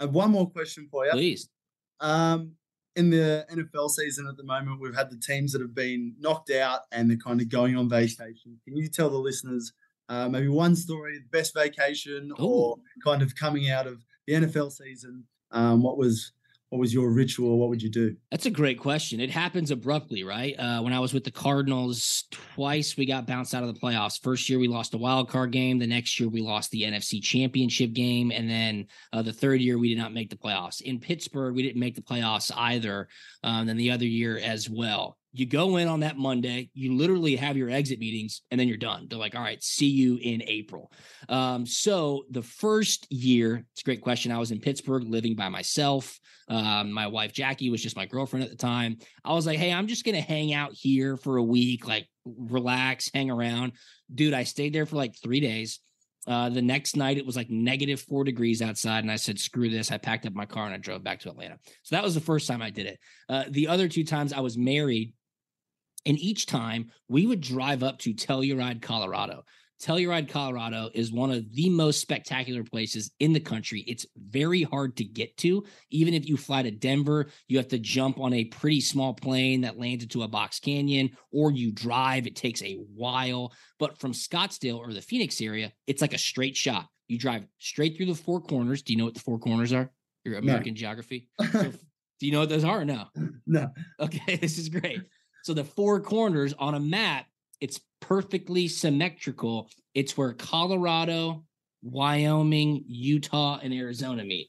One 0.00 0.30
more 0.30 0.48
question 0.48 0.88
for 0.90 1.04
you. 1.04 1.12
Please. 1.12 1.48
Um, 2.00 2.52
in 2.94 3.10
the 3.10 3.44
NFL 3.50 3.90
season 3.90 4.28
at 4.28 4.36
the 4.36 4.44
moment, 4.44 4.80
we've 4.80 4.94
had 4.94 5.10
the 5.10 5.18
teams 5.18 5.52
that 5.52 5.60
have 5.60 5.74
been 5.74 6.14
knocked 6.20 6.50
out 6.50 6.82
and 6.92 7.10
they're 7.10 7.16
kind 7.16 7.40
of 7.40 7.48
going 7.48 7.76
on 7.76 7.88
vacation. 7.88 8.60
Can 8.64 8.76
you 8.76 8.88
tell 8.88 9.10
the 9.10 9.16
listeners 9.16 9.72
uh, 10.08 10.28
maybe 10.28 10.48
one 10.48 10.76
story, 10.76 11.20
best 11.30 11.54
vacation, 11.54 12.32
or 12.38 12.76
kind 13.04 13.22
of 13.22 13.34
coming 13.34 13.70
out 13.70 13.86
of 13.86 14.02
the 14.26 14.34
NFL 14.34 14.72
season? 14.72 15.24
Um, 15.50 15.82
what 15.82 15.96
was 15.96 16.32
what 16.74 16.80
was 16.80 16.92
your 16.92 17.10
ritual? 17.10 17.56
What 17.58 17.68
would 17.68 17.80
you 17.80 17.88
do? 17.88 18.16
That's 18.32 18.46
a 18.46 18.50
great 18.50 18.80
question. 18.80 19.20
It 19.20 19.30
happens 19.30 19.70
abruptly, 19.70 20.24
right? 20.24 20.58
Uh, 20.58 20.82
when 20.82 20.92
I 20.92 20.98
was 20.98 21.14
with 21.14 21.22
the 21.22 21.30
Cardinals, 21.30 22.24
twice 22.32 22.96
we 22.96 23.06
got 23.06 23.28
bounced 23.28 23.54
out 23.54 23.62
of 23.62 23.72
the 23.72 23.78
playoffs. 23.78 24.20
First 24.20 24.48
year 24.48 24.58
we 24.58 24.66
lost 24.66 24.92
a 24.92 24.98
wild 24.98 25.28
card 25.28 25.52
game. 25.52 25.78
The 25.78 25.86
next 25.86 26.18
year 26.18 26.28
we 26.28 26.40
lost 26.40 26.72
the 26.72 26.82
NFC 26.82 27.22
Championship 27.22 27.92
game, 27.92 28.32
and 28.32 28.50
then 28.50 28.88
uh, 29.12 29.22
the 29.22 29.32
third 29.32 29.60
year 29.60 29.78
we 29.78 29.88
did 29.88 29.98
not 29.98 30.12
make 30.12 30.30
the 30.30 30.36
playoffs. 30.36 30.80
In 30.80 30.98
Pittsburgh, 30.98 31.54
we 31.54 31.62
didn't 31.62 31.78
make 31.78 31.94
the 31.94 32.02
playoffs 32.02 32.50
either. 32.56 33.06
Um, 33.44 33.68
then 33.68 33.76
the 33.76 33.92
other 33.92 34.06
year 34.06 34.38
as 34.38 34.68
well. 34.68 35.16
You 35.36 35.46
go 35.46 35.76
in 35.78 35.88
on 35.88 36.00
that 36.00 36.16
Monday, 36.16 36.70
you 36.74 36.96
literally 36.96 37.34
have 37.34 37.56
your 37.56 37.68
exit 37.68 37.98
meetings, 37.98 38.42
and 38.50 38.60
then 38.60 38.68
you're 38.68 38.76
done. 38.76 39.08
They're 39.10 39.18
like, 39.18 39.34
"All 39.34 39.42
right, 39.42 39.62
see 39.62 39.88
you 39.88 40.16
in 40.22 40.42
April." 40.46 40.92
Um, 41.28 41.66
so 41.66 42.24
the 42.30 42.42
first 42.42 43.10
year, 43.10 43.66
it's 43.72 43.82
a 43.82 43.84
great 43.84 44.00
question. 44.00 44.30
I 44.30 44.38
was 44.38 44.52
in 44.52 44.60
Pittsburgh 44.60 45.02
living 45.04 45.34
by 45.34 45.48
myself. 45.48 46.18
Um, 46.48 46.92
my 46.92 47.08
wife 47.08 47.32
Jackie 47.32 47.68
was 47.68 47.82
just 47.82 47.96
my 47.96 48.06
girlfriend 48.06 48.44
at 48.44 48.50
the 48.50 48.56
time. 48.56 48.98
I 49.24 49.32
was 49.32 49.44
like, 49.44 49.58
hey, 49.58 49.72
I'm 49.72 49.88
just 49.88 50.04
gonna 50.04 50.20
hang 50.20 50.52
out 50.54 50.72
here 50.72 51.16
for 51.16 51.36
a 51.36 51.42
week, 51.42 51.86
like 51.86 52.08
relax, 52.24 53.10
hang 53.12 53.30
around. 53.30 53.72
Dude, 54.14 54.34
I 54.34 54.44
stayed 54.44 54.72
there 54.72 54.86
for 54.86 54.96
like 54.96 55.16
three 55.20 55.40
days. 55.40 55.80
Uh, 56.26 56.48
the 56.48 56.62
next 56.62 56.96
night 56.96 57.18
it 57.18 57.26
was 57.26 57.36
like 57.36 57.50
negative 57.50 58.00
four 58.00 58.24
degrees 58.24 58.62
outside, 58.62 59.04
and 59.04 59.10
I 59.10 59.16
said, 59.16 59.38
"Screw 59.38 59.68
this!" 59.68 59.90
I 59.92 59.98
packed 59.98 60.26
up 60.26 60.32
my 60.32 60.46
car 60.46 60.64
and 60.66 60.74
I 60.74 60.78
drove 60.78 61.04
back 61.04 61.20
to 61.20 61.30
Atlanta. 61.30 61.58
So 61.82 61.96
that 61.96 62.04
was 62.04 62.14
the 62.14 62.20
first 62.20 62.46
time 62.48 62.62
I 62.62 62.70
did 62.70 62.86
it. 62.86 62.98
Uh, 63.28 63.44
the 63.50 63.68
other 63.68 63.88
two 63.88 64.04
times 64.04 64.32
I 64.32 64.40
was 64.40 64.56
married, 64.56 65.12
and 66.06 66.18
each 66.18 66.46
time 66.46 66.90
we 67.08 67.26
would 67.26 67.40
drive 67.40 67.82
up 67.82 67.98
to 68.00 68.14
Telluride, 68.14 68.82
Colorado. 68.82 69.44
Telluride, 69.82 70.28
Colorado 70.28 70.88
is 70.94 71.12
one 71.12 71.30
of 71.30 71.52
the 71.54 71.68
most 71.68 72.00
spectacular 72.00 72.64
places 72.64 73.10
in 73.20 73.32
the 73.32 73.40
country. 73.40 73.84
It's 73.86 74.06
very 74.16 74.62
hard 74.62 74.96
to 74.96 75.04
get 75.04 75.36
to. 75.38 75.64
Even 75.90 76.14
if 76.14 76.26
you 76.26 76.36
fly 76.36 76.62
to 76.62 76.70
Denver, 76.70 77.26
you 77.48 77.58
have 77.58 77.68
to 77.68 77.78
jump 77.78 78.18
on 78.18 78.32
a 78.32 78.44
pretty 78.44 78.80
small 78.80 79.12
plane 79.12 79.62
that 79.62 79.78
lands 79.78 80.04
into 80.04 80.22
a 80.22 80.28
box 80.28 80.58
canyon, 80.60 81.10
or 81.32 81.50
you 81.50 81.72
drive. 81.72 82.26
It 82.26 82.36
takes 82.36 82.62
a 82.62 82.76
while. 82.94 83.52
But 83.78 83.98
from 83.98 84.12
Scottsdale 84.12 84.78
or 84.78 84.92
the 84.92 85.02
Phoenix 85.02 85.40
area, 85.40 85.72
it's 85.86 86.00
like 86.00 86.14
a 86.14 86.18
straight 86.18 86.56
shot. 86.56 86.86
You 87.08 87.18
drive 87.18 87.46
straight 87.58 87.96
through 87.96 88.06
the 88.06 88.14
four 88.14 88.40
corners. 88.40 88.82
Do 88.82 88.92
you 88.92 88.98
know 88.98 89.04
what 89.04 89.14
the 89.14 89.20
four 89.20 89.38
corners 89.38 89.72
are? 89.72 89.90
Your 90.24 90.38
American 90.38 90.74
geography. 90.74 91.28
So, 91.52 91.72
do 92.20 92.26
you 92.26 92.32
know 92.32 92.40
what 92.40 92.48
those 92.48 92.64
are 92.64 92.80
or 92.80 92.84
no? 92.84 93.06
No. 93.44 93.70
Okay, 94.00 94.36
this 94.40 94.56
is 94.56 94.68
great. 94.68 95.00
So 95.44 95.52
the 95.52 95.62
four 95.62 96.00
corners 96.00 96.54
on 96.58 96.74
a 96.74 96.80
map, 96.80 97.26
it's 97.60 97.78
perfectly 98.00 98.66
symmetrical. 98.66 99.68
It's 99.94 100.16
where 100.16 100.32
Colorado, 100.32 101.44
Wyoming, 101.82 102.84
Utah, 102.86 103.60
and 103.62 103.74
Arizona 103.74 104.24
meet. 104.24 104.48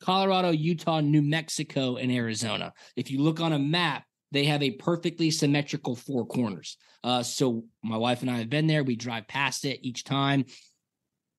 Colorado, 0.00 0.50
Utah, 0.50 1.00
New 1.00 1.20
Mexico, 1.20 1.96
and 1.96 2.10
Arizona. 2.10 2.72
If 2.96 3.10
you 3.10 3.20
look 3.20 3.38
on 3.40 3.52
a 3.52 3.58
map, 3.58 4.04
they 4.32 4.44
have 4.46 4.62
a 4.62 4.70
perfectly 4.70 5.30
symmetrical 5.30 5.94
four 5.94 6.24
corners. 6.24 6.78
Uh, 7.04 7.22
so 7.22 7.64
my 7.82 7.98
wife 7.98 8.22
and 8.22 8.30
I 8.30 8.38
have 8.38 8.48
been 8.48 8.66
there. 8.66 8.82
We 8.82 8.96
drive 8.96 9.28
past 9.28 9.66
it 9.66 9.80
each 9.82 10.04
time. 10.04 10.46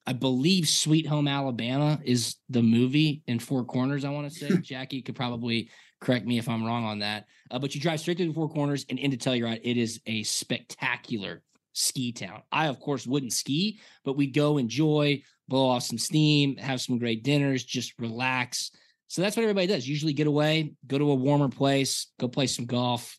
I 0.06 0.14
believe 0.14 0.70
Sweet 0.70 1.08
Home 1.08 1.28
Alabama 1.28 2.00
is 2.04 2.36
the 2.50 2.62
movie 2.62 3.24
in 3.26 3.40
Four 3.40 3.66
Corners. 3.66 4.06
I 4.06 4.12
want 4.12 4.32
to 4.32 4.40
say 4.40 4.58
Jackie 4.62 5.02
could 5.02 5.16
probably 5.16 5.72
correct 6.06 6.26
me 6.26 6.38
if 6.38 6.48
I'm 6.48 6.64
wrong 6.64 6.86
on 6.86 7.00
that. 7.00 7.26
Uh, 7.50 7.58
but 7.58 7.74
you 7.74 7.82
drive 7.82 8.00
straight 8.00 8.18
through 8.18 8.28
the 8.28 8.34
Four 8.34 8.50
Corners 8.50 8.86
and 8.90 9.00
into 9.00 9.18
Telluride. 9.18 9.62
It 9.64 9.76
is 9.76 10.00
a 10.06 10.22
spectacular 10.24 11.42
ski 11.74 12.12
town. 12.12 12.44
I 12.52 12.68
of 12.68 12.80
course 12.80 13.08
wouldn't 13.08 13.34
ski, 13.34 13.80
but 14.04 14.16
we'd 14.16 14.34
go 14.34 14.58
enjoy, 14.58 15.24
blow 15.48 15.68
off 15.68 15.84
some 15.84 15.98
steam, 15.98 16.58
have 16.58 16.80
some 16.80 17.00
great 17.00 17.24
dinners, 17.24 17.64
just 17.64 17.98
relax. 18.00 18.72
So 19.08 19.22
that's 19.22 19.36
what 19.36 19.44
everybody 19.44 19.68
does. 19.68 19.88
Usually 19.88 20.14
get 20.14 20.28
away, 20.28 20.74
go 20.88 20.98
to 20.98 21.12
a 21.12 21.16
warmer 21.16 21.50
place, 21.50 22.08
go 22.20 22.28
play 22.28 22.48
some 22.48 22.66
golf, 22.66 23.18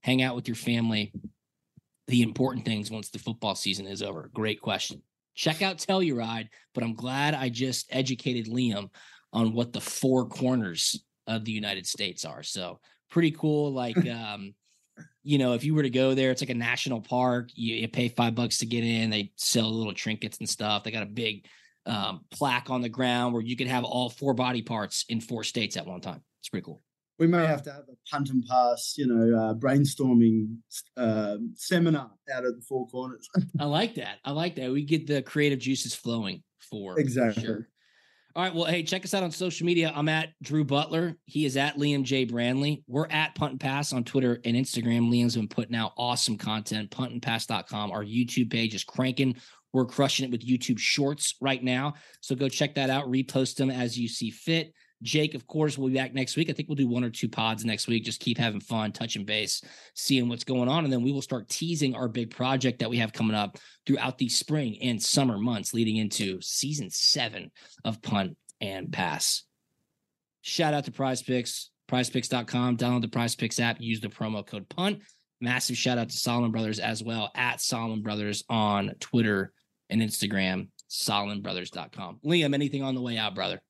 hang 0.00 0.22
out 0.22 0.36
with 0.36 0.46
your 0.46 0.54
family. 0.54 1.12
The 2.06 2.22
important 2.22 2.64
things 2.64 2.90
once 2.90 3.10
the 3.10 3.18
football 3.18 3.56
season 3.56 3.86
is 3.86 4.02
over. 4.02 4.30
Great 4.32 4.60
question. 4.60 5.02
Check 5.34 5.60
out 5.60 5.78
Telluride, 5.78 6.48
but 6.72 6.84
I'm 6.84 6.94
glad 6.94 7.34
I 7.34 7.48
just 7.48 7.88
educated 7.90 8.46
Liam 8.46 8.90
on 9.32 9.52
what 9.52 9.72
the 9.72 9.80
four 9.80 10.26
corners 10.26 11.04
of 11.28 11.44
the 11.44 11.52
United 11.52 11.86
States 11.86 12.24
are. 12.24 12.42
So 12.42 12.80
pretty 13.10 13.30
cool. 13.30 13.72
Like, 13.72 13.96
um, 14.08 14.54
you 15.22 15.38
know, 15.38 15.52
if 15.52 15.62
you 15.62 15.74
were 15.74 15.82
to 15.82 15.90
go 15.90 16.14
there, 16.14 16.32
it's 16.32 16.42
like 16.42 16.50
a 16.50 16.54
national 16.54 17.00
park. 17.00 17.50
You, 17.54 17.76
you 17.76 17.88
pay 17.88 18.08
five 18.08 18.34
bucks 18.34 18.58
to 18.58 18.66
get 18.66 18.82
in. 18.82 19.10
They 19.10 19.32
sell 19.36 19.70
little 19.70 19.94
trinkets 19.94 20.38
and 20.38 20.48
stuff. 20.48 20.82
They 20.82 20.90
got 20.90 21.04
a 21.04 21.06
big 21.06 21.46
um, 21.86 22.24
plaque 22.30 22.70
on 22.70 22.80
the 22.80 22.88
ground 22.88 23.34
where 23.34 23.42
you 23.42 23.54
could 23.54 23.68
have 23.68 23.84
all 23.84 24.10
four 24.10 24.34
body 24.34 24.62
parts 24.62 25.04
in 25.08 25.20
four 25.20 25.44
states 25.44 25.76
at 25.76 25.86
one 25.86 26.00
time. 26.00 26.22
It's 26.40 26.48
pretty 26.48 26.64
cool. 26.64 26.82
We 27.18 27.26
may 27.26 27.44
have 27.46 27.64
to 27.64 27.72
have 27.72 27.82
a 27.88 28.10
punt 28.10 28.30
and 28.30 28.46
pass, 28.46 28.94
you 28.96 29.06
know, 29.06 29.36
uh, 29.36 29.54
brainstorming 29.54 30.58
uh, 30.96 31.38
seminar 31.54 32.12
out 32.32 32.44
of 32.44 32.54
the 32.54 32.62
four 32.62 32.86
corners. 32.86 33.28
I 33.60 33.64
like 33.64 33.96
that. 33.96 34.18
I 34.24 34.30
like 34.30 34.54
that. 34.56 34.70
We 34.70 34.84
get 34.84 35.08
the 35.08 35.22
creative 35.22 35.58
juices 35.58 35.94
flowing 35.94 36.44
for 36.60 36.98
Exactly. 36.98 37.42
Sure. 37.42 37.68
All 38.38 38.44
right. 38.44 38.54
Well, 38.54 38.66
hey, 38.66 38.84
check 38.84 39.04
us 39.04 39.14
out 39.14 39.24
on 39.24 39.32
social 39.32 39.66
media. 39.66 39.92
I'm 39.92 40.08
at 40.08 40.28
Drew 40.40 40.62
Butler. 40.62 41.16
He 41.24 41.44
is 41.44 41.56
at 41.56 41.76
Liam 41.76 42.04
J. 42.04 42.24
Branley. 42.24 42.84
We're 42.86 43.08
at 43.08 43.34
Punt 43.34 43.50
and 43.50 43.60
Pass 43.60 43.92
on 43.92 44.04
Twitter 44.04 44.40
and 44.44 44.56
Instagram. 44.56 45.10
Liam's 45.10 45.34
been 45.34 45.48
putting 45.48 45.74
out 45.74 45.90
awesome 45.98 46.38
content. 46.38 46.92
Puntandpass.com. 46.92 47.90
Our 47.90 48.04
YouTube 48.04 48.52
page 48.52 48.76
is 48.76 48.84
cranking. 48.84 49.34
We're 49.72 49.86
crushing 49.86 50.24
it 50.24 50.30
with 50.30 50.46
YouTube 50.46 50.78
shorts 50.78 51.34
right 51.40 51.60
now. 51.60 51.94
So 52.20 52.36
go 52.36 52.48
check 52.48 52.76
that 52.76 52.90
out. 52.90 53.06
Repost 53.06 53.56
them 53.56 53.70
as 53.70 53.98
you 53.98 54.06
see 54.06 54.30
fit. 54.30 54.72
Jake, 55.02 55.34
of 55.34 55.46
course, 55.46 55.78
will 55.78 55.88
be 55.88 55.94
back 55.94 56.12
next 56.12 56.36
week. 56.36 56.50
I 56.50 56.52
think 56.52 56.68
we'll 56.68 56.76
do 56.76 56.88
one 56.88 57.04
or 57.04 57.10
two 57.10 57.28
pods 57.28 57.64
next 57.64 57.86
week. 57.86 58.04
Just 58.04 58.20
keep 58.20 58.36
having 58.36 58.60
fun, 58.60 58.92
touching 58.92 59.24
base, 59.24 59.62
seeing 59.94 60.28
what's 60.28 60.44
going 60.44 60.68
on. 60.68 60.84
And 60.84 60.92
then 60.92 61.02
we 61.02 61.12
will 61.12 61.22
start 61.22 61.48
teasing 61.48 61.94
our 61.94 62.08
big 62.08 62.34
project 62.34 62.80
that 62.80 62.90
we 62.90 62.98
have 62.98 63.12
coming 63.12 63.36
up 63.36 63.58
throughout 63.86 64.18
the 64.18 64.28
spring 64.28 64.78
and 64.82 65.02
summer 65.02 65.38
months 65.38 65.72
leading 65.72 65.96
into 65.96 66.40
season 66.40 66.90
seven 66.90 67.50
of 67.84 68.02
Punt 68.02 68.36
and 68.60 68.92
Pass. 68.92 69.44
Shout 70.42 70.74
out 70.74 70.84
to 70.86 70.92
Prize 70.92 71.22
Picks, 71.22 71.70
prizepicks.com. 71.88 72.76
Download 72.76 73.02
the 73.02 73.08
Prize 73.08 73.36
Picks 73.36 73.60
app, 73.60 73.80
use 73.80 74.00
the 74.00 74.08
promo 74.08 74.44
code 74.44 74.68
PUNT. 74.68 75.02
Massive 75.40 75.76
shout 75.76 75.98
out 75.98 76.08
to 76.08 76.16
Solomon 76.16 76.50
Brothers 76.50 76.80
as 76.80 77.02
well 77.02 77.30
at 77.36 77.60
Solomon 77.60 78.02
Brothers 78.02 78.42
on 78.48 78.92
Twitter 78.98 79.52
and 79.88 80.02
Instagram, 80.02 80.68
SolomonBrothers.com. 80.90 82.18
Liam, 82.24 82.54
anything 82.54 82.82
on 82.82 82.94
the 82.94 83.00
way 83.00 83.16
out, 83.16 83.34
brother? 83.34 83.62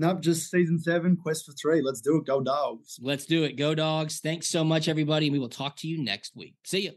Nope, 0.00 0.20
just 0.20 0.50
season 0.50 0.78
seven, 0.78 1.16
quest 1.16 1.44
for 1.44 1.52
three. 1.52 1.82
Let's 1.82 2.00
do 2.00 2.16
it. 2.16 2.24
Go 2.24 2.40
dogs. 2.40 2.98
Let's 3.02 3.26
do 3.26 3.42
it. 3.42 3.56
Go 3.56 3.74
dogs. 3.74 4.20
Thanks 4.20 4.48
so 4.48 4.62
much, 4.62 4.86
everybody. 4.86 5.28
We 5.28 5.40
will 5.40 5.48
talk 5.48 5.76
to 5.78 5.88
you 5.88 6.02
next 6.02 6.36
week. 6.36 6.54
See 6.64 6.82
you. 6.82 6.92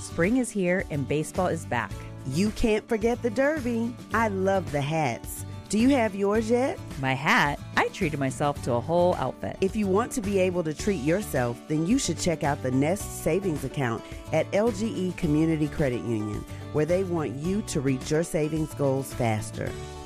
Spring 0.00 0.38
is 0.38 0.50
here 0.50 0.84
and 0.90 1.06
baseball 1.06 1.46
is 1.46 1.66
back. 1.66 1.92
You 2.26 2.50
can't 2.50 2.86
forget 2.88 3.22
the 3.22 3.30
Derby. 3.30 3.94
I 4.12 4.28
love 4.28 4.72
the 4.72 4.80
hats. 4.80 5.44
Do 5.68 5.78
you 5.78 5.90
have 5.90 6.16
yours 6.16 6.50
yet? 6.50 6.80
My 7.00 7.14
hat? 7.14 7.60
I 7.76 7.86
treated 7.88 8.18
myself 8.18 8.60
to 8.64 8.72
a 8.72 8.80
whole 8.80 9.14
outfit. 9.14 9.56
If 9.60 9.76
you 9.76 9.86
want 9.86 10.10
to 10.12 10.20
be 10.20 10.40
able 10.40 10.64
to 10.64 10.74
treat 10.74 11.00
yourself, 11.02 11.60
then 11.68 11.86
you 11.86 11.96
should 11.96 12.18
check 12.18 12.42
out 12.42 12.60
the 12.64 12.72
Nest 12.72 13.22
Savings 13.22 13.62
Account 13.62 14.02
at 14.32 14.50
LGE 14.50 15.16
Community 15.16 15.68
Credit 15.68 16.00
Union, 16.00 16.44
where 16.72 16.86
they 16.86 17.04
want 17.04 17.36
you 17.36 17.62
to 17.62 17.80
reach 17.80 18.10
your 18.10 18.24
savings 18.24 18.74
goals 18.74 19.14
faster. 19.14 19.70